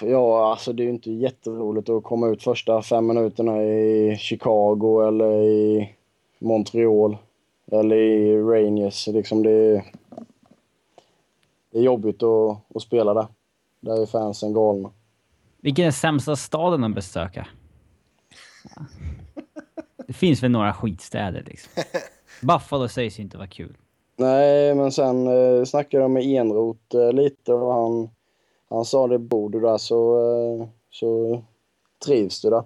[0.01, 5.07] Ja, alltså det är ju inte jätteroligt att komma ut första fem minuterna i Chicago
[5.07, 5.95] eller i
[6.39, 7.17] Montreal
[7.71, 9.07] eller i Rangers.
[9.07, 9.83] Liksom det, är,
[11.71, 13.27] det är jobbigt att, att spela där.
[13.79, 14.91] Där är fansen galna.
[15.61, 17.47] Vilken är sämsta staden att besöka?
[20.07, 21.83] Det finns väl några skitstäder liksom.
[22.41, 23.77] Buffalo sägs ju inte vara kul.
[24.15, 28.09] Nej, men sen eh, snackade jag med Enrot eh, lite och han
[28.71, 31.41] han sa det, bor du där så, eh, så
[32.05, 32.63] trivs du där.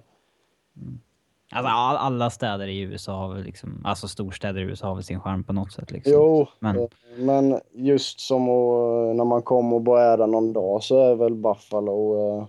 [0.76, 1.00] Mm.
[1.50, 5.20] Alltså alla städer i USA har väl liksom, alltså storstäder i USA har väl sin
[5.20, 6.12] charm på något sätt liksom.
[6.12, 6.86] Jo, men, eh,
[7.16, 11.14] men just som att, när man kommer och bara är där någon dag så är
[11.14, 12.46] väl Buffalo eh,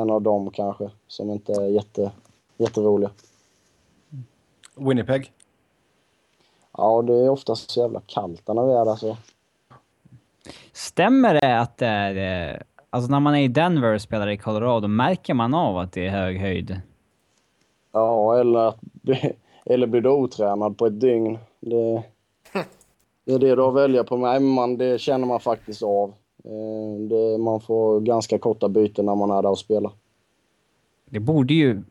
[0.00, 2.10] en av dem kanske som inte är jätte,
[2.56, 3.10] jätteroliga.
[4.74, 5.32] Winnipeg?
[6.76, 9.16] Ja, det är oftast så jävla kallt när vi är där så.
[10.72, 12.62] Stämmer det att det är...
[12.90, 16.06] Alltså när man är i Denver och spelar i Colorado, märker man av att det
[16.06, 16.80] är hög höjd?
[17.92, 18.74] Ja, eller,
[19.64, 21.38] eller blir du otränad på ett dygn.
[21.60, 22.02] Det,
[23.24, 24.16] det är det du har att välja på.
[24.16, 26.14] Nej, man, det känner man faktiskt av.
[26.44, 29.92] Eh, det, man får ganska korta byten när man är där och spelar.
[31.04, 31.82] Det borde ju,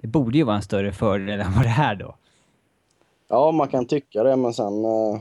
[0.00, 2.14] det borde ju vara en större fördel än vad det är då.
[3.28, 5.18] Ja, man kan tycka det, men sen eh,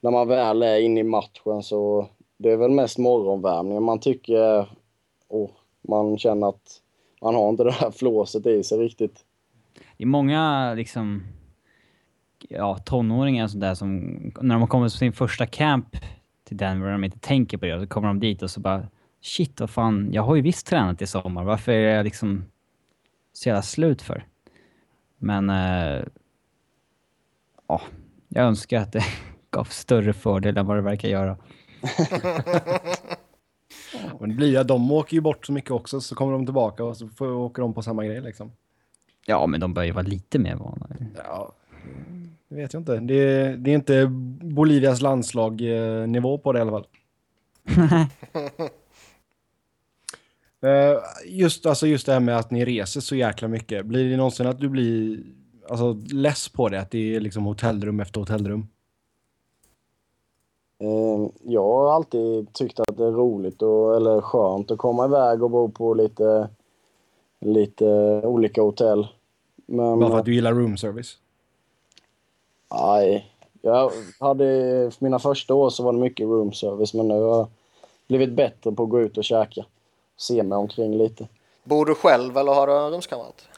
[0.00, 2.06] när man väl är inne i matchen så
[2.36, 4.66] det är väl mest morgonvärmningen man tycker
[5.28, 5.50] och
[5.88, 6.81] man känner att
[7.22, 9.24] man har inte det här flåset i sig riktigt.
[9.96, 11.22] Det är många liksom
[12.48, 14.00] ja, tonåringar sånt där som
[14.40, 15.96] när de kommer på sin första camp
[16.44, 18.88] till Denver och de inte tänker på det, så kommer de dit och så bara
[19.20, 22.44] shit, vad fan, jag har ju visst tränat i sommar, varför är jag liksom
[23.32, 24.24] så jävla slut för?
[25.18, 26.02] Men, äh,
[27.68, 27.80] ja,
[28.28, 29.04] jag önskar att det
[29.50, 31.36] gav större fördel än vad det verkar göra.
[34.20, 36.84] Men det blir ju, de åker ju bort så mycket också, så kommer de tillbaka
[36.84, 38.52] och så får, åker de på samma grej liksom.
[39.26, 40.86] Ja, men de bör ju vara lite mer vana.
[41.24, 41.52] Ja,
[42.48, 42.96] det vet jag inte.
[42.96, 44.06] Det, det är inte
[44.42, 45.60] Bolivias landslag
[46.08, 46.86] nivå på det i alla fall.
[50.64, 53.86] Eh, just, alltså just det här med att ni reser så jäkla mycket.
[53.86, 55.20] Blir det någonsin att du blir
[55.68, 56.80] alltså, less på det?
[56.80, 58.66] Att det är liksom hotellrum efter hotellrum?
[60.82, 65.42] Eh, jag har alltid tyckt att det är roligt och, eller skönt att komma iväg
[65.42, 66.48] och bo på lite,
[67.40, 67.86] lite
[68.24, 69.08] olika hotell.
[69.66, 71.18] Men, Bara för att du gillar room service?
[72.74, 73.32] Nej.
[73.60, 74.44] Jag hade,
[74.90, 77.46] för mina första år så var det mycket room service men nu har jag
[78.08, 79.64] blivit bättre på att gå ut och käka.
[80.16, 81.28] Se mig omkring lite.
[81.64, 83.48] Bor du själv eller har du en rumskamrat?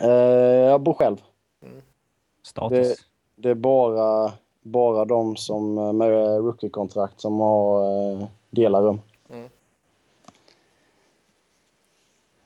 [0.00, 1.16] Eh, jag bor själv.
[2.42, 2.88] Status.
[2.88, 2.94] Det,
[3.42, 4.32] det är bara,
[4.62, 9.00] bara de som eh, med rookie-kontrakt som har eh, delar rum.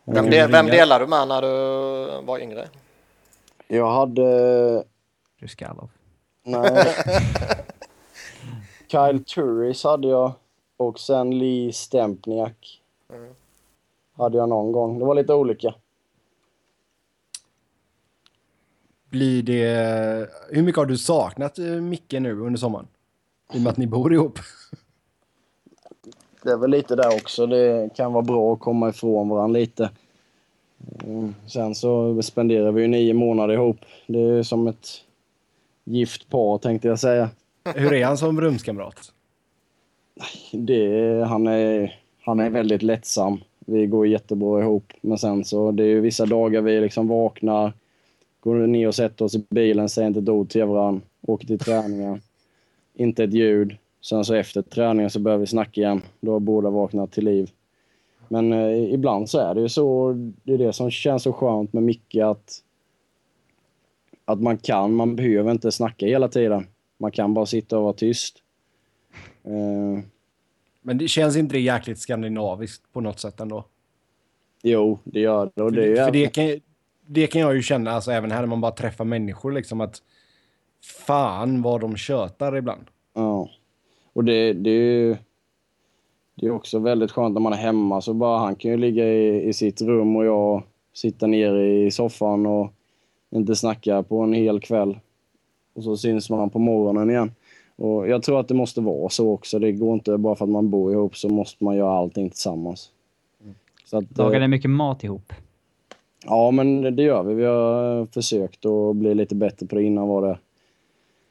[0.05, 2.69] Vem, de, vem delar du med när du var yngre?
[3.69, 4.85] Jag hade...
[5.36, 5.91] Ruskalov.
[6.43, 6.86] Nej.
[8.89, 10.32] Kyle Turris hade jag.
[10.77, 12.82] Och sen Lee Stempniak.
[14.16, 14.99] Hade jag någon gång.
[14.99, 15.74] Det var lite olika.
[19.15, 20.28] Blir det...
[20.51, 22.86] Hur mycket har du saknat eh, Micke nu under sommaren?
[23.53, 24.39] I och med att ni bor ihop.
[26.43, 27.47] Det är väl lite där också.
[27.47, 29.91] Det kan vara bra att komma ifrån varandra lite.
[31.05, 31.35] Mm.
[31.47, 33.77] Sen så spenderar vi ju nio månader ihop.
[34.07, 34.89] Det är som ett
[35.85, 37.31] gift par tänkte jag säga.
[37.74, 39.12] Hur är han som rumskamrat?
[40.53, 43.41] Det, han, är, han är väldigt lättsam.
[43.59, 44.93] Vi går jättebra ihop.
[45.01, 47.73] Men sen så det är ju vissa dagar vi liksom vaknar,
[48.44, 51.58] går ner och sätter oss i bilen, säger inte ett ord till varandra, åker till
[51.58, 52.20] träningen.
[52.94, 53.76] Inte ett ljud.
[54.00, 56.02] Sen så efter träningen så börjar vi snacka igen.
[56.20, 57.50] Då har båda vaknat till liv.
[58.28, 60.12] Men eh, ibland så är det ju så.
[60.42, 62.62] Det är det som känns så skönt med Micke att,
[64.24, 66.66] att man kan, man behöver inte snacka hela tiden.
[66.98, 68.42] Man kan bara sitta och vara tyst.
[69.44, 70.04] Eh,
[70.82, 73.64] Men det känns inte det jäkligt skandinaviskt på något sätt ändå?
[74.62, 75.62] jo, det gör det.
[75.62, 76.60] Och För, det, är ju för det, kan,
[77.06, 80.02] det kan jag ju känna, alltså även här när man bara träffar människor, liksom att
[81.06, 82.85] fan vad de tjötar ibland.
[83.14, 83.48] Ja.
[84.12, 85.16] Och det, det är ju
[86.35, 89.05] det är också väldigt skönt när man är hemma så bara han kan ju ligga
[89.05, 90.62] i, i sitt rum och jag
[90.93, 92.72] sitta nere i soffan och
[93.31, 94.98] inte snacka på en hel kväll.
[95.74, 97.35] Och så syns man på morgonen igen.
[97.76, 99.59] Och jag tror att det måste vara så också.
[99.59, 102.90] Det går inte bara för att man bor ihop så måste man göra allting tillsammans.
[103.85, 105.32] Så att, Lagar eh, ni mycket mat ihop?
[106.26, 107.34] Ja, men det gör vi.
[107.34, 109.82] Vi har försökt att bli lite bättre på det.
[109.82, 110.38] Innan var det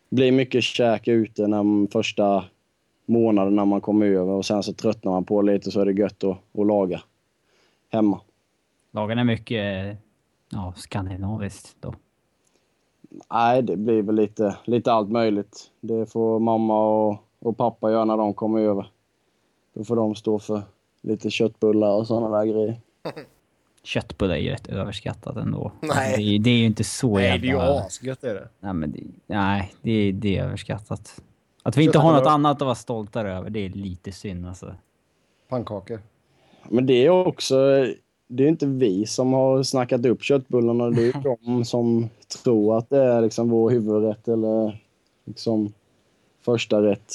[0.09, 2.45] blir mycket käk ute när första
[3.05, 5.91] månaden när man kommer över och sen så tröttnar man på lite så är det
[5.91, 7.01] gött att, att laga
[7.89, 8.21] hemma.
[8.91, 9.95] Lagar ni mycket eh,
[10.49, 11.93] ja, skandinaviskt då?
[13.31, 15.71] Nej, det blir väl lite, lite allt möjligt.
[15.81, 18.87] Det får mamma och, och pappa göra när de kommer över.
[19.73, 20.61] Då får de stå för
[21.01, 22.81] lite köttbullar och sådana där grejer.
[23.83, 25.71] Köttbullar är ju rätt överskattat ändå.
[25.81, 26.13] Nej.
[26.17, 27.79] Det, är, det är ju inte så Nej, det är ju jävla...
[27.79, 28.47] asgött är det.
[28.59, 31.21] Nej, men det, nej det, är- det är överskattat.
[31.63, 34.75] Att vi inte har något annat att vara stolta över, det är lite synd alltså.
[35.49, 36.01] Pannkakor.
[36.69, 37.55] Men det är också,
[38.27, 40.89] det är inte vi som har snackat upp köttbullarna.
[40.89, 42.09] Det är de som
[42.43, 44.81] tror att det är liksom vår huvudrätt eller
[45.25, 45.73] liksom
[46.45, 47.13] första rätt.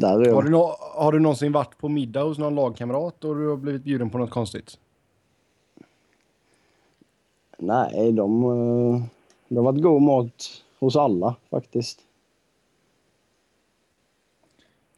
[0.00, 3.36] Där är Har du, nå- har du någonsin varit på middag hos någon lagkamrat och
[3.36, 4.78] du har blivit bjuden på något konstigt?
[7.58, 9.02] Nej, de, eh,
[9.48, 12.00] de har varit god mat hos alla faktiskt.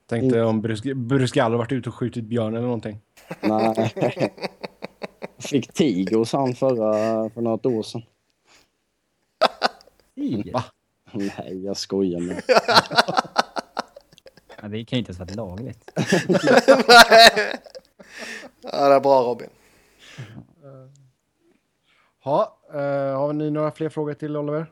[0.06, 3.00] Tänkte om Brus- Brusgallo varit ute och skjutit björn eller någonting.
[3.40, 3.92] Nej.
[5.38, 8.02] Fick tiger hos han förra, för något år sedan.
[10.52, 10.64] Va?
[11.12, 12.42] Nej, jag skojar med.
[14.62, 15.90] Ja, det kan ju inte ens vara lagligt.
[18.72, 19.48] Ja, det är bra Robin.
[22.24, 24.66] Ha, eh, har ni några fler frågor till Oliver?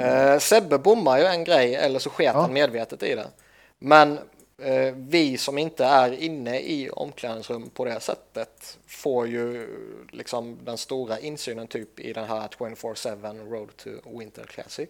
[0.00, 2.40] Eh, Sebbe bommar ju en grej eller så sket Ja.
[2.40, 3.26] han medvetet i det.
[3.78, 4.18] Men
[4.58, 9.68] eh, vi som inte är inne i omklädningsrum på det sättet får ju
[10.12, 14.88] liksom den stora insynen typ i den här 24-7 Road to Winter Classic.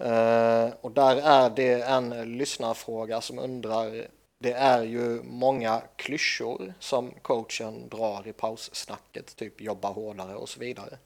[0.00, 4.06] Uh, och där är det en lyssnarfråga som undrar
[4.42, 10.60] det är ju många klyschor som coachen drar i paussnacket, typ jobba hårdare och så
[10.60, 10.98] vidare.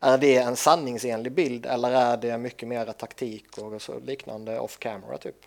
[0.00, 4.78] Är det en sanningsenlig bild eller är det mycket mer taktik och så liknande off
[4.78, 5.46] camera typ?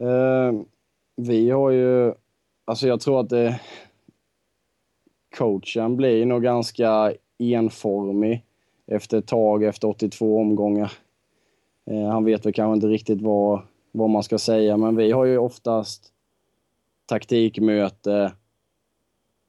[0.00, 0.62] Uh,
[1.16, 2.14] vi har ju,
[2.64, 3.60] alltså jag tror att det,
[5.36, 8.44] coachen blir nog ganska enformig
[8.86, 10.92] efter ett tag, efter 82 omgångar.
[11.84, 13.60] Eh, han vet väl kanske inte riktigt vad,
[13.92, 16.12] vad man ska säga, men vi har ju oftast
[17.06, 18.32] taktikmöte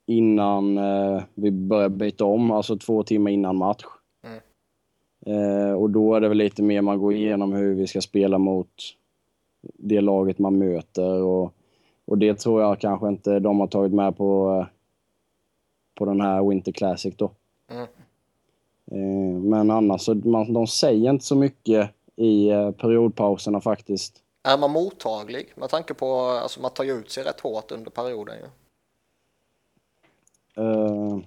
[0.06, 3.84] innan eh, vi börjar byta om, alltså två timmar innan match.
[4.24, 4.40] Mm.
[5.26, 8.38] Eh, och då är det väl lite mer man går igenom hur vi ska spela
[8.38, 8.70] mot
[9.62, 11.54] det laget man möter och,
[12.06, 14.66] och det tror jag kanske inte de har tagit med på,
[15.96, 17.32] på den här Winter Classic då.
[17.72, 19.50] Mm.
[19.50, 24.24] Men annars så man, de säger inte så mycket i eh, periodpauserna faktiskt.
[24.44, 27.92] Är man mottaglig med tanke på alltså man tar ju ut sig rätt hårt under
[27.92, 28.46] perioden ju.
[30.64, 31.20] Uh,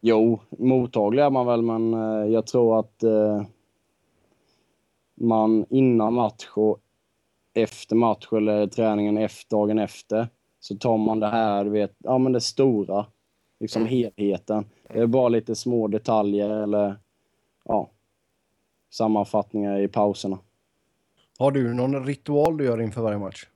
[0.00, 3.42] jo, mottaglig är man väl, men uh, jag tror att uh,
[5.14, 6.78] man innan match och
[7.54, 10.28] efter match eller träningen efter, dagen efter
[10.60, 13.06] så tar man det här, du vet, ja men det stora,
[13.60, 13.90] liksom Mm.
[13.94, 14.64] helheten.
[14.92, 16.96] Det är bara lite små detaljer eller
[17.64, 17.90] ja,
[18.90, 20.38] sammanfattningar i pauserna.
[21.38, 23.46] Har du någon ritual du gör inför varje match?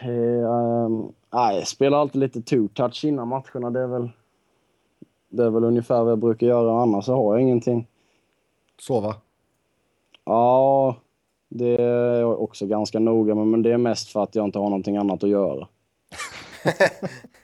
[0.00, 3.70] Eh, ehm, nej, jag spelar alltid lite two-touch innan matcherna.
[3.70, 4.10] Det är, väl,
[5.28, 6.82] det är väl ungefär vad jag brukar göra.
[6.82, 7.86] Annars så har jag ingenting.
[8.78, 9.14] Sova?
[10.24, 10.96] Ja,
[11.48, 14.58] det är jag också ganska noga med, men det är mest för att jag inte
[14.58, 15.68] har någonting annat att göra.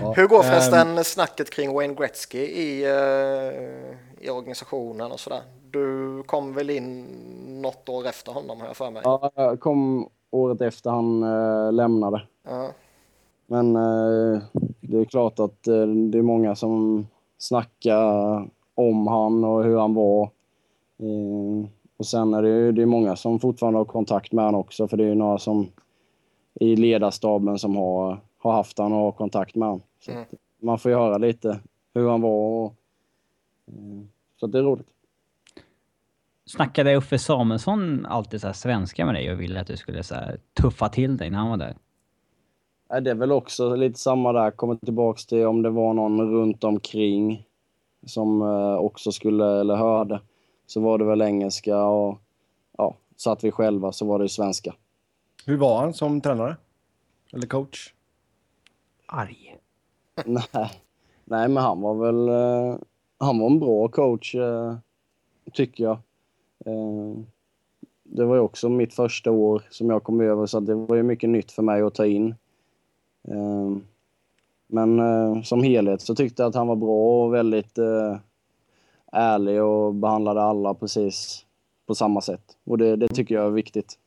[0.00, 0.12] Ja.
[0.16, 5.40] Hur går Ehm, förresten snacket kring Wayne Gretzky i, eh, i organisationen och sådär?
[5.70, 7.04] Du kom väl in
[7.62, 9.02] något år efter honom har jag för mig?
[9.04, 12.22] Ja, jag kom året efter han eh, lämnade.
[12.48, 12.68] Ja.
[13.46, 14.42] Men eh,
[14.80, 17.06] det är klart att eh, det är många som
[17.38, 20.22] snackar om han och hur han var.
[20.98, 24.54] Eh, och sen är det, ju- det är många som fortfarande har kontakt med han
[24.54, 25.68] också, för det är ju några som
[26.54, 29.82] i ledarstaben som har, har haft han och har kontakt med han.
[30.00, 30.24] Så Mm.
[30.62, 31.60] man får ju höra lite
[31.94, 32.74] hur han var och,
[33.66, 34.04] eh,
[34.40, 34.88] så det är roligt.
[36.46, 40.14] Snackade Uffe Samuelsson alltid så här svenska med dig och ville att du skulle så
[40.14, 41.76] här tuffa till dig när han var där?
[43.00, 44.50] Det är väl också lite samma där.
[44.50, 47.46] Kommer tillbaks till om det var någon runt omkring
[48.06, 50.20] som eh, också skulle eller hörde.
[50.66, 52.18] Så var det väl engelska och
[52.78, 54.74] ja, satt vi själva så var det ju svenska.
[55.46, 56.56] Hur var han som tränare?
[57.32, 57.94] Eller coach?
[59.14, 59.58] Arg.
[60.26, 60.82] Nej,
[61.24, 62.78] nej, men han var väl eh,
[63.18, 64.76] han var en bra coach eh,
[65.52, 65.98] tycker jag.
[66.66, 67.16] Eh,
[68.02, 71.02] det var ju också mitt första år som jag kom över så det var ju
[71.02, 72.34] mycket nytt för mig att ta in.
[74.66, 77.78] Men som helhet så tyckte jag att han var bra och väldigt
[79.12, 81.46] ärlig och behandlade alla precis
[81.86, 82.56] på samma sätt.
[82.64, 83.98] Och det, det tycker jag är viktigt.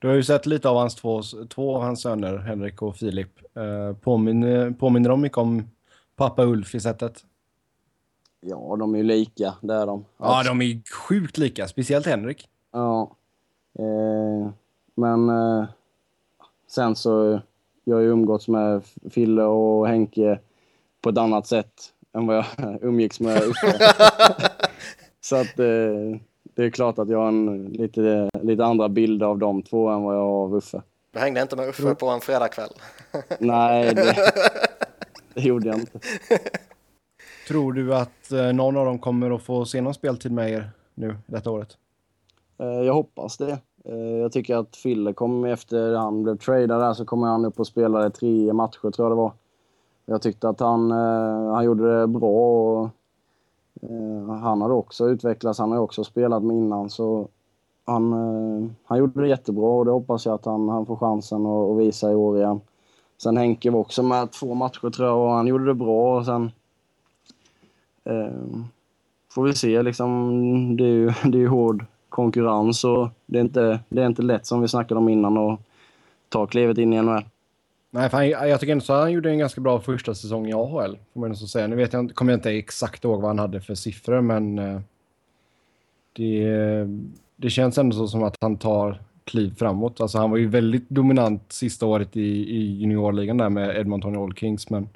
[0.00, 3.56] Du har ju sett lite av hans två, två av hans söner, Henrik och Filip.
[3.56, 5.70] Eh, påminner, påminner de mycket om
[6.16, 7.24] pappa Ulf i sättet?
[8.40, 10.04] Ja, de är ju lika, det är de.
[10.18, 11.68] Ja, de är sjukt lika.
[11.68, 12.48] Speciellt Henrik.
[12.72, 13.16] Ja.
[13.78, 14.50] Eh,
[14.94, 15.64] men eh,
[16.68, 17.40] sen så
[17.84, 20.38] jag har ju umgåtts med Fille och Henke
[21.00, 21.72] på ett annat sätt
[22.12, 22.46] än vad jag
[22.82, 23.78] umgicks med Uffe.
[25.20, 26.20] så att eh,
[26.54, 30.02] det är klart att jag har en lite, lite andra bild av de två än
[30.02, 30.82] vad jag har av Uffe.
[31.12, 32.70] Du hängde inte med Uffe på en fredagkväll?
[33.38, 34.16] Nej, det,
[35.34, 35.98] det gjorde jag inte.
[37.48, 40.70] Tror du att eh, någon av dem kommer att få se någon speltid med er
[40.94, 41.76] nu detta året?
[42.58, 43.58] Eh, Jag hoppas det.
[43.84, 47.60] Eh, Jag tycker att Fille kom efter han blev tradad där så kom han upp
[47.60, 49.32] och spelade tre matcher tror jag det var.
[50.06, 50.90] Jag tyckte att han,
[51.54, 52.88] han gjorde det bra och
[53.82, 55.58] Eh, han har också utvecklats.
[55.58, 57.28] Han har också spelat med innan så
[57.84, 61.46] han, eh, han gjorde det jättebra och det hoppas jag att han, han får chansen
[61.46, 62.60] att, att visa i år igen.
[63.22, 66.24] Sen Henke var också med två matcher tror jag och han gjorde det bra och
[66.24, 66.50] sen
[68.04, 68.58] eh,
[69.30, 70.76] får vi se liksom.
[70.76, 74.22] Det är ju, det är ju hård konkurrens och det är, inte, det är inte
[74.22, 75.60] lätt som vi snackade om innan att
[76.28, 77.24] ta klivet in i NHL.
[77.94, 80.52] Nej, för han, jag tycker ändå att han gjorde en ganska bra första säsong i
[80.52, 80.98] AHL.
[81.12, 81.66] Får man så säga.
[81.66, 84.80] Nu vet jag, kommer jag inte exakt ihåg vad han hade för siffror, men eh,
[86.12, 86.46] det,
[87.36, 90.00] det känns ändå så som att han tar kliv framåt.
[90.00, 92.20] Alltså, han var ju väldigt dominant sista året i,
[92.56, 94.88] i juniorligan där med Edmonton All Kings, men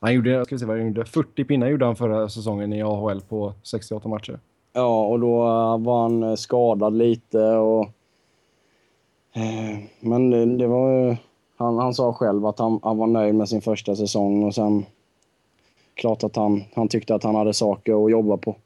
[0.00, 2.82] han gjorde, ska vi se vad han gjorde, 40 pinnar gjorde han förra säsongen i
[2.82, 4.38] AHL på 68 matcher.
[4.72, 7.90] Ja, och då eh, var han eh, skadad lite och...
[10.00, 11.16] Men det, det var ju...
[11.64, 14.86] Han, han sa själv att han, han var nöjd med sin första säsong och sen...
[15.94, 18.56] Klart att han, han tyckte att han hade saker att jobba på.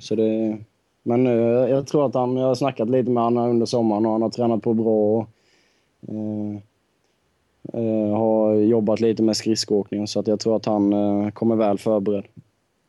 [0.00, 0.58] Så det...
[1.02, 1.40] Men nu,
[1.70, 2.36] jag tror att han...
[2.36, 5.26] Jag har snackat lite med honom under sommaren och han har tränat på bra och...
[6.08, 6.56] Eh,
[7.72, 11.78] eh, har jobbat lite med skridskoåkning så att jag tror att han eh, kommer väl
[11.78, 12.24] förberedd.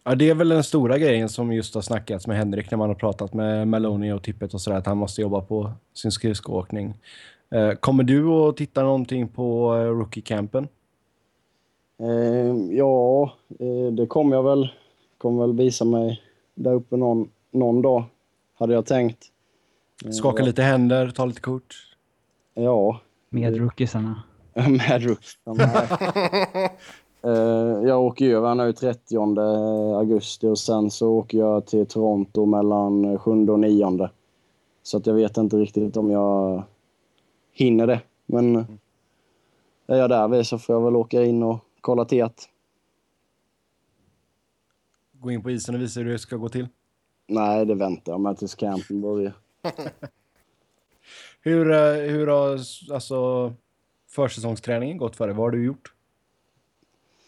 [0.03, 2.89] Ja, det är väl den stora grejen som just har snackats med Henrik när man
[2.89, 6.93] har pratat med Meloni och Tippet och sådär, att han måste jobba på sin skridskoåkning.
[7.51, 10.67] Eh, kommer du att titta någonting på eh, rookie-campen?
[11.99, 13.23] Eh, ja,
[13.59, 14.69] eh, det kommer jag väl.
[15.17, 16.21] Kommer väl visa mig
[16.55, 18.03] där uppe någon, någon dag,
[18.53, 19.25] hade jag tänkt.
[20.11, 21.75] Skaka lite händer, ta lite kort?
[22.53, 22.99] Ja,
[23.29, 24.23] Med rookiesarna.
[24.53, 25.87] med rookiesarna.
[27.87, 29.17] Jag åker ju över nu 30
[29.97, 34.09] augusti och sen så åker jag till Toronto mellan 7 och 9.
[34.83, 36.63] Så att jag vet inte riktigt om jag
[37.51, 38.01] hinner det.
[38.25, 38.55] Men
[39.87, 42.49] är jag där vid så får jag väl åka in och kolla teet.
[45.11, 46.67] Gå in på isen och visa hur det ska gå till?
[47.27, 49.33] Nej, det väntar jag med tills campen börjar.
[51.43, 52.51] Hur, eh, hur har
[52.93, 53.53] alltså,
[54.09, 55.35] försäsongsträningen gått för dig?
[55.35, 55.93] Vad har du gjort?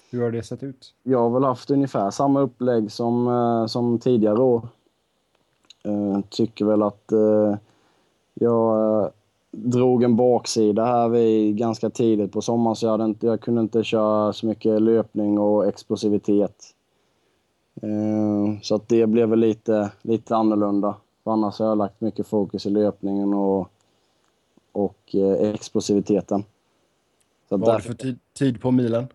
[0.09, 0.93] Hur har det sett ut?
[1.03, 4.67] Jag har väl haft ungefär samma upplägg som, eh, som tidigare år.
[5.83, 7.55] Eh, tycker väl att eh,
[8.33, 9.09] jag eh,
[9.55, 13.61] drog en baksida här vid ganska tidigt på sommaren så jag, hade inte, jag kunde
[13.61, 16.55] inte köra så mycket löpning och explosivitet.
[17.81, 20.95] Eh, så att det blev väl lite, lite annorlunda.
[21.23, 23.69] För annars har jag lagt mycket fokus i löpningen och,
[24.71, 26.43] och eh, explosiviteten.
[27.49, 29.07] Så Vad du därför- för tid, tid på milen?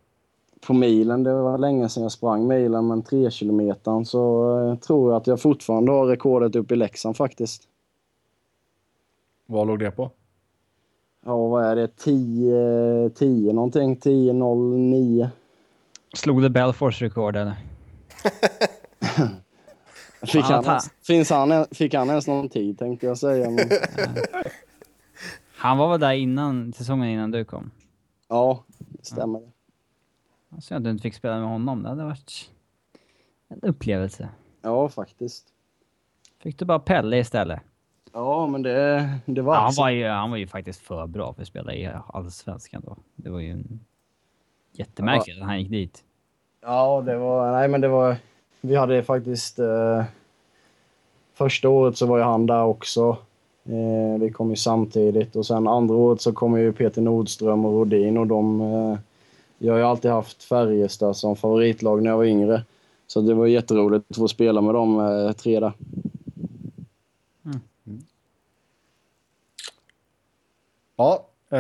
[0.67, 5.11] på milen, det var länge sedan jag sprang milen, men tre kilometern så eh, tror
[5.13, 7.63] jag att jag fortfarande har rekordet uppe i Leksand faktiskt.
[9.47, 10.11] Vad låg det på?
[11.29, 11.89] Ja, vad är det?
[11.97, 13.97] 10, 10 någonting?
[13.97, 15.29] 10.09.
[16.15, 17.55] Slog du Belfors rekord eller?
[20.27, 23.51] Fick han, ens- finns han, fick han ens någon tid tänkte jag säga.
[23.51, 23.69] Men,
[25.57, 27.71] Han var väl där innan, säsongen innan du kom?
[28.29, 29.43] ja, det stämmer.
[30.61, 31.83] Så att du inte fick spela med honom.
[31.83, 32.51] Det hade varit
[33.49, 34.29] en upplevelse.
[34.63, 35.47] Ja, faktiskt.
[36.43, 37.61] Fick du bara Pelle istället?
[38.13, 39.55] Ja, men det, det var...
[39.55, 41.91] Ja, han, alltså- var ju, han var ju faktiskt för bra för att spela i
[42.07, 42.97] Allsvenskan då.
[43.17, 43.81] Det var ju en...
[44.73, 46.05] jättemärkligt att han gick dit.
[46.61, 47.53] Ja, det var...
[47.53, 48.17] Nej, men det var...
[48.61, 49.59] Vi hade faktiskt...
[49.59, 50.05] Eh,
[51.35, 53.17] första året så var ju han där också.
[53.65, 57.73] Eh, vi kom ju samtidigt och sen andra året så kom ju Peter Nordström och
[57.73, 58.61] Rodin och de...
[58.61, 58.99] Eh,
[59.59, 62.63] jag har ju alltid haft Färjestad som favoritlag när jag var yngre.
[63.07, 65.73] Så det var jätteroligt att få spela med dem eh, tre där.
[70.99, 71.59] Ja, eh,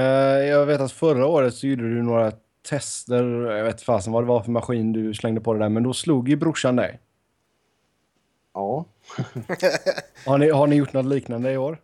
[0.49, 2.33] jag vet att förra året så gjorde du några
[2.69, 3.25] tester.
[3.51, 5.93] Jag vet fasen vad det var för maskin du slängde på det där, men då
[5.93, 7.01] slog ju brorsan dig.
[8.55, 8.85] Ja.
[10.27, 11.79] Har ni, har ni gjort något liknande i år?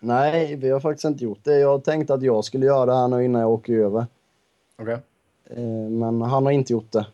[0.00, 1.58] Nej, vi har faktiskt inte gjort det.
[1.58, 4.06] Jag tänkte att jag skulle göra det här nu innan jag åker över.
[4.78, 4.98] Okej.
[5.50, 7.06] Eh, Men han har inte gjort det.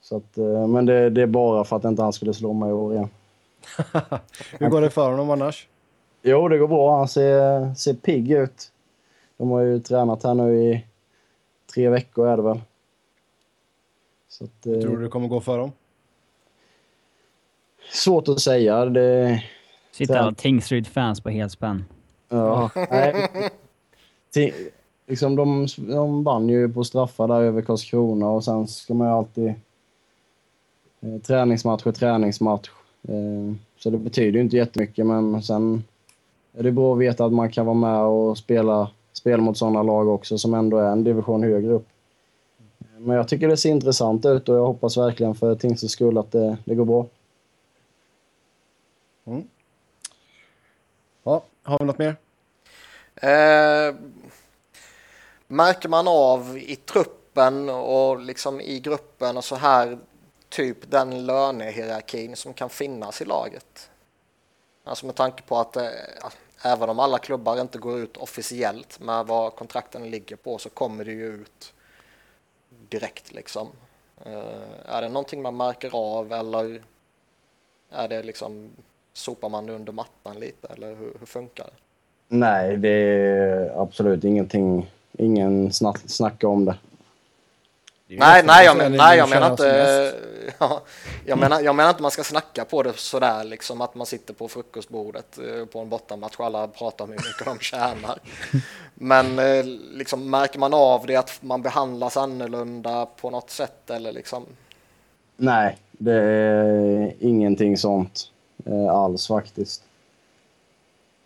[0.00, 2.68] Så att, eh, men det, det är bara för att inte han skulle slå mig
[2.68, 3.08] i år igen.
[4.58, 5.68] Hur går det för honom annars?
[6.22, 6.98] Jo, det går bra.
[6.98, 8.72] Han ser, ser pigg ut.
[9.36, 10.84] De har ju tränat här nu i
[11.74, 12.60] tre veckor är det väl.
[14.28, 15.72] Så att, eh, Tror du det kommer gå för dem?
[17.92, 18.84] Svårt att säga.
[18.84, 19.42] Det,
[19.90, 21.84] Sitter alla Tingsryd-fans på helspänn.
[22.28, 23.28] ja, nej.
[25.06, 29.12] Liksom de, de vann ju på straffar där över Karlskrona och sen ska man ju
[29.12, 29.54] alltid
[31.00, 32.70] eh, träningsmatch och träningsmatch.
[33.08, 35.84] Eh, så det betyder ju inte jättemycket men sen
[36.58, 39.82] är det bra att veta att man kan vara med och spela, spela mot sådana
[39.82, 41.88] lag också som ändå är en division högre upp.
[42.96, 46.32] Men jag tycker det ser intressant ut och jag hoppas verkligen för Tingsryds skull att
[46.32, 47.06] det, det går bra.
[51.22, 52.16] Ja, har vi något mer?
[53.16, 53.94] Eh,
[55.46, 59.98] märker man av i truppen och liksom i gruppen och så här
[60.48, 63.90] typ den lönehierarkin som kan finnas i laget?
[64.84, 65.82] Alltså med tanke på att eh,
[66.62, 71.04] även om alla klubbar inte går ut officiellt med vad kontrakten ligger på så kommer
[71.04, 71.74] det ju ut
[72.88, 73.68] direkt liksom.
[74.24, 76.82] Eh, är det någonting man märker av eller
[77.90, 78.70] är det liksom
[79.12, 81.70] sopar man det under mattan lite eller hur, hur funkar det?
[82.28, 84.90] Nej, det är absolut ingenting.
[85.12, 86.76] Ingen snack, snacka om det.
[88.10, 90.14] Nej, nej, jag, men, nej, jag menar inte...
[90.58, 90.82] Ja,
[91.26, 94.34] jag, menar, jag menar inte man ska snacka på det sådär liksom att man sitter
[94.34, 98.18] på frukostbordet eh, på en bortamatch och alla pratar om hur mycket de tjänar.
[98.94, 104.12] Men eh, liksom märker man av det att man behandlas annorlunda på något sätt eller
[104.12, 104.46] liksom?
[105.36, 108.30] Nej, det är ingenting sånt
[108.66, 109.82] eh, alls faktiskt.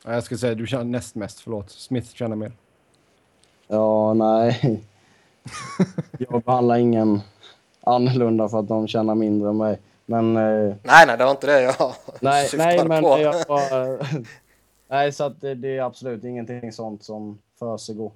[0.05, 1.71] Ja, Jag skulle säga du tjänar näst mest, förlåt.
[1.71, 2.53] Smith tjänar mer.
[3.69, 4.83] Ja, nej.
[6.19, 7.21] Jag behandlar ingen
[7.81, 9.79] annorlunda för att de tjänar mindre än mig.
[10.07, 11.75] Men, eh, Nej, nej, det var inte det jag
[12.21, 13.19] nej, syftade nej, men på.
[13.19, 13.99] jag bara,
[14.89, 18.13] Nej, så att det, det är absolut ingenting sånt som försiggår.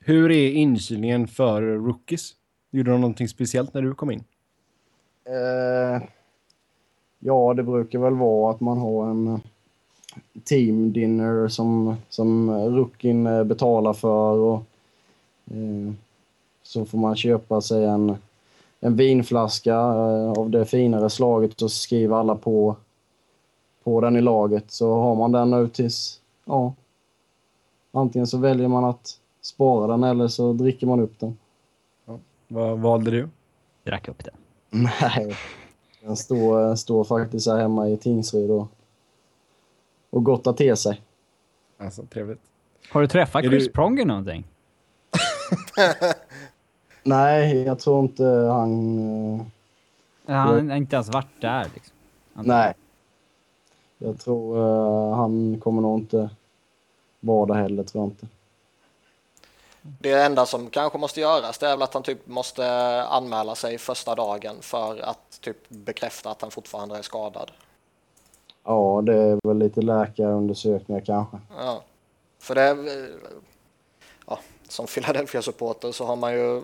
[0.00, 2.30] Hur är inkilningen för rookies?
[2.70, 4.24] Gjorde de någonting speciellt när du kom in?
[5.24, 6.02] Eh,
[7.18, 9.38] ja, det brukar väl vara att man har en eh,
[10.44, 14.36] team dinner som, som rookien eh, betalar för.
[14.36, 14.62] Och,
[15.50, 15.92] eh,
[16.62, 18.16] så får man köpa sig en,
[18.80, 22.76] en vinflaska eh, av det finare slaget och skriva alla på,
[23.84, 24.70] på den i laget.
[24.70, 26.74] Så har man den nu tills, ja,
[27.92, 31.36] antingen så väljer man att spara den eller så dricker man upp den.
[32.48, 33.28] Vad valde du?
[33.84, 34.34] Drack upp den.
[35.00, 35.36] Nej,
[36.02, 38.68] den står, står faktiskt här hemma i Tingsryd och,
[40.12, 41.00] och gottar till sig.
[41.78, 42.40] Alltså, trevligt.
[42.90, 44.44] Har du träffat Är Chris du- Pronger någonting?
[47.02, 49.40] Nej, jag tror inte han...
[50.26, 51.94] eh, Han har inte ens varit där liksom.
[52.34, 52.74] nej.
[53.98, 56.30] Jag tror eh, han kommer nog inte
[57.20, 58.26] vara där heller, tror jag inte.
[59.82, 62.66] Det enda som kanske måste göras det är väl att han typ måste
[63.04, 67.50] anmäla sig första dagen för att typ bekräfta att han fortfarande är skadad.
[68.64, 71.38] Ja, det är väl lite läkarundersökningar kanske.
[71.56, 71.82] Ja.
[72.38, 73.10] För det är,
[74.26, 76.62] ja, som Philadelphia-supporter så har man ju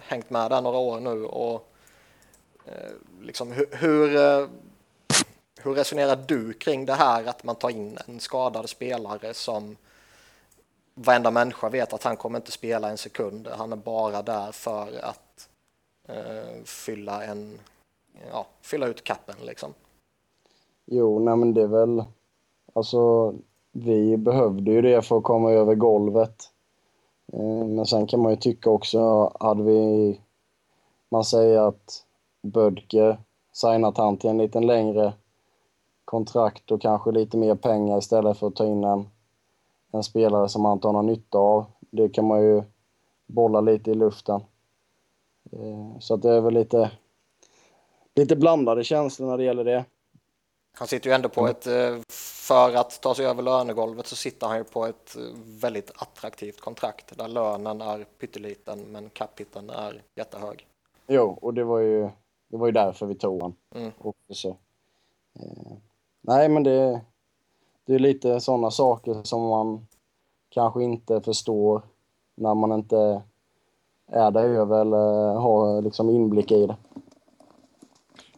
[0.00, 1.68] hängt med där några år nu och
[2.66, 4.08] eh, liksom hur, hur,
[5.62, 9.76] hur resonerar du kring det här att man tar in en skadad spelare som
[10.94, 13.48] varenda människa vet att han kommer inte spela en sekund.
[13.48, 15.48] Han är bara där för att
[16.08, 17.60] eh, fylla en,
[18.30, 19.74] ja, fylla ut kappen liksom.
[20.86, 22.04] Jo, nej men det är väl...
[22.72, 23.34] Alltså,
[23.72, 26.50] vi behövde ju det för att komma över golvet.
[27.32, 30.20] Eh, men sen kan man ju tycka också, hade vi...
[31.08, 32.06] Man säger att
[32.42, 33.18] Bödker
[33.52, 35.12] signat han till en lite längre
[36.04, 39.08] kontrakt och kanske lite mer pengar istället för att ta in en,
[39.92, 41.64] en spelare som han inte har någon nytta av.
[41.90, 42.62] Det kan man ju
[43.26, 44.40] bolla lite i luften.
[45.52, 46.90] Eh, så att det är väl lite,
[48.14, 49.84] lite blandade känslor när det gäller det.
[50.74, 51.98] Han sitter ju ändå på ett, eh,
[52.46, 56.60] för att ta sig över lönegolvet så sitter han ju på ett eh, väldigt attraktivt
[56.60, 60.66] kontrakt där lönen är pytteliten men capiten är jättehög.
[61.06, 62.10] Jo, och det var ju,
[62.48, 63.54] det var ju därför vi tog han.
[63.74, 63.92] Mm.
[65.34, 65.72] Eh,
[66.20, 67.00] nej, men det,
[67.86, 69.86] det är lite sådana saker som man
[70.48, 71.82] kanske inte förstår
[72.34, 73.22] när man inte
[74.06, 76.76] är där över eller har liksom inblick i det.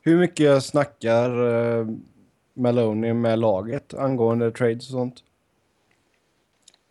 [0.03, 1.89] Hur mycket snackar uh,
[2.55, 5.15] Maloney med laget angående trades och sånt?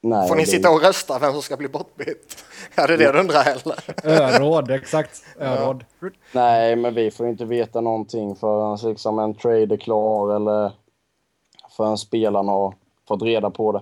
[0.02, 2.44] Nej, Får ni det- sitta och rösta vem som ska bli bortbytt?
[2.76, 4.10] Är det det du undrar eller?
[4.22, 5.24] Öråd, exakt.
[5.40, 5.86] Öråd.
[6.34, 10.72] Nej, men vi får inte veta någonting förrän liksom en trade är klar eller
[11.78, 12.74] förrän spelarna har
[13.08, 13.82] fått reda på det.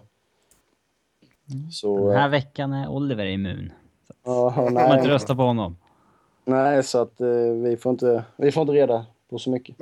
[1.72, 2.08] Så...
[2.10, 3.72] Den här veckan är Oliver immun.
[4.24, 5.78] ja, Får man nej, inte rösta på honom.
[6.46, 7.28] nej, så att eh,
[7.64, 9.76] vi, får inte, vi får inte reda på så mycket.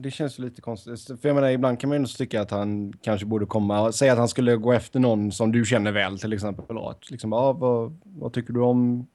[0.00, 1.20] Det känns lite konstigt.
[1.20, 3.92] För jag menar, ibland kan man ju tycka att han kanske borde komma.
[3.92, 6.78] Säga att han skulle gå efter någon som du känner väl till exempel.
[6.78, 9.06] Att liksom, ja, vad, vad tycker du om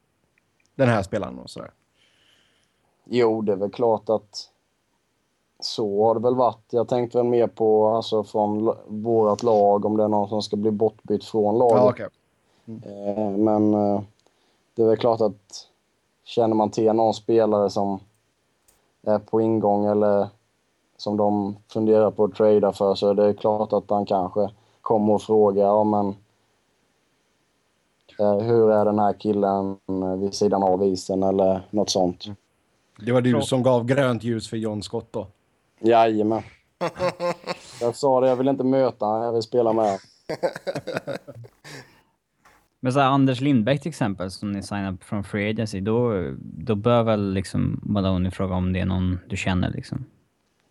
[0.74, 1.70] den här spelaren och sådär.
[3.04, 4.50] Jo, det är väl klart att
[5.60, 6.64] så har det väl varit.
[6.70, 10.56] Jag tänkte väl mer på alltså, från vårt lag om det är någon som ska
[10.56, 11.76] bli bortbytt från laget.
[11.76, 12.08] Ja, okej.
[12.66, 14.02] Eh, Men eh,
[14.74, 15.68] det är väl klart att
[16.24, 18.00] känner man till någon spelare som
[19.02, 20.28] är på ingång eller
[20.96, 24.50] som de funderar på att trada för så är det klart att han kanske
[24.80, 26.08] kommer och frågar ja, men,
[28.18, 32.24] eh, hur är den här killen eh, vid sidan av isen eller något sånt.
[32.98, 35.26] Det var du som gav grönt ljus för John Scott då.
[35.80, 36.42] Jajamän.
[37.80, 39.98] Jag sa det, jag vill inte möta jag vill spela med.
[42.80, 46.30] Men så här, Anders Lindbäck till exempel, som ni signade upp från Free Agency, då,
[46.40, 50.04] då bör väl liksom Maloney fråga om det är någon du känner liksom?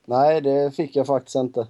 [0.06, 1.68] Nej, det fick jag faktiskt inte.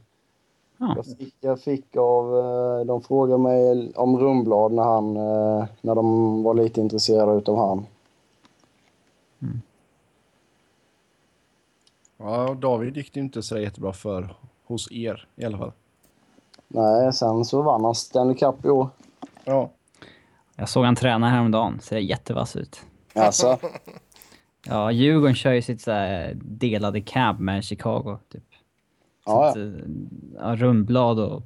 [0.77, 0.93] Ja.
[0.95, 2.38] Jag fick, jag fick av...
[2.39, 7.57] eh, De frågade mig om Rumblad när, han, eh, när de var lite intresserade utav
[7.57, 7.85] han.
[12.18, 14.35] Ja, David gick det inte så jättebra för
[14.65, 15.72] hos er i alla fall.
[16.68, 18.89] Nej, sen så vann han Stanley Cup i år.
[19.43, 19.69] Ja,
[20.55, 22.81] Jag såg han träna häromdagen, ser jättevass ut.
[23.15, 23.57] Alltså,
[24.65, 28.44] Ja, Djurgården kör ju sitt så här delade camp med Chicago, typ.
[29.26, 29.64] Ja, att, eh,
[30.35, 31.44] ja, Rundblad och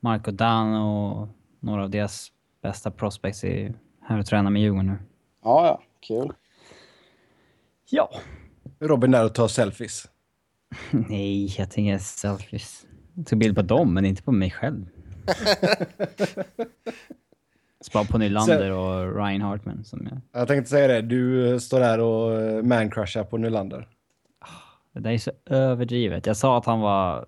[0.00, 1.28] Marco Dan och
[1.60, 2.32] några av deras
[2.62, 4.96] bästa prospects är här och tränar med Djurgården nu.
[5.42, 6.32] ja, ja, kul.
[7.90, 8.10] Ja.
[8.80, 10.08] Robin där och tar selfies.
[10.90, 12.86] Nej, jag tänker selfies.
[13.14, 14.86] Jag tog bild på dem, men inte på mig själv.
[17.84, 19.84] Spara på Nylander och Ryan Hartman.
[19.84, 20.40] Som jag...
[20.40, 23.88] Jag tänkte säga det, du står där och eh, mancrushar på Nylander.
[24.92, 26.26] Det där är så överdrivet.
[26.26, 27.26] Jag sa att han var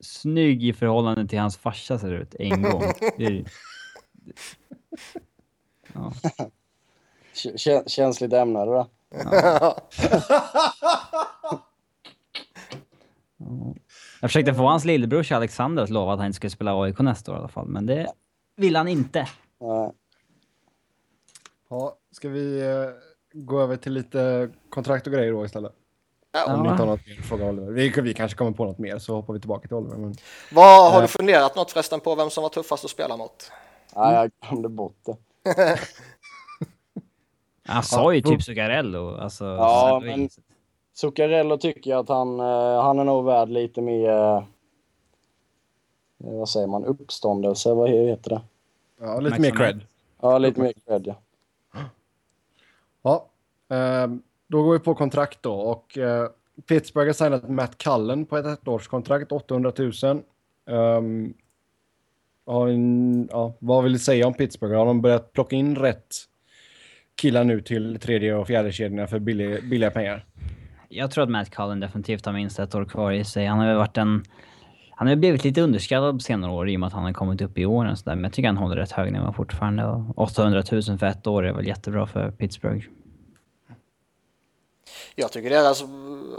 [0.00, 2.82] snygg i förhållande till hans farsa ser ut en gång.
[3.18, 3.44] Det är...
[5.92, 6.12] ja.
[7.64, 8.86] K- känsligt ämne det där.
[14.20, 17.32] Jag försökte få hans lillebror Alexander att lova att han inte skulle spela AIK nästa
[17.32, 18.06] år i alla fall, men det
[18.56, 19.28] vill han inte.
[19.66, 19.90] Nej.
[21.68, 22.88] Ja, ska vi eh,
[23.32, 25.72] gå över till lite kontrakt och grejer då istället?
[26.32, 26.54] Ja.
[26.54, 27.72] Om ni inte har något mer att fråga Oliver.
[27.72, 29.96] Vi, vi kanske kommer på något mer så hoppar vi tillbaka till Oliver.
[29.96, 30.14] Men...
[30.52, 31.02] Vad, har Ja.
[31.02, 33.50] du funderat något förresten på vem som var tuffast att spela mot?
[33.96, 35.16] Nej, jag glömde bort det.
[37.66, 39.16] Han sa ju typ Zuccarello.
[39.16, 40.28] Alltså, Ja, men-
[40.94, 44.08] Zuccarello tycker jag att han, eh, han är nog värd lite mer...
[44.10, 44.42] eh,
[46.18, 46.84] vad säger man?
[46.84, 47.74] Uppståndelse?
[47.74, 48.40] Vad heter det?
[49.00, 49.80] Ja, lite mer cred.
[50.22, 51.16] Ja, lite mer cred, ja.
[53.02, 53.28] Ja,
[53.68, 55.54] ehm, då går vi på kontrakt då.
[55.54, 56.28] Och eh,
[56.66, 60.22] Pittsburgh har signat Matt Cullen på ett ettårskontrakt, 800 000.
[60.66, 61.34] Um,
[62.46, 64.76] ja, en, ja, vad vill du säga om Pittsburgh?
[64.76, 66.14] Har de börjat plocka in rätt
[67.16, 70.26] killar nu till tredje och fjärde kedjorna för billig, billiga pengar?
[70.88, 73.46] Jag tror att Matt Cullen definitivt har minst ett år kvar i sig.
[73.46, 74.24] Han har väl varit en...
[74.96, 77.40] Han har blivit lite underskattad på senare år i och med att han har kommit
[77.40, 77.96] upp i åren.
[77.96, 78.16] sådär, Så där.
[78.16, 79.84] Men jag tycker han håller rätt hög nivå fortfarande.
[79.86, 82.86] Och 800 000 för ett år är väl jättebra för Pittsburgh.
[85.14, 85.86] Jag tycker deras alltså,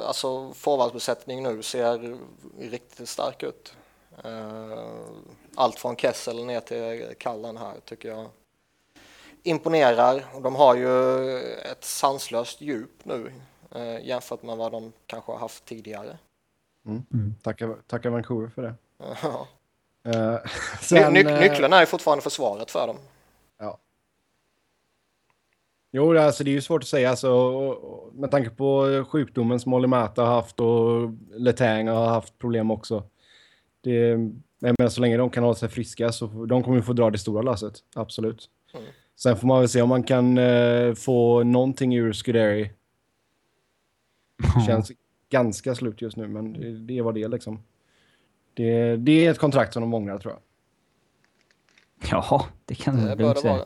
[0.08, 2.18] alltså, forwardsbesättning nu ser
[2.60, 3.74] riktigt stark ut.
[4.24, 4.80] Eh,
[5.56, 8.28] allt från Kessel ner till Kallen här tycker jag
[9.44, 10.26] imponerar.
[10.34, 13.32] Och de har ju ett sanslöst djup nu
[13.76, 16.18] eh, jämfört med vad de kanske har haft tidigare.
[17.42, 18.74] Tackar, tackar Vancouver för det.
[19.24, 19.48] Ja.
[20.08, 20.38] Uh,
[20.82, 22.96] sen, Ny, eh, nyckeln är fortfarande försvaret för dem.
[23.60, 23.78] Ja.
[25.92, 27.10] Jo, alltså det är ju svårt att säga.
[27.10, 31.10] Alltså, och- och med tanke på sjukdomen som Olli Mata har haft och
[31.40, 33.04] Letang har haft problem också.
[33.82, 34.18] Det,
[34.60, 37.18] menar, så länge de kan hålla sig friska så de kommer ju få dra det
[37.18, 37.74] stora lasset.
[37.96, 38.50] Absolut.
[38.74, 38.86] Mm.
[39.16, 42.72] Sen får man väl se om man kan eh, få någonting ur Scuderi.
[44.68, 44.92] Känns
[45.36, 47.60] ganska slut just nu, men det, det var det liksom.
[48.54, 50.42] Det, det är ett kontrakt som de ångrar tror jag.
[52.12, 53.54] Ja, det kan Det lugnt säga.
[53.54, 53.66] vara.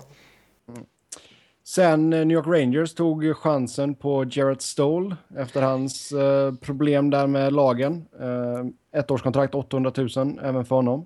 [1.64, 7.28] Sen eh, New York Rangers tog chansen på Jarrett Stoll efter hans eh, problem där
[7.28, 8.06] med lagen.
[8.20, 11.06] Eh, ettårskontrakt 800 000 även för honom.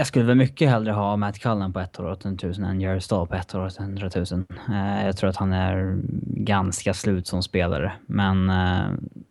[0.00, 3.00] Jag skulle väl mycket hellre ha Matt Cullen på ett år 800 000 än Jerry
[3.00, 4.24] Stahl på ett år 800 000.
[4.68, 7.92] Eh, jag tror att han är ganska slut som spelare.
[8.06, 8.86] Men eh,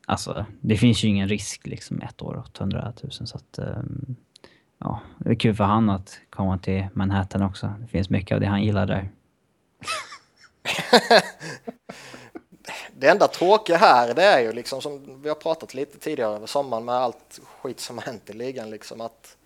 [0.06, 3.12] alltså, det finns ju ingen risk liksom ett år 800 000.
[3.12, 3.84] Så att, eh,
[4.80, 7.74] ja, det är kul för han att komma till Manhattan också.
[7.80, 9.10] Det finns mycket av det han gillar där.
[13.00, 16.48] Det enda tråkiga här det är ju liksom som vi har pratat lite tidigare över
[16.48, 19.37] sommaren med allt skit som har hänt i ligan liksom att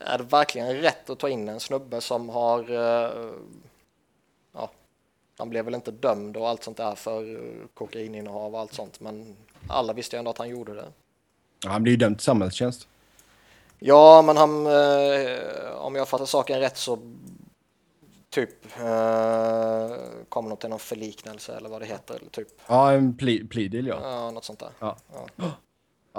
[0.00, 3.30] är det verkligen rätt att ta in en snubbe som har eh,
[4.52, 4.70] ja,
[5.38, 9.00] han blev väl inte dömd och allt sånt där för eh, kokaininnehav och allt sånt
[9.00, 9.36] men
[9.68, 10.88] alla visste ju ändå att han gjorde det.
[11.64, 12.88] Ja, han blir ju dömd till samhällstjänst.
[13.78, 16.98] Ja, men han, eh, om jag fattar saken rätt så
[18.30, 19.96] typ eh,
[20.28, 22.14] kom något till någon förliknelse eller vad det heter.
[22.14, 23.98] Eller typ, Ja, en plea, plea deal ja.
[24.02, 24.70] ja, något sånt där.
[24.78, 24.96] Ja.
[25.36, 25.50] ja.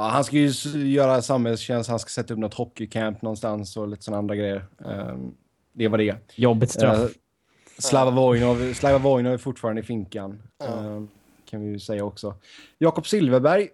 [0.10, 0.52] Han ska ju
[0.90, 4.66] göra samhällstjänst, han ska sätta upp något hockeycamp någonstans och lite sådana andra grejer.
[4.78, 5.36] Um,
[5.74, 6.16] det var det.
[6.36, 7.00] Jobbigt straff.
[7.00, 7.08] Uh,
[7.78, 10.44] Slava Vojnov, Slava Vojnov är fortfarande i finkan.
[10.64, 11.04] Eh,
[11.46, 12.36] kan vi ju säga också.
[12.78, 13.70] Jakob Silverberg.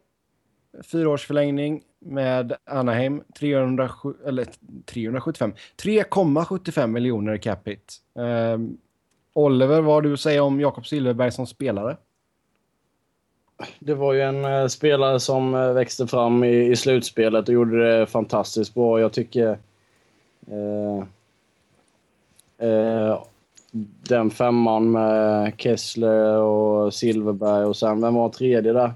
[0.83, 3.23] Fyra års förlängning med Anaheim.
[3.39, 4.47] 307, eller
[4.85, 5.53] 375.
[5.83, 7.93] 3,75 miljoner i capita.
[8.13, 8.77] Um,
[9.33, 11.97] Oliver, vad har du att säga om Jakob Silverberg som spelare?
[13.79, 17.99] Det var ju en eh, spelare som eh, växte fram i, i slutspelet och gjorde
[17.99, 18.99] det fantastiskt bra.
[18.99, 19.57] Jag tycker...
[20.47, 21.03] Eh,
[22.67, 23.23] eh,
[24.07, 28.93] den femman med Kessler och Silverberg och sen, vem var tredje där?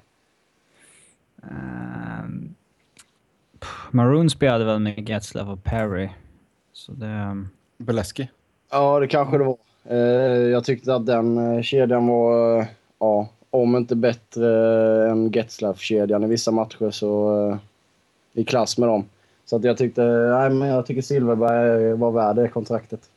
[3.59, 6.09] Pff, Maroon spelade väl med Getzlaff och Perry.
[6.73, 7.07] Så det...
[7.07, 8.29] ehm, Beleski.
[8.71, 9.57] Ja, det kanske det var.
[9.83, 12.65] Eh, jag tyckte att den eh, kedjan var,
[12.99, 17.57] ja, om inte bättre eh, än Getzlaff-kedjan i vissa matcher så eh,
[18.33, 19.05] i klass med dem.
[19.45, 23.09] Så att jag tyckte, nej men jag tycker Silverberg var värd det kontraktet.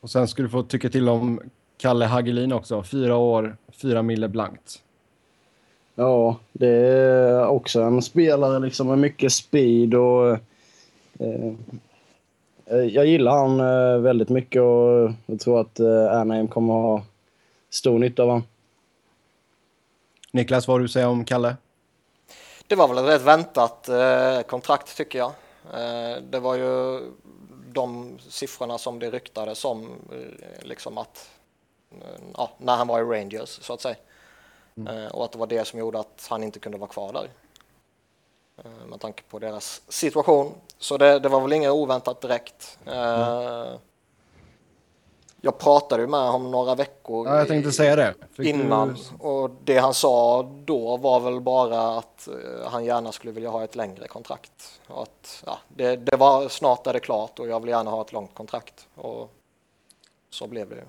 [0.00, 1.40] Och sen ska du få tycka till om
[1.76, 2.82] Kalle Hagelin också.
[2.82, 4.82] Fyra år, fyra mille blankt.
[5.94, 10.38] Ja, det är också en spelare liksom med mycket speed och...
[11.18, 11.52] Eh,
[12.66, 17.02] jag gillar han eh, väldigt mycket och jag tror att eh, Anaheim kommer ha
[17.70, 18.42] stor nytta av honom.
[20.34, 21.56] Niklas, vad har du säger om Kalle?
[22.66, 25.32] Det var väl ett rätt väntat eh, kontrakt tycker jag.
[25.74, 27.00] Eh, det var ju
[27.72, 31.28] de siffrorna som det ryktades om, eh, liksom att
[32.36, 33.96] ja, när han var i Rangers så att säga.
[34.76, 35.10] Mm.
[35.10, 37.30] Och att det var det som gjorde att han inte kunde vara kvar där.
[38.86, 40.54] Med tanke på deras situation.
[40.78, 42.78] Så det, det var väl inget oväntat direkt.
[42.86, 43.78] Mm.
[45.44, 48.14] Jag pratade ju med honom några veckor ja, jag tänkte säga det.
[48.32, 49.26] Fick innan du...
[49.26, 53.64] och det han sa då var väl bara att uh, han gärna skulle vilja ha
[53.64, 54.80] ett längre kontrakt.
[54.86, 58.00] Och att, ja, det, det, var snart är det klart och jag vill gärna ha
[58.00, 58.88] ett långt kontrakt.
[58.94, 59.32] Och
[60.30, 60.84] så blev det ju.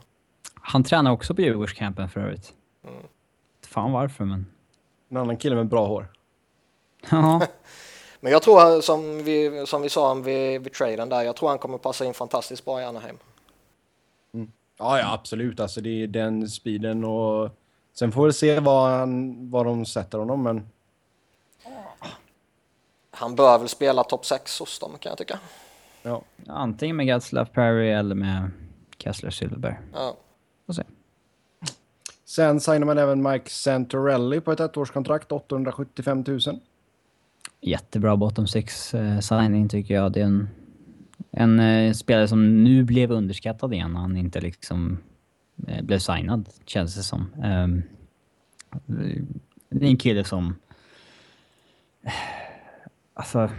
[0.54, 2.54] Han tränar också på Djurgårdscampen för övrigt.
[2.84, 3.04] Mm.
[3.68, 4.46] Fan varför men...
[5.10, 6.08] En annan kille med bra hår.
[7.10, 7.42] Ja.
[8.20, 11.58] men jag tror som vi, som vi sa vid, vid traden där, jag tror han
[11.58, 13.18] kommer passa in fantastiskt bra i Anaheim.
[14.78, 15.60] Ja, ja, absolut.
[15.60, 17.50] Alltså det är den speeden och
[17.94, 20.68] sen får vi se vad, han, vad de sätter honom, men...
[23.12, 25.40] Han bör väl spela topp 6 hos dem, kan jag tycka.
[26.02, 26.22] Ja.
[26.48, 28.52] Antingen med Gatslav Perry eller med
[28.98, 29.78] Kessler Silverberg.
[29.94, 30.18] Ja.
[30.66, 30.84] Får se.
[32.26, 36.40] Sen signar man även Mike Santorelli på ett ettårskontrakt, 875 000.
[37.62, 40.12] Jättebra bottom six eh, signing tycker jag.
[40.12, 40.50] Det är en
[41.32, 44.98] en eh, spelare som nu blev underskattad igen när han inte liksom
[45.68, 47.34] eh, blev signad, känns det som.
[47.44, 47.84] Um,
[49.70, 50.56] det är en kille som...
[53.14, 53.50] Alltså...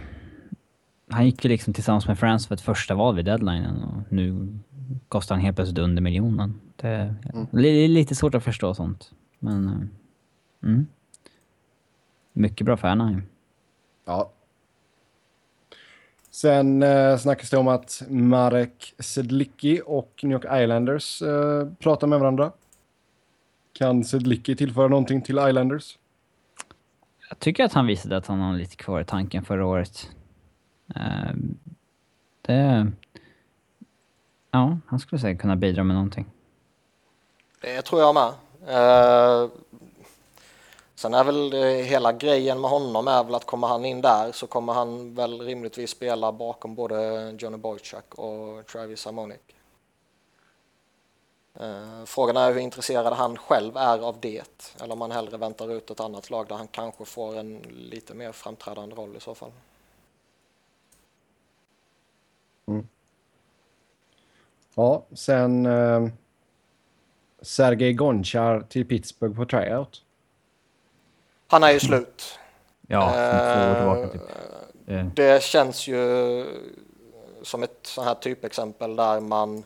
[1.09, 4.57] Han gick ju liksom tillsammans med Frans för ett första val vid deadlinen och nu
[5.07, 6.61] kostar han helt plötsligt under miljonen.
[6.75, 7.47] Det, mm.
[7.51, 9.11] det är lite svårt att förstå sånt.
[9.39, 9.67] Men...
[9.67, 9.81] Uh,
[10.63, 10.87] mm.
[12.33, 13.23] Mycket bra för Anaheim.
[14.05, 14.31] Ja,
[16.37, 22.19] Sen eh, snackas det om att Marek Sedlicki och New York Islanders eh, pratar med
[22.19, 22.51] varandra.
[23.73, 25.97] Kan Sedlicki tillföra någonting till Islanders?
[27.29, 30.09] Jag tycker att han visade att han har lite kvar i tanken förra året.
[30.95, 31.35] Uh,
[32.41, 32.91] det...
[34.51, 36.25] Ja, han skulle säkert kunna bidra med någonting.
[37.61, 38.33] Det tror jag med.
[38.69, 39.49] Uh,
[40.97, 44.31] Sen är väl eh, hela grejen med honom är väl att kommer han in där
[44.31, 49.39] så kommer han väl rimligtvis spela bakom både Johnny Boychuk och Travis Harmonic.
[51.53, 55.71] Eh, frågan är hur intresserad han själv är av det eller om han hellre väntar
[55.71, 59.35] ut ett annat lag där han kanske får en lite mer framträdande roll i så
[59.35, 59.51] fall.
[62.65, 62.87] Mm.
[64.75, 66.07] Ja, sen eh,
[67.41, 70.03] Sergej Gonchar till Pittsburgh på tryout.
[71.47, 72.39] Han är ju slut.
[72.87, 74.21] Ja, år tillbaka typ.
[74.87, 76.45] Eh, det känns ju
[77.43, 79.63] som ett sånt här typexempel där man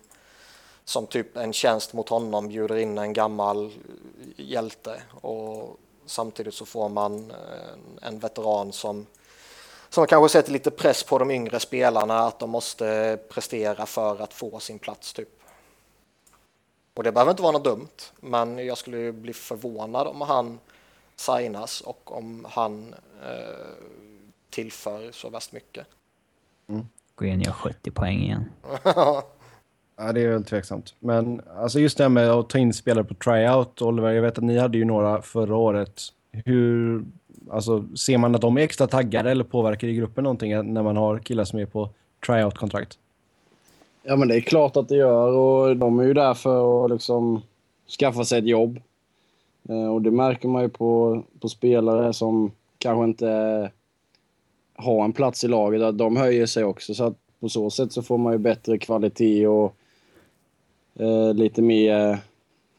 [0.85, 3.71] som typ en tjänst mot honom bjuder in en gammal
[4.35, 7.33] hjälte och samtidigt så får man en,
[8.01, 9.05] en veteran som
[9.89, 14.33] som kanske sätter lite press på de yngre spelarna att de måste prestera för att
[14.33, 15.29] få sin plats typ.
[16.93, 20.59] Och det behöver inte vara något dumt, men jag skulle bli förvånad om han
[21.15, 23.85] signas och om han eh,
[24.49, 25.87] tillför så värst mycket.
[26.69, 26.85] Mm.
[27.15, 28.45] Gå igen och gör 70 poäng igen.
[29.97, 30.95] ja, det är väl tveksamt.
[30.99, 34.37] Men alltså just det här med att ta in spelare på tryout, Oliver, jag vet
[34.37, 36.01] att ni hade ju några förra året.
[36.31, 37.03] Hur,
[37.51, 40.97] alltså, ser man att de är extra taggade eller påverkar i gruppen någonting när man
[40.97, 41.89] har killar som är på
[42.25, 42.97] tryout-kontrakt?
[44.03, 46.91] Ja, men det är klart att det gör och de är ju där för att
[46.91, 47.41] liksom
[47.99, 48.79] skaffa sig ett jobb.
[49.69, 53.71] Eh, och det märker man ju på, på spelare som kanske inte
[54.75, 56.93] har en plats i laget, att de höjer sig också.
[56.93, 59.75] Så att på så sätt så får man ju bättre kvalitet och
[60.99, 62.19] eh, lite mer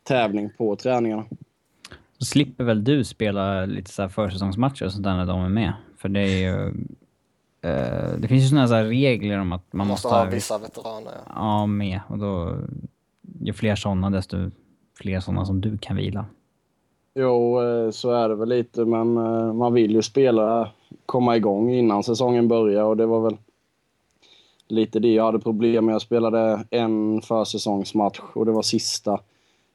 [0.03, 1.25] tävling på träningarna.
[2.19, 5.49] Så slipper väl du spela lite så här försäsongsmatcher och sånt där när de är
[5.49, 5.73] med?
[5.97, 6.67] För det är ju...
[7.63, 10.59] Eh, det finns ju såna här regler om att man, man måste, måste ha vissa
[10.59, 11.13] veteraner.
[11.27, 11.33] Ja.
[11.35, 12.01] ja, med.
[12.09, 12.59] Och då...
[13.41, 14.51] Ju fler sådana, desto
[14.99, 16.27] fler sådana som du kan vila.
[17.15, 20.71] Jo, eh, så är det väl lite, men eh, man vill ju spela,
[21.07, 23.37] komma igång innan säsongen börjar och det var väl
[24.69, 25.95] lite det jag hade problem med.
[25.95, 29.21] Jag spelade en försäsongsmatch och det var sista.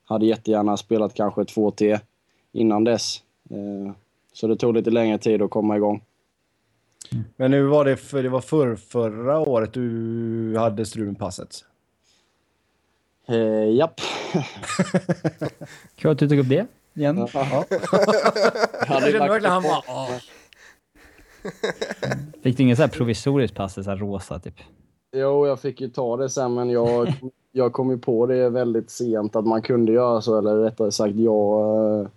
[0.06, 1.98] Hade jättegärna spelat kanske två till
[2.52, 3.22] innan dess.
[3.50, 3.94] Eh,
[4.34, 6.02] så det tog lite längre tid att komma igång.
[7.36, 11.66] Men nu var det, för, det var för, förra året du hade strul med passet?
[13.26, 14.02] Eh, japp.
[15.96, 16.68] Kul att du tog upp det.
[16.98, 17.28] Igen.
[17.34, 17.65] Ja.
[17.69, 19.82] Jag kände verkligen han bara...
[19.88, 20.10] "Åh."
[22.44, 24.56] Fick du inget så här provisoriskt pass, så här rosa typ?
[25.11, 27.14] Jo, jag fick ju ta det sen, men jag,
[27.52, 31.15] jag kom ju på det väldigt sent att man kunde göra så, eller rättare sagt
[31.15, 32.07] jag, eh,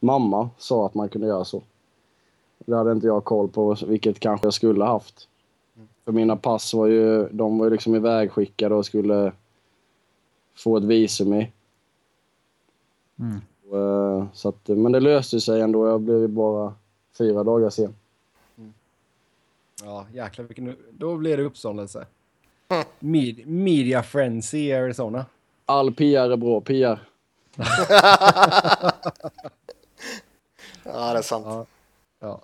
[0.00, 1.62] mamma sa att man kunde göra så.
[2.58, 5.28] Det hade inte jag koll på, vilket kanske jag skulle haft.
[6.04, 9.32] För mina pass var ju, de var ju liksom ivägskickade och skulle
[10.56, 11.50] få ett visum i.
[13.18, 13.40] Mm.
[13.72, 15.88] Eh, Så att, men det löste sig ändå.
[15.88, 16.74] Jag blev bara
[17.18, 17.94] fyra dagar sen.
[19.84, 20.76] Ja, jäklar vilken...
[20.90, 22.06] Då blir det uppståndelse.
[22.98, 25.26] Med, media frenzy i Arizona.
[25.66, 27.06] All PR är bra PR.
[30.84, 31.44] Ja, det är sant.
[31.46, 31.66] Ja.
[32.20, 32.40] Ja.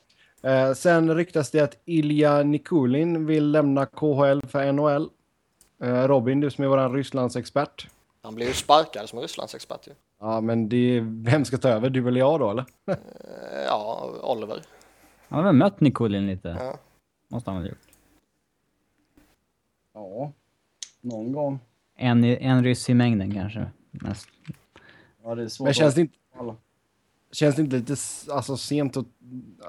[0.50, 5.10] Eh, sen ryktas det att Ilja Nikulin vill lämna KHL för NHL.
[5.82, 7.88] Eh, Robin, du som är vår Rysslandsexpert.
[8.22, 9.92] Han blir ju sparkad som Rysslandsexpert ju.
[10.20, 11.90] Ja, men det, vem ska ta över?
[11.90, 12.64] Du eller jag då, eller?
[12.86, 12.96] Eh,
[13.66, 14.62] Ja, Oliver.
[15.28, 16.56] Han har väl mött Nikulin lite?
[16.60, 16.78] Ja.
[17.28, 17.78] Måste han ha gjort.
[19.94, 20.32] Ja,
[21.00, 21.58] någon gång.
[21.96, 23.70] En, en ryss i mängden kanske.
[23.90, 24.28] Mest.
[25.24, 26.14] Ja, det är svårt Men känns det inte,
[27.32, 27.96] känns det inte lite
[28.30, 29.06] alltså, sent att...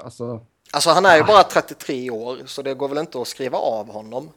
[0.03, 3.57] Alltså, Alltså han är ju bara 33 år så det går väl inte att skriva
[3.57, 4.29] av honom.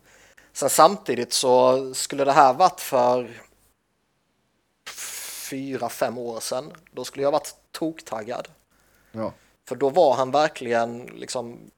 [0.52, 3.30] Sen samtidigt så skulle det här varit för
[5.51, 6.72] fyra, fem år sedan.
[6.90, 8.48] Då skulle jag varit toktaggad.
[9.12, 9.32] ja.
[9.64, 11.70] För då var han verkligen liksom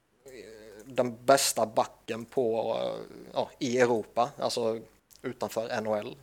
[0.85, 4.79] den bästa backen på, eh, ja, i Europa, alltså
[5.21, 6.15] utanför NHL.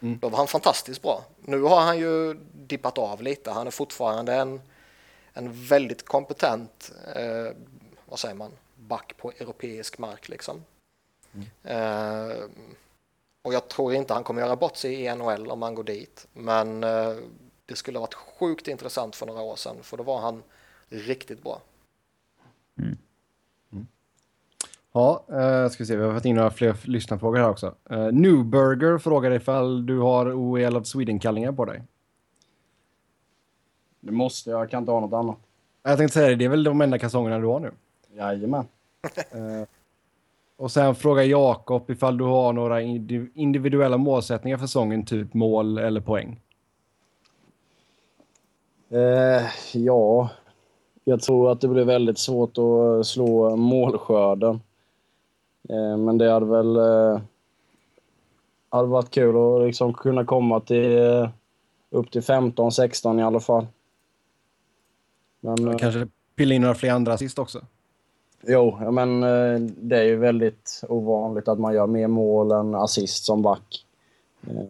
[0.00, 0.18] Mm.
[0.18, 1.24] Då var han fantastiskt bra.
[1.40, 3.50] Nu har han ju dippat av lite.
[3.50, 4.60] Han är fortfarande en,
[5.32, 7.52] en väldigt kompetent, eh,
[8.04, 10.64] vad säger man, back på europeisk mark liksom.
[11.62, 12.32] Eh,
[13.42, 16.26] och jag tror inte han kommer göra bort sig i NHL om han går dit.
[16.32, 17.14] Men eh,
[17.66, 20.42] det skulle ha varit sjukt intressant för några år sedan, för då var han
[20.88, 21.60] riktigt bra.
[24.92, 25.96] Ja, eh, ska vi se.
[25.96, 27.74] Vi har fått in några fler lyssnarfrågor här också.
[27.90, 31.82] Uh, Newburger frågar ifall du har OEL of Sweden-kallingar på dig.
[34.00, 34.60] Det måste jag.
[34.60, 35.36] Jag kan inte ha något annat.
[35.82, 37.72] Jag tänkte säga det, det är väl de enda kalsongerna du har nu.
[38.16, 38.64] Jajamän.
[39.30, 39.68] Eh,
[40.58, 45.78] och sen frågar Jakob ifall du har några indi- individuella målsättningar för säsongen, typ mål
[45.78, 46.40] eller poäng.
[48.90, 49.42] Eh,
[49.74, 50.30] ja,
[51.04, 54.60] jag tror att det blir väldigt svårt att slå målskörden.
[55.68, 57.20] Eh, men det hade väl eh,
[58.68, 61.28] hade varit kul att liksom kunna komma till eh,
[61.90, 63.66] upp till 15-16 i alla fall.
[65.40, 67.60] Men, Kanske pilla in några fler andra assist också.
[68.46, 73.24] Jo, men eh, det är ju väldigt ovanligt att man gör mer mål än assist
[73.24, 73.84] som back.
[74.46, 74.64] Eh,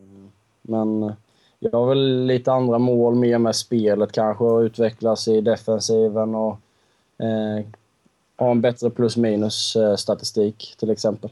[0.62, 1.12] Men
[1.59, 6.61] jag har väl lite andra mål, mer med spelet kanske, och utvecklas i defensiven och
[7.19, 7.65] eh,
[8.36, 11.31] ha en bättre plus minus eh, statistik till exempel.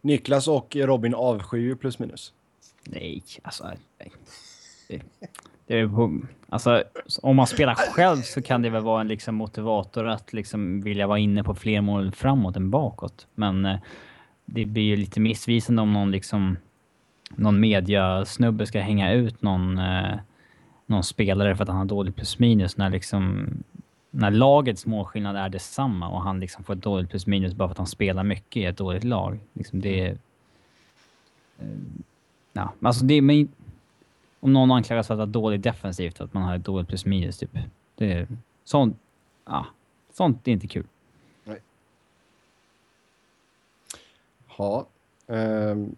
[0.00, 2.32] Niklas och Robin avskyr ju plus minus.
[2.84, 3.64] Nej, alltså...
[3.98, 4.12] Nej.
[4.88, 5.02] Det,
[5.66, 6.18] det är på,
[6.50, 6.84] alltså,
[7.22, 11.06] om man spelar själv så kan det väl vara en liksom motivator att liksom vilja
[11.06, 13.26] vara inne på fler mål framåt än bakåt.
[13.34, 13.78] Men eh,
[14.44, 16.56] det blir ju lite missvisande om någon liksom
[17.30, 20.18] någon mediasnubbe ska hänga ut någon, eh,
[20.86, 23.48] någon spelare för att han har dålig plus minus när liksom
[24.10, 27.72] när lagets målskillnad är detsamma och han liksom får ett dåligt plus minus bara för
[27.72, 29.38] att han spelar mycket i ett dåligt lag.
[29.52, 30.18] Liksom det är...
[31.58, 31.66] eh,
[32.52, 33.20] Ja, alltså det.
[33.22, 33.48] Men,
[34.40, 37.38] om någon anklagas för att vara dålig defensivt, att man har ett dåligt plus minus
[37.38, 37.50] typ.
[37.94, 38.28] Det är...
[38.64, 38.96] Sånt...
[39.44, 39.66] Ja.
[40.12, 40.86] Sånt är inte kul.
[44.58, 44.86] Ja.
[45.26, 45.96] Um,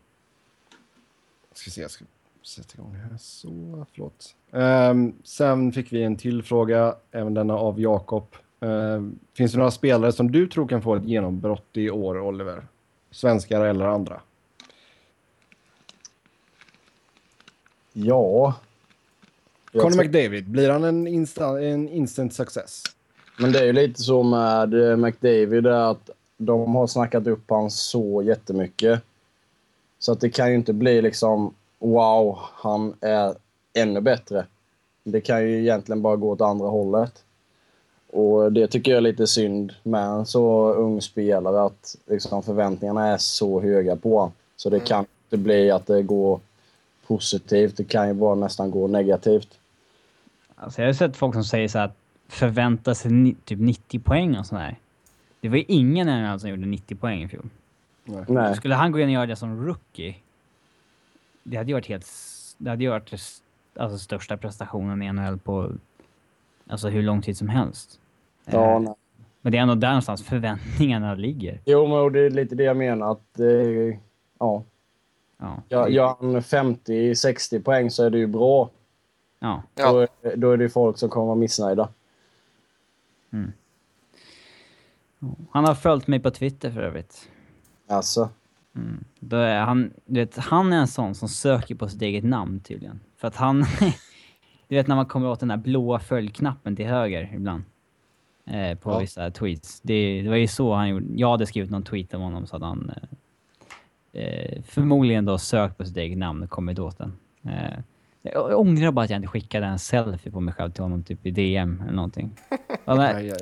[1.53, 2.05] ska se, jag ska
[2.43, 3.17] sätta igång här.
[3.19, 4.37] Så, förlåt.
[4.51, 8.27] Um, sen fick vi en till fråga, även denna av Jakob.
[8.63, 12.67] Ehm, finns det några spelare som du tror kan få ett genombrott i år, Oliver?
[13.11, 14.21] Svenskar eller andra?
[17.93, 18.55] Ja.
[19.73, 22.83] Conor McDavid, blir han en, insta, en instant success?
[23.39, 27.51] Men det är ju lite så med eh, McDavid är att de har snackat upp
[27.51, 29.03] han så jättemycket.
[29.99, 33.35] Så att det kan ju inte bli liksom wow, han är
[33.73, 34.47] ännu bättre.
[35.05, 37.25] Det kan ju egentligen bara gå åt andra hållet.
[38.13, 43.07] Och det tycker jag är lite synd med en så ung spelare att liksom förväntningarna
[43.07, 44.33] är så höga på honom.
[44.57, 46.41] Så det kan inte bli att det går
[47.17, 47.77] positivt.
[47.77, 49.59] Det kan ju bara nästan gå negativt.
[50.55, 51.97] Alltså jag har sett folk som säger så att
[52.29, 54.77] förvänta sig typ 90 poäng och sådär.
[55.41, 57.49] Det var ju ingen i NHL som gjorde 90 poäng i fjol.
[58.27, 58.57] Nej.
[58.57, 60.15] Skulle han gå in och göra det som rookie,
[61.43, 62.07] det hade ju varit helt...
[62.59, 63.13] Det hade ju varit
[63.77, 65.73] alltså största prestationen i NHL på
[66.67, 68.01] Alltså hur lång tid som helst.
[68.45, 68.95] Ja, Eh, nej.
[69.41, 71.61] Men det är ändå där någonstans förväntningarna ligger.
[71.65, 73.13] Jo, men det är lite det jag menar.
[73.13, 73.99] Att, eh,
[74.39, 74.63] ja,
[75.43, 75.63] Ja.
[75.69, 78.71] gör gör han 50-60 poäng så är det ju bra.
[79.39, 79.63] ja.
[79.75, 80.07] Då,
[80.37, 81.89] då är det folk som kommer vara missnöjda.
[85.51, 87.29] Han har följt mig på Twitter för övrigt.
[87.89, 88.29] Alltså,
[89.21, 92.61] Då är han, du vet, han är en sån som söker på sitt eget namn
[92.61, 93.01] tydligen.
[93.17, 93.61] För att han...
[94.69, 97.63] du vet när man kommer åt den där blåa följknappen till höger ibland.
[98.45, 98.99] Eh, på Ja.
[98.99, 99.81] vissa tweets.
[99.81, 101.07] Det, det var ju så han gjorde.
[101.17, 103.09] Jag hade skrivit någon tweet om honom så hade han eh,
[104.13, 107.13] eh, förmodligen då sökt på sitt eget namn och kommit åt den.
[107.45, 107.79] Eh,
[108.23, 111.27] jag ångrar bara att jag inte skickade en selfie på mig själv till honom typ
[111.27, 112.37] i DM eller någonting.
[112.85, 113.33] Aj.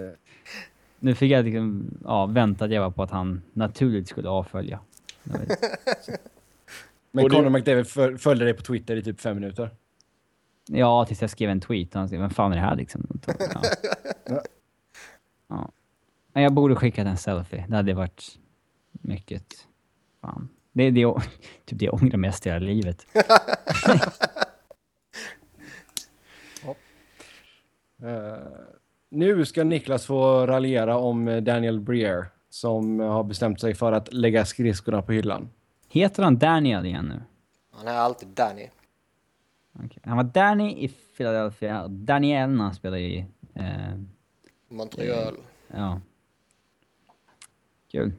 [0.98, 4.80] nu fick jag liksom, ja, väntade jag på att han naturligt skulle avfölja.
[7.12, 9.70] Men Conor McDavid föl- följde dig på Twitter i typ fem minuter.
[10.68, 11.94] Ja, tills jag skrev en tweet.
[11.94, 13.06] Han skrev, vem fan är det här liksom?
[14.26, 14.42] Ja.
[15.48, 15.70] ja.
[16.32, 17.64] Men jag borde skickat en selfie.
[17.68, 18.38] Det hade varit
[18.92, 19.44] mycket...
[20.20, 20.48] Fan.
[20.72, 21.22] Det är det, jag-
[21.64, 23.06] typ det jag ångrar mest i hela livet.
[28.02, 28.38] Eh,
[29.10, 34.12] nu ska Niklas få raljera om eh, Daniel Breer som har bestämt sig för att
[34.12, 35.50] lägga skridskorna på hyllan.
[35.88, 37.22] Heter han Daniel igen nu?
[37.70, 38.68] Han är alltid Danny.
[39.84, 40.02] Okej.
[40.04, 41.88] Han var Danny i Philadelphia.
[41.88, 43.24] Daniel när han spelade i...
[43.54, 43.64] Eh,
[44.68, 45.36] Montreal.
[45.68, 46.00] ja.
[47.92, 48.12] Kul.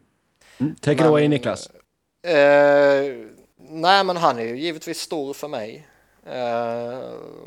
[0.80, 1.69] Take it away Niklas.
[2.23, 3.15] Eh,
[3.57, 5.88] nej, men han är ju givetvis stor för mig.
[6.26, 6.98] Eh,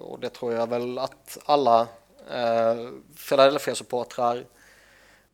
[0.01, 1.81] och det tror jag väl att alla
[2.31, 2.89] eh,
[3.29, 4.45] Philadelphia-supportrar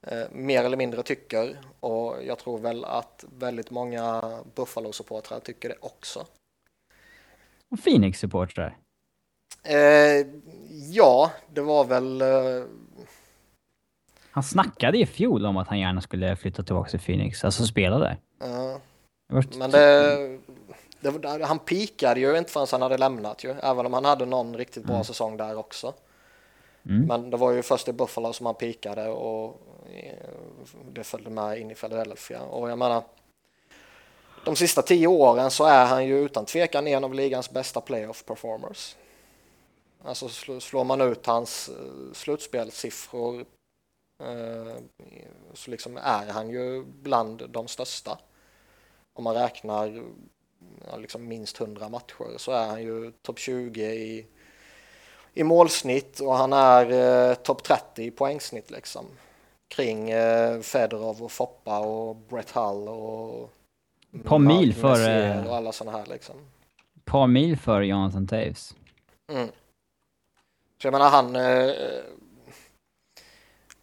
[0.02, 1.58] eh, mer eller mindre tycker.
[1.80, 4.22] Och jag tror väl att väldigt många
[4.54, 6.26] Buffalo-supportrar tycker det också.
[7.70, 8.76] Och Phoenix-supportrar.
[9.62, 10.26] Eh,
[10.90, 12.20] ja, det var väl...
[12.20, 12.64] Eh,
[14.30, 17.44] Han snackade i fjol om att han gärna skulle flytta tillbaka till Phoenix.
[17.44, 18.18] Alltså spela där.
[18.38, 18.80] Det var-
[19.58, 20.38] Men det,
[21.00, 24.56] det, han pikade ju inte förrän han hade lämnat ju, även om han hade någon
[24.56, 25.94] riktigt bra säsong där också.
[26.86, 27.06] Mm.
[27.06, 29.60] Men det var ju först i Buffalo som han pikade och
[29.94, 30.28] eh,
[30.92, 32.42] det följde med in i Philadelphia.
[32.42, 33.02] Och jag menar,
[34.44, 38.24] de sista tio åren så är han ju utan tvekan en av ligans bästa playoff
[38.24, 38.96] performers.
[40.04, 43.44] Alltså sl- slår man ut hans eh, slutspelssiffror
[44.20, 44.76] eh,
[45.54, 48.18] så liksom är han ju bland de största
[49.12, 50.04] om man räknar
[50.90, 54.26] ja, liksom minst 100 matcher så är han ju topp 20 i,
[55.34, 56.90] i målsnitt och han är
[57.30, 59.06] eh, topp 30 i poängsnitt liksom.
[59.68, 63.50] Kring eh, Fedorov och Foppa och Brett Hull och
[64.24, 66.36] Par mil före- och alla sådana här liksom.
[67.04, 68.74] par mil för Jonathan Taves.
[69.32, 69.48] Mm.
[70.82, 71.72] Så jag menar han eh,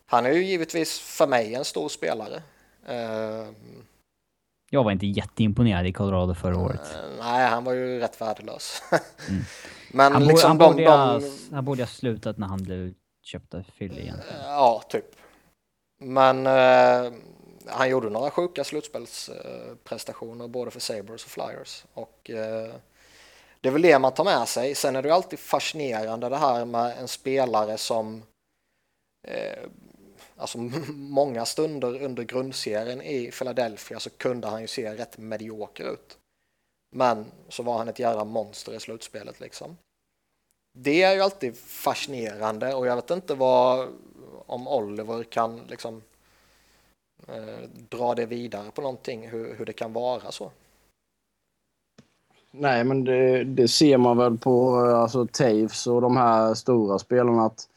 [0.10, 2.44] han är ju givetvis för mig en stor spelare.
[2.88, 3.48] Eh,
[4.70, 6.96] Jag var inte jätteimponerad i Colorado förra året.
[6.96, 8.82] Eh, Nej, han var ju rätt värdelös.
[9.92, 12.64] Men Han, borde, liksom han, de, borde ha, de, han borde ha slutat när han
[12.64, 14.42] blev köpt av Philly egentligen.
[14.44, 15.06] Ja, typ.
[16.00, 17.14] Men eh,
[17.66, 21.86] han gjorde några sjuka slutspelsprestationer både för Sabres och Flyers.
[21.94, 22.74] Och eh,
[23.62, 24.76] det är väl det man tar med sig.
[24.76, 28.24] Sen är det ju alltid fascinerande det här med en spelare som
[29.28, 29.64] eh,
[30.38, 30.58] alltså
[30.94, 36.18] många stunder under grundserien i Philadelphia så kunde han ju se rätt medioker ut.
[36.96, 39.78] Men så var han ett jävla monster i slutspelet liksom.
[40.80, 43.88] Det är ju alltid fascinerande och jag vet inte vad
[44.46, 46.02] om Oliver kan liksom
[47.28, 50.52] eh, dra det vidare på någonting, hur, hur det kan vara så.
[52.52, 57.00] Nej, men det, det ser man väl på eh, alltså, Taves och de här stora
[57.00, 57.70] spelarna att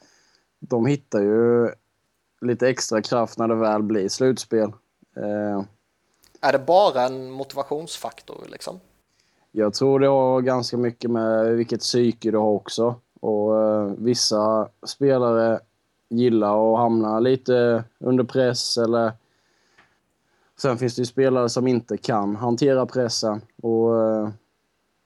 [0.60, 1.68] de hittar ju
[2.40, 4.72] lite extra kraft när det väl blir slutspel.
[5.16, 5.62] Eh,
[6.40, 8.80] Är det bara en motivationsfaktor liksom?
[9.52, 12.94] jag tror det har ganska mycket med vilket psyke du har också.
[13.20, 15.60] Och eh, vissa spelare
[16.08, 19.12] gillar att hamna lite under press eller
[20.56, 24.28] Sen finns det ju spelare som inte kan hantera pressen och eh,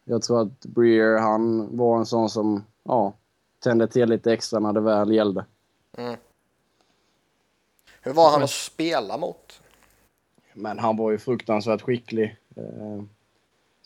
[0.05, 3.13] jag tror att Breer han var en sån som ja,
[3.59, 5.45] tände till lite extra när det väl gällde.
[8.05, 9.61] Hur var han att spela mot?
[10.53, 12.37] Men han var ju fruktansvärt skicklig.
[12.57, 13.03] Eh,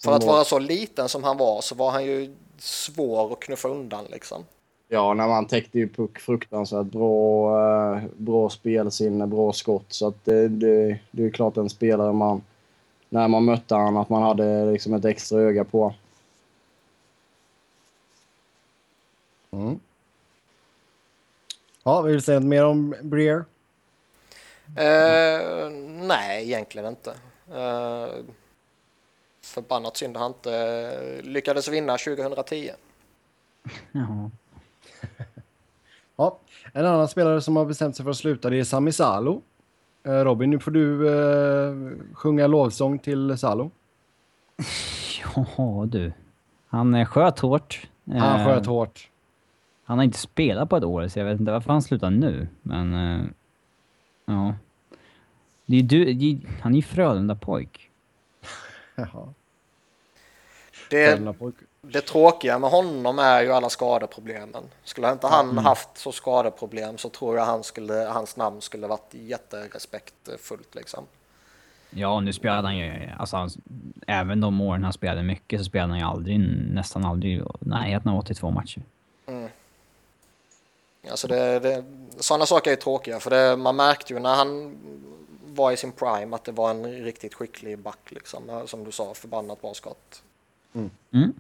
[0.05, 3.41] För att var- vara så liten som han var så var han ju svår att
[3.41, 4.45] knuffa undan liksom.
[4.89, 7.51] Ja, när man täckte ju puck fruktansvärt bra,
[7.97, 9.87] eh, bra spelsinne, bra skott.
[9.89, 12.43] Så att det, det, det är klart en spelare man,
[13.09, 15.95] när man mötte han att man hade liksom ett extra öga på.
[19.51, 19.81] Mm.
[21.83, 23.45] Ja, vill du säga något mer om Breer?
[24.77, 25.71] Eh,
[26.07, 27.11] nej, egentligen inte.
[27.51, 28.25] Eh,
[29.45, 32.71] förbannat synd att han inte lyckades vinna 2010.
[33.93, 34.31] Ja.
[36.17, 36.39] Ja,
[36.73, 39.43] en annan spelare som har bestämt sig för att sluta det är Sami Salo.
[40.05, 41.75] Eh, Robin, nu får du eh,
[42.15, 43.71] sjunga lovsång till Salo.
[45.57, 46.13] ja, du.
[46.69, 47.89] Han eh, sköt hårt.
[48.07, 49.11] Han Eh, sköt hårt.
[49.85, 52.49] Han har inte spelat på ett år, så jag vet inte varför han slutar nu.
[52.63, 53.35] Men...
[54.29, 54.55] ja.
[55.67, 57.91] Det är du, det är, han är ju Frölunda-pojk.
[58.95, 59.35] Jaha.
[60.91, 61.35] Det,
[61.83, 64.65] det tråkiga med honom är ju alla skadeproblemen.
[64.85, 69.15] Skulle inte han haft så skadeproblem så tror jag han skulle, hans namn skulle varit
[69.15, 71.05] jätterespektfullt liksom.
[71.91, 73.11] Ja, nu spelade han ju...
[73.19, 73.51] Alltså, han,
[74.07, 76.41] även de åren han spelade mycket så spelade han ju aldrig,
[76.71, 78.83] nästan aldrig, närheten av 82 matcher.
[81.11, 81.85] Alltså det, det,
[82.19, 84.77] sådana saker är tråkiga för det, man märkte ju när han
[85.47, 88.63] var i sin prime att det var en riktigt skicklig back liksom.
[88.67, 90.23] Som du sa, förbannat bra skott.
[90.73, 91.33] Mm.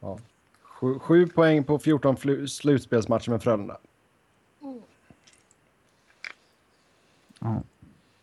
[0.00, 0.18] Ja.
[0.62, 3.78] Sju, sju poäng på 14 flu- slutspelsmatcher med Frölunda.
[7.40, 7.62] Ja.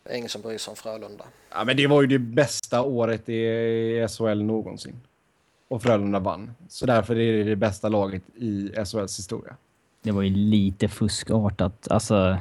[0.03, 1.25] Det är ingen som bryr sig om Frölunda.
[1.49, 5.01] Ja, men det var ju det bästa året i SHL någonsin.
[5.67, 6.55] Och Frölunda vann.
[6.69, 9.55] Så därför är det det bästa laget i SHLs historia.
[10.05, 11.87] Det var ju lite fuskartat.
[11.91, 12.37] Alltså...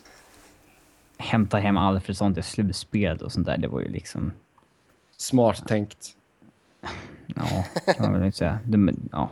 [1.18, 3.58] hämta hem Alfredsson till slutspel och sånt där.
[3.58, 4.32] Det var ju liksom...
[5.16, 6.08] Smart tänkt.
[7.26, 8.58] Ja, kan man väl inte säga.
[8.64, 9.30] Det, men, ja.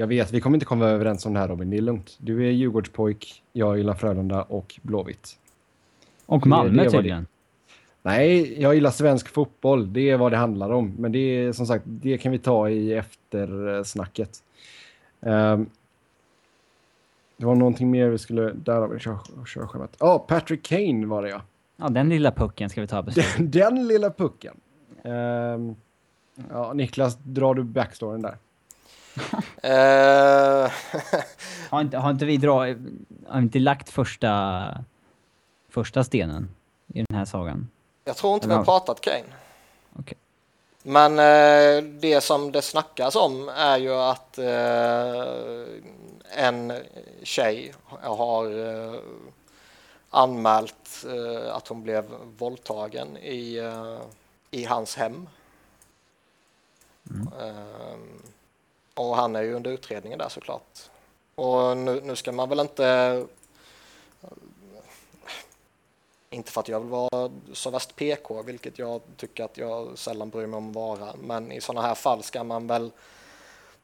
[0.00, 1.70] Jag vet, vi kommer inte komma överens om det här Robin.
[1.70, 2.16] Det är lugnt.
[2.18, 5.38] Du är Djurgårdspojk, jag gillar Frölunda och Blåvitt.
[6.26, 7.26] Och Malmö tydligen.
[8.02, 9.92] Nej, jag gillar svensk fotboll.
[9.92, 10.94] Det är vad det handlar om.
[10.98, 14.42] Men det är som sagt, det kan vi ta i eftersnacket.
[15.20, 15.70] Um,
[17.36, 18.52] det var någonting mer vi skulle...
[18.52, 19.96] Där har vi kör, körschemat.
[19.98, 21.42] Ja, Patrick Kane var det ja.
[21.76, 23.26] Ja, den lilla pucken ska vi ta beslut.
[23.36, 24.56] Den, den lilla pucken.
[25.02, 25.76] Ehm,
[26.50, 28.36] ja, Niklas, drar du backstoryn där?
[29.62, 30.70] Eh,
[31.70, 32.66] Har inte, har inte vi dra,
[33.26, 34.84] har inte lagt första,
[35.68, 36.48] första stenen
[36.86, 37.68] i den här sagan?
[38.08, 39.24] Jag tror inte vi har pratat Kane.
[39.98, 40.18] Okej.
[40.82, 45.24] Men eh, det som det snackas om är ju att eh,
[46.44, 46.72] en
[47.22, 49.00] tjej har eh,
[50.10, 52.04] anmält eh, att hon blev
[52.38, 53.98] våldtagen i, eh,
[54.50, 55.28] i hans hem.
[57.40, 57.98] Eh,
[58.94, 60.78] och han är ju under utredningen där såklart.
[61.34, 63.26] Och nu, nu ska man väl inte
[66.30, 70.30] inte för att jag vill vara så värst PK, vilket jag tycker att jag sällan
[70.30, 72.90] bryr mig om att vara, men i sådana här fall ska man väl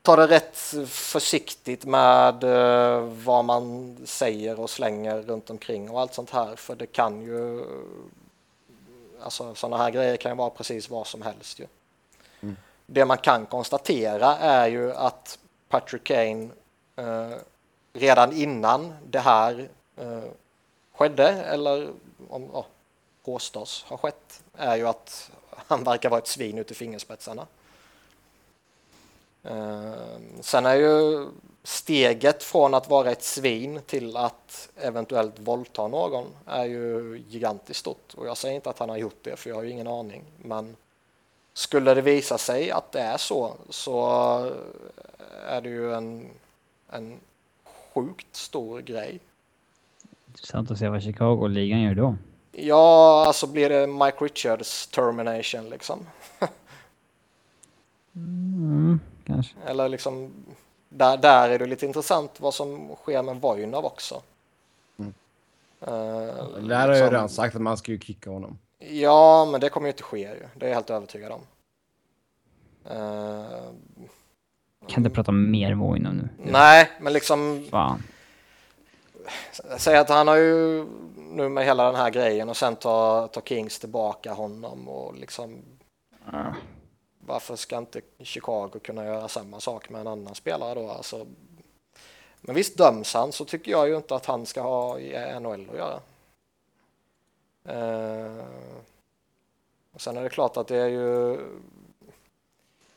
[0.02, 0.56] ta det rätt
[0.88, 6.74] försiktigt med eh, vad man säger och slänger runt omkring och allt sånt här, för
[6.76, 7.64] det kan ju...
[9.22, 11.66] Alltså sådana här grejer kan ju vara precis vad som helst ju.
[12.86, 15.38] Det man kan konstatera är ju att
[15.68, 16.48] Patrick Kane
[16.96, 17.38] eh,
[17.92, 20.24] redan innan det här eh,
[20.94, 21.88] skedde, eller
[22.30, 22.66] om ja,
[23.24, 27.46] påstås ha skett, är ju att han verkar vara ett svin ut i fingerspetsarna.
[29.42, 29.94] Eh,
[30.40, 31.26] sen är ju
[31.62, 38.14] steget från att vara ett svin till att eventuellt våldta någon är ju gigantiskt stort.
[38.14, 40.24] Och jag säger inte att han har gjort det, för jag har ju ingen aning.
[40.42, 40.76] Men
[41.52, 44.06] skulle det visa sig att det är så, så
[45.46, 46.30] är det ju en,
[46.90, 47.20] en
[47.64, 49.20] sjukt stor grej.
[50.34, 52.16] Intressant att se vad Chicago-ligan gör då.
[52.52, 56.06] Ja, alltså blir det Mike Richards termination liksom.
[58.16, 59.54] Mm, kanske.
[59.66, 60.32] Eller liksom,
[60.88, 64.22] där, där är det lite intressant vad som sker med Voinov också.
[64.98, 65.14] Mm.
[65.80, 68.58] Eh, Där har jag ju liksom- redan sagt att man ska ju kicka honom.
[68.78, 70.46] Ja, men det kommer ju inte ske ju.
[70.56, 71.40] Det är jag helt övertygad om.
[72.90, 73.44] Eh,
[74.88, 76.28] Kan inte prata mer Voinov nu.
[76.38, 78.02] nej, men liksom Fan.
[79.78, 80.86] Säg att han har ju
[81.16, 85.62] nu med hela den här grejen och sen tar, tar Kings tillbaka honom och liksom
[87.26, 90.90] varför ska inte Chicago kunna göra samma sak med en annan spelare då?
[90.90, 91.26] Alltså,
[92.40, 95.70] men visst döms han så tycker jag ju inte att han ska ha i NHL
[95.70, 96.00] att göra.
[97.64, 98.44] Eh,
[99.92, 101.38] och sen är det klart att det är ju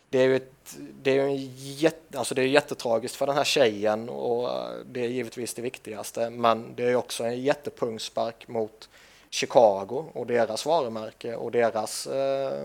[0.09, 3.43] det är ju ett, det är en jätte, alltså det är jättetragiskt för den här
[3.43, 4.49] tjejen och
[4.85, 8.89] det är givetvis det viktigaste men det är också en jättepungspark mot
[9.29, 12.61] Chicago och deras varumärke och deras eh,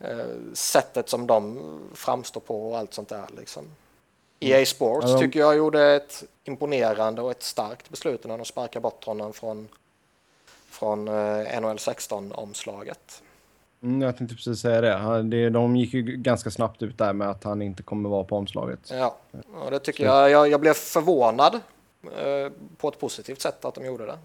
[0.00, 1.60] eh, sättet som de
[1.94, 3.64] framstår på och allt sånt där liksom.
[4.40, 8.82] EA Sports de- tycker jag gjorde ett imponerande och ett starkt beslut när de sparkade
[8.82, 9.68] bort honom från,
[10.68, 13.22] från eh, NHL 16-omslaget.
[13.86, 14.80] Mm, jag tänkte precis säga
[15.22, 15.50] det.
[15.50, 18.90] De gick ju ganska snabbt ut där med att han inte kommer vara på omslaget.
[18.92, 19.16] Ja,
[19.64, 20.48] och det tycker jag, jag.
[20.50, 21.54] Jag blev förvånad
[22.04, 24.18] eh, på ett positivt sätt att de gjorde det.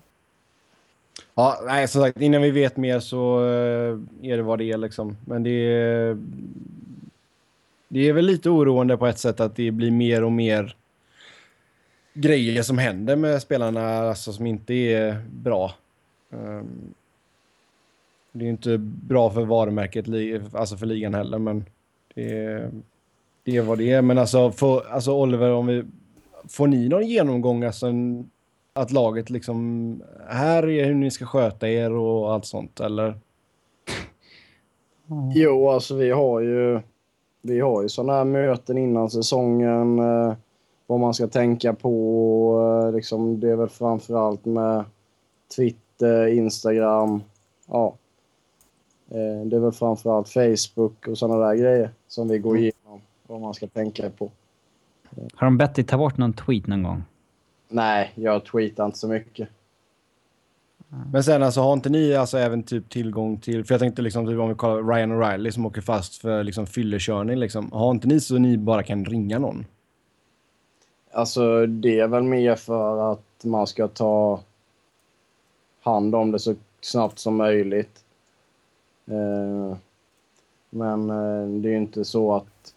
[1.34, 4.78] Ja, nej, som sagt, innan vi vet mer så eh, är det vad det är
[4.78, 5.18] liksom.
[5.26, 6.18] Men det är,
[7.88, 10.76] det är väl lite oroande på ett sätt att det blir mer och mer
[12.14, 15.74] grejer som händer med spelarna alltså, som inte är bra.
[16.34, 16.94] Ehm,
[18.32, 20.06] det är ju inte bra för varumärket,
[20.56, 21.66] alltså för ligan heller, men
[22.16, 22.72] det är,
[23.44, 24.02] det är vad det är.
[24.02, 25.84] Men alltså, för, alltså Oliver, om vi,
[26.49, 28.30] får ni någon genomgång, alltså en,
[28.74, 33.20] att laget liksom, här är hur ni ska sköta er och allt sånt, eller?
[35.36, 36.80] Jo, alltså vi har ju,
[37.41, 39.99] vi har ju sådana här möten innan säsongen.
[39.99, 40.34] Eh,
[40.91, 42.84] vad man ska tänka på.
[42.86, 44.84] Eh, liksom, det är väl framförallt med
[45.56, 47.24] Twitter, Instagram.
[47.68, 47.95] Ja.
[49.12, 53.02] Eh, det är väl framförallt Facebook och sådana där grejer som vi går igenom.
[53.28, 54.32] Vad man ska tänka på.
[55.34, 57.04] Har de bett dig ta bort någon tweet någon gång?
[57.70, 59.50] Nej, jag tweetar inte så mycket.
[61.12, 64.28] Men sen alltså har inte ni alltså även typ tillgång till, för jag tänkte liksom
[64.28, 67.72] typ om vi kollar Ryan O'Reilly som åker fast för liksom fyllekörning liksom.
[67.72, 69.66] Har inte ni så ni bara kan ringa någon?
[71.12, 74.40] Alltså det är väl mer för att man ska ta
[75.82, 78.04] hand om det så snabbt som möjligt.
[79.12, 79.78] Eh,
[80.70, 82.74] men eh, det är ju inte så att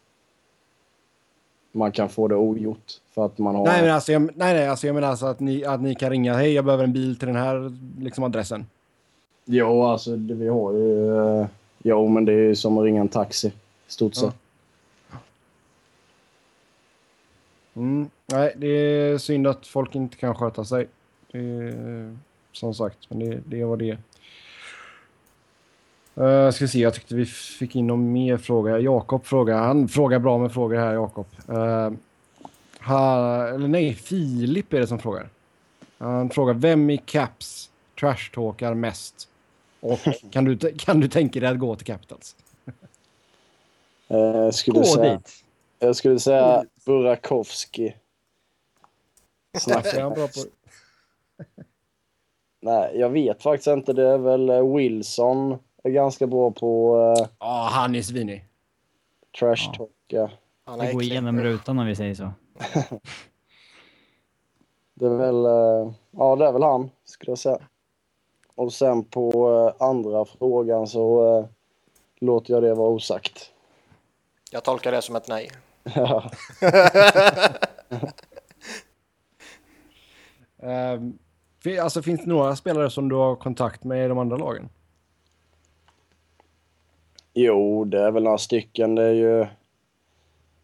[1.73, 3.65] man kan få det ogjort för att man har...
[3.65, 6.11] Nej, men alltså jag, nej, nej, alltså jag menar alltså att ni, att ni kan
[6.11, 8.67] ringa, hej jag behöver en bil till den här liksom adressen.
[9.45, 11.17] Jo, alltså det, vi har ju...
[11.19, 11.47] Eh,
[11.83, 13.53] jo, men det är ju som att ringa en taxi.
[13.87, 14.35] Stort sett.
[17.75, 20.89] Mm, nej, det är synd att folk inte kan sköta sig.
[21.33, 22.17] Är,
[22.53, 23.99] som sagt, men det, det vad det.
[26.19, 28.79] Uh, ska se, jag tyckte vi fick in någon mer fråga.
[28.79, 31.27] Jakob frågar, han frågar bra med frågor här, Jakob.
[31.49, 31.91] Uh,
[32.81, 35.29] ha, eller nej, Filip är det som frågar.
[35.99, 37.71] Han frågar, vem i Caps
[38.01, 39.29] trashtalkar mest?
[39.81, 39.99] Och
[40.31, 42.37] kan du, kan du tänka dig att gå till Capitals?
[44.09, 45.45] Eh, skulle Gå säga, dit!
[45.79, 47.93] jag skulle säga Burakovsky.
[49.53, 50.41] Är han bra på...
[52.61, 53.93] Nej, jag vet faktiskt inte.
[53.93, 55.59] Det är väl Wilson
[55.89, 58.45] är ganska bra på uh, Ja, han är svinig.
[59.39, 59.91] trash talk.
[60.07, 60.31] Ja.
[60.65, 61.13] Han Det går äcklig.
[61.13, 62.33] igenom rutan om vi säger så.
[64.97, 67.59] Det är väl, eh, ja det är väl han skulle jag säga.
[68.55, 69.31] Och sen på
[69.81, 71.47] eh, andra frågan så uh,
[72.21, 73.51] låter jag det vara osagt.
[74.51, 75.51] Jag tolkar det som ett nej.
[75.95, 76.31] Ja.
[80.93, 81.19] Um,
[81.81, 84.69] alltså, finns det några spelare som du har kontakt med i de andra lagen?
[87.35, 88.95] Jo, det är väl några stycken.
[88.95, 89.47] Det är ju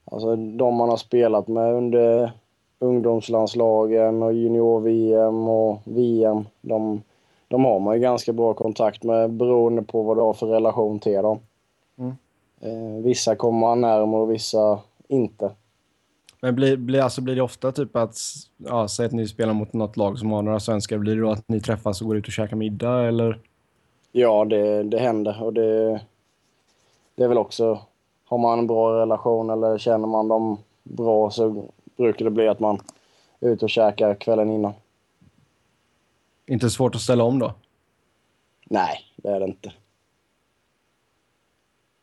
[0.04, 2.32] alltså de man har spelat med under
[2.78, 6.44] ungdomslandslagen och junior-VM och VM.
[6.60, 7.02] De,
[7.48, 10.98] de har man ju ganska bra kontakt med beroende på vad du har för relation
[10.98, 11.38] till dem.
[11.98, 12.16] Mm.
[12.60, 14.78] Eh, vissa kommer man närmare och vissa
[15.08, 15.50] inte.
[16.40, 18.16] Men blir, blir, alltså, blir det ofta typ att,
[18.56, 21.30] ja, säg att ni spelar mot något lag som har några svenskar, blir det då
[21.30, 23.38] att ni träffas och går ut och käkar middag eller?
[24.12, 26.00] Ja, det, det händer och det,
[27.20, 27.80] det är väl också...
[28.24, 32.60] Har man en bra relation eller känner man dem bra så brukar det bli att
[32.60, 32.80] man
[33.40, 34.72] är ute och käkar kvällen innan.
[36.46, 37.54] Inte svårt att ställa om då?
[38.64, 39.72] Nej, det är det inte.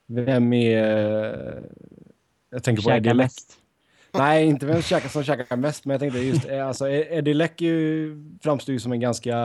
[0.06, 1.64] Vem är...
[2.50, 3.58] Jag tänker på Eddie mest.
[4.12, 7.62] Nej, inte vem käkar som käkar mest, men jag tänkte just, eh, alltså Eddie Leck
[7.62, 9.36] är ju, framstår ju som en ganska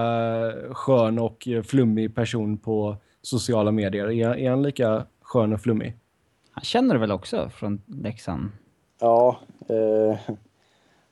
[0.70, 4.11] skön och flummig person på sociala medier.
[4.11, 5.96] Är, är han lika skön och flummig?
[6.52, 8.48] Han känner du väl också från Leksand?
[9.00, 9.36] Ja,
[9.68, 10.18] eh,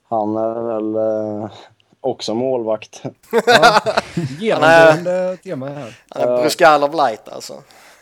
[0.03, 1.51] han är väl eh,
[2.01, 3.03] också målvakt.
[3.47, 3.81] Ja,
[4.39, 5.97] genomgående tema här.
[6.09, 7.53] Han är Bruskalov light alltså.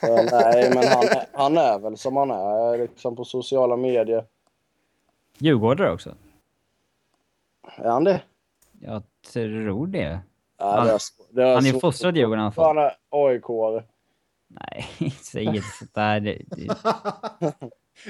[0.02, 4.26] Eh, nej, men han, är- han är väl som han är liksom på sociala medier.
[5.38, 6.16] Djurgårdare också?
[7.78, 8.22] Är han det?
[8.82, 10.20] Jag tror det.
[10.58, 12.78] Ja, det är, det är Han är fostrad i Djurgården i alla fall.
[12.78, 13.84] Han är AIK-are.
[14.50, 16.20] Nej, säg inte sånt där.
[16.20, 16.76] Det, det,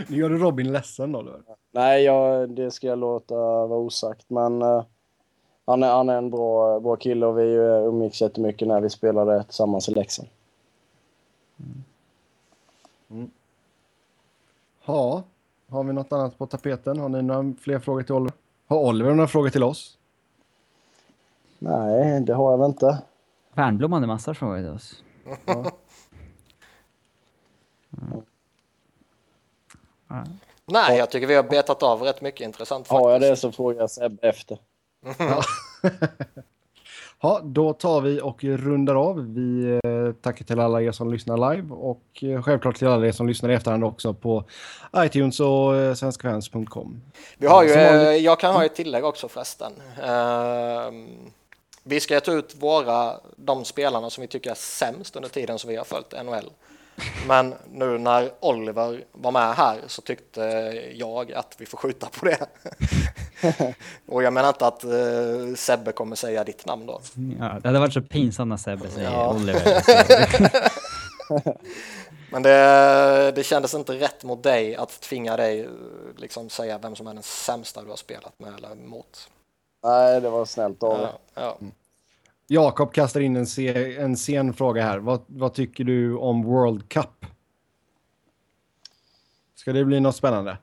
[0.08, 1.20] Nu gör du Robin ledsen då.
[1.20, 1.42] Oliver.
[1.72, 4.30] Nej, jag, det ska jag låta vara osagt.
[4.30, 4.84] Men eh,
[5.66, 8.90] han, är, han är en bra, bra kille och vi uh, umgicks jättemycket när vi
[8.90, 10.30] spelade tillsammans i Leksand.
[14.86, 15.24] Ja.
[15.70, 17.00] Har vi något annat på tapeten?
[17.00, 18.34] Har ni några fler frågor till Oliver?
[18.68, 19.98] Har Oliver några frågor till oss?
[21.60, 23.02] Nej, det har jag väl inte.
[23.54, 25.04] Värnblom hade massa frågor till oss.
[25.46, 25.72] Ja.
[30.66, 33.04] Nej, jag tycker vi har betat av rätt mycket intressant faktiskt.
[33.04, 34.58] Har jag det så frågar jag Seb efter.
[37.22, 39.34] Ja, då tar vi och rundar av.
[39.34, 43.12] Vi eh, tackar till alla er som lyssnar live och eh, självklart till alla er
[43.12, 44.44] som lyssnar i efterhand också på
[44.96, 47.02] iTunes och eh, svenskafans.com.
[47.38, 47.70] Vi har ju,
[48.18, 49.74] jag kan ha ett tillägg också förresten.
[50.04, 51.08] Ehm,
[51.84, 55.70] vi ska ta ut våra, de spelarna som vi tycker är sämst under tiden som
[55.70, 56.50] vi har följt NHL.
[57.28, 60.42] Men nu när Oliver var med här så tyckte
[60.96, 62.48] jag att vi får skjuta på det.
[64.08, 67.02] Och jag menar inte att uh, Sebbe kommer säga ditt namn då.
[67.40, 69.34] Ja, det hade varit så pinsamt när Sebbe säger Ja.
[69.36, 69.84] Oliver.
[72.32, 75.70] Men det, det kändes inte rätt mot dig att tvinga dig
[76.18, 79.30] liksom säga vem som är den sämsta du har spelat med eller mot.
[79.84, 81.00] Nej, det var snällt av.
[81.02, 81.58] Ja, ja.
[82.52, 85.00] Jakob kastar in en, se, en sen fråga här.
[85.00, 87.26] Vad, vad tycker du om World Cup?
[89.56, 90.58] Ska det bli något spännande?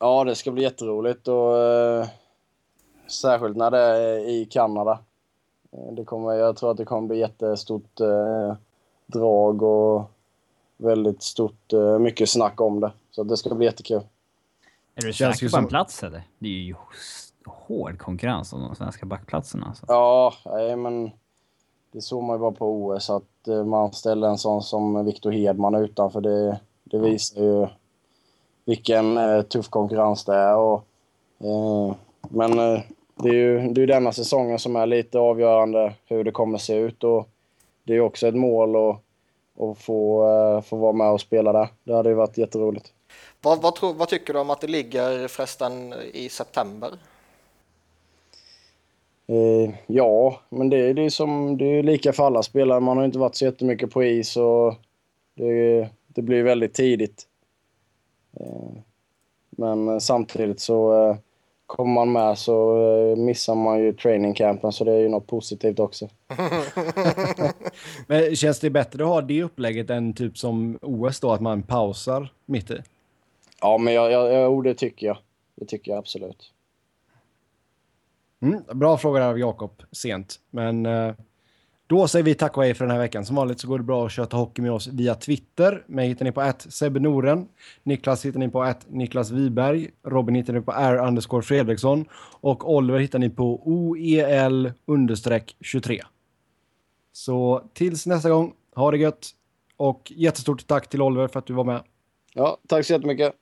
[0.00, 2.06] Ja, det ska bli jätteroligt och eh,
[3.06, 4.98] särskilt när det är i Kanada.
[5.72, 8.54] Eh, Det kommer, jag tror att det kommer bli jättestort eh,
[9.06, 10.10] drag och
[10.76, 12.92] väldigt stort, eh, mycket snack om det.
[13.10, 14.00] Så det ska bli jättekul.
[14.94, 16.22] är du säker på en som- plats eller?
[16.38, 16.74] Det är ju
[17.46, 19.66] hård konkurrens om de svenska backplatserna.
[19.66, 19.84] Alltså.
[19.88, 21.10] Ja, nej, men
[21.98, 25.30] det såg man ju bara på OS att eh, man ställer en sån som Victor
[25.30, 26.20] Hedman utanför.
[26.20, 27.66] Det, det visar ju
[28.64, 30.56] vilken eh, tuff konkurrens det är.
[30.56, 30.84] Och,
[31.38, 31.94] eh,
[32.28, 32.80] men eh,
[33.14, 36.74] det är ju det är denna säsongen som är lite avgörande hur det kommer se
[36.74, 37.04] ut.
[37.04, 37.28] Och
[37.84, 38.96] det är också ett mål att,
[39.62, 41.68] att få, få vara med och spela där.
[41.84, 42.92] Det hade ju varit jätteroligt.
[43.42, 46.90] Vad, vad, tror, vad tycker du om att det ligger förresten i september?
[49.28, 52.80] Eh, ja, men det, det är som det är lika för alla spelare.
[52.80, 54.74] Man har inte varit så jättemycket på is och
[55.34, 57.26] det, det blir väldigt tidigt.
[58.40, 58.80] Eh,
[59.50, 61.16] men samtidigt så eh,
[61.66, 65.26] kommer man med så eh, missar man ju training campen så det är ju något
[65.26, 66.08] positivt också.
[68.06, 71.62] Men känns det bättre att ha det upplägget än typ som OS då, att man
[71.62, 72.78] pausar mitt i?
[73.60, 75.18] Ja, men jag, jag, jag, det tycker jag.
[75.54, 76.52] Det tycker jag absolut.
[78.40, 80.40] Mm, bra fråga där av Jakob, sent.
[80.50, 81.14] Men eh,
[81.86, 83.24] då säger vi tack och hej för den här veckan.
[83.24, 85.84] Som vanligt så går det bra att köta hockey med oss via Twitter.
[85.86, 86.66] Mig hittar ni på att
[87.00, 87.48] Noren.
[87.82, 89.90] Niklas hittar ni på att Niklas Wiberg.
[90.06, 92.04] Robin hittar ni på R underscore Fredriksson.
[92.40, 96.02] Och Oliver hittar ni på OEL understreck 23.
[97.12, 99.30] Så tills nästa gång, ha det gött.
[99.76, 101.82] Och jättestort tack till Oliver för att du var med.
[102.34, 103.34] Ja, tack så jättemycket.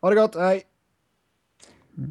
[0.00, 0.62] Ha det gott, hej!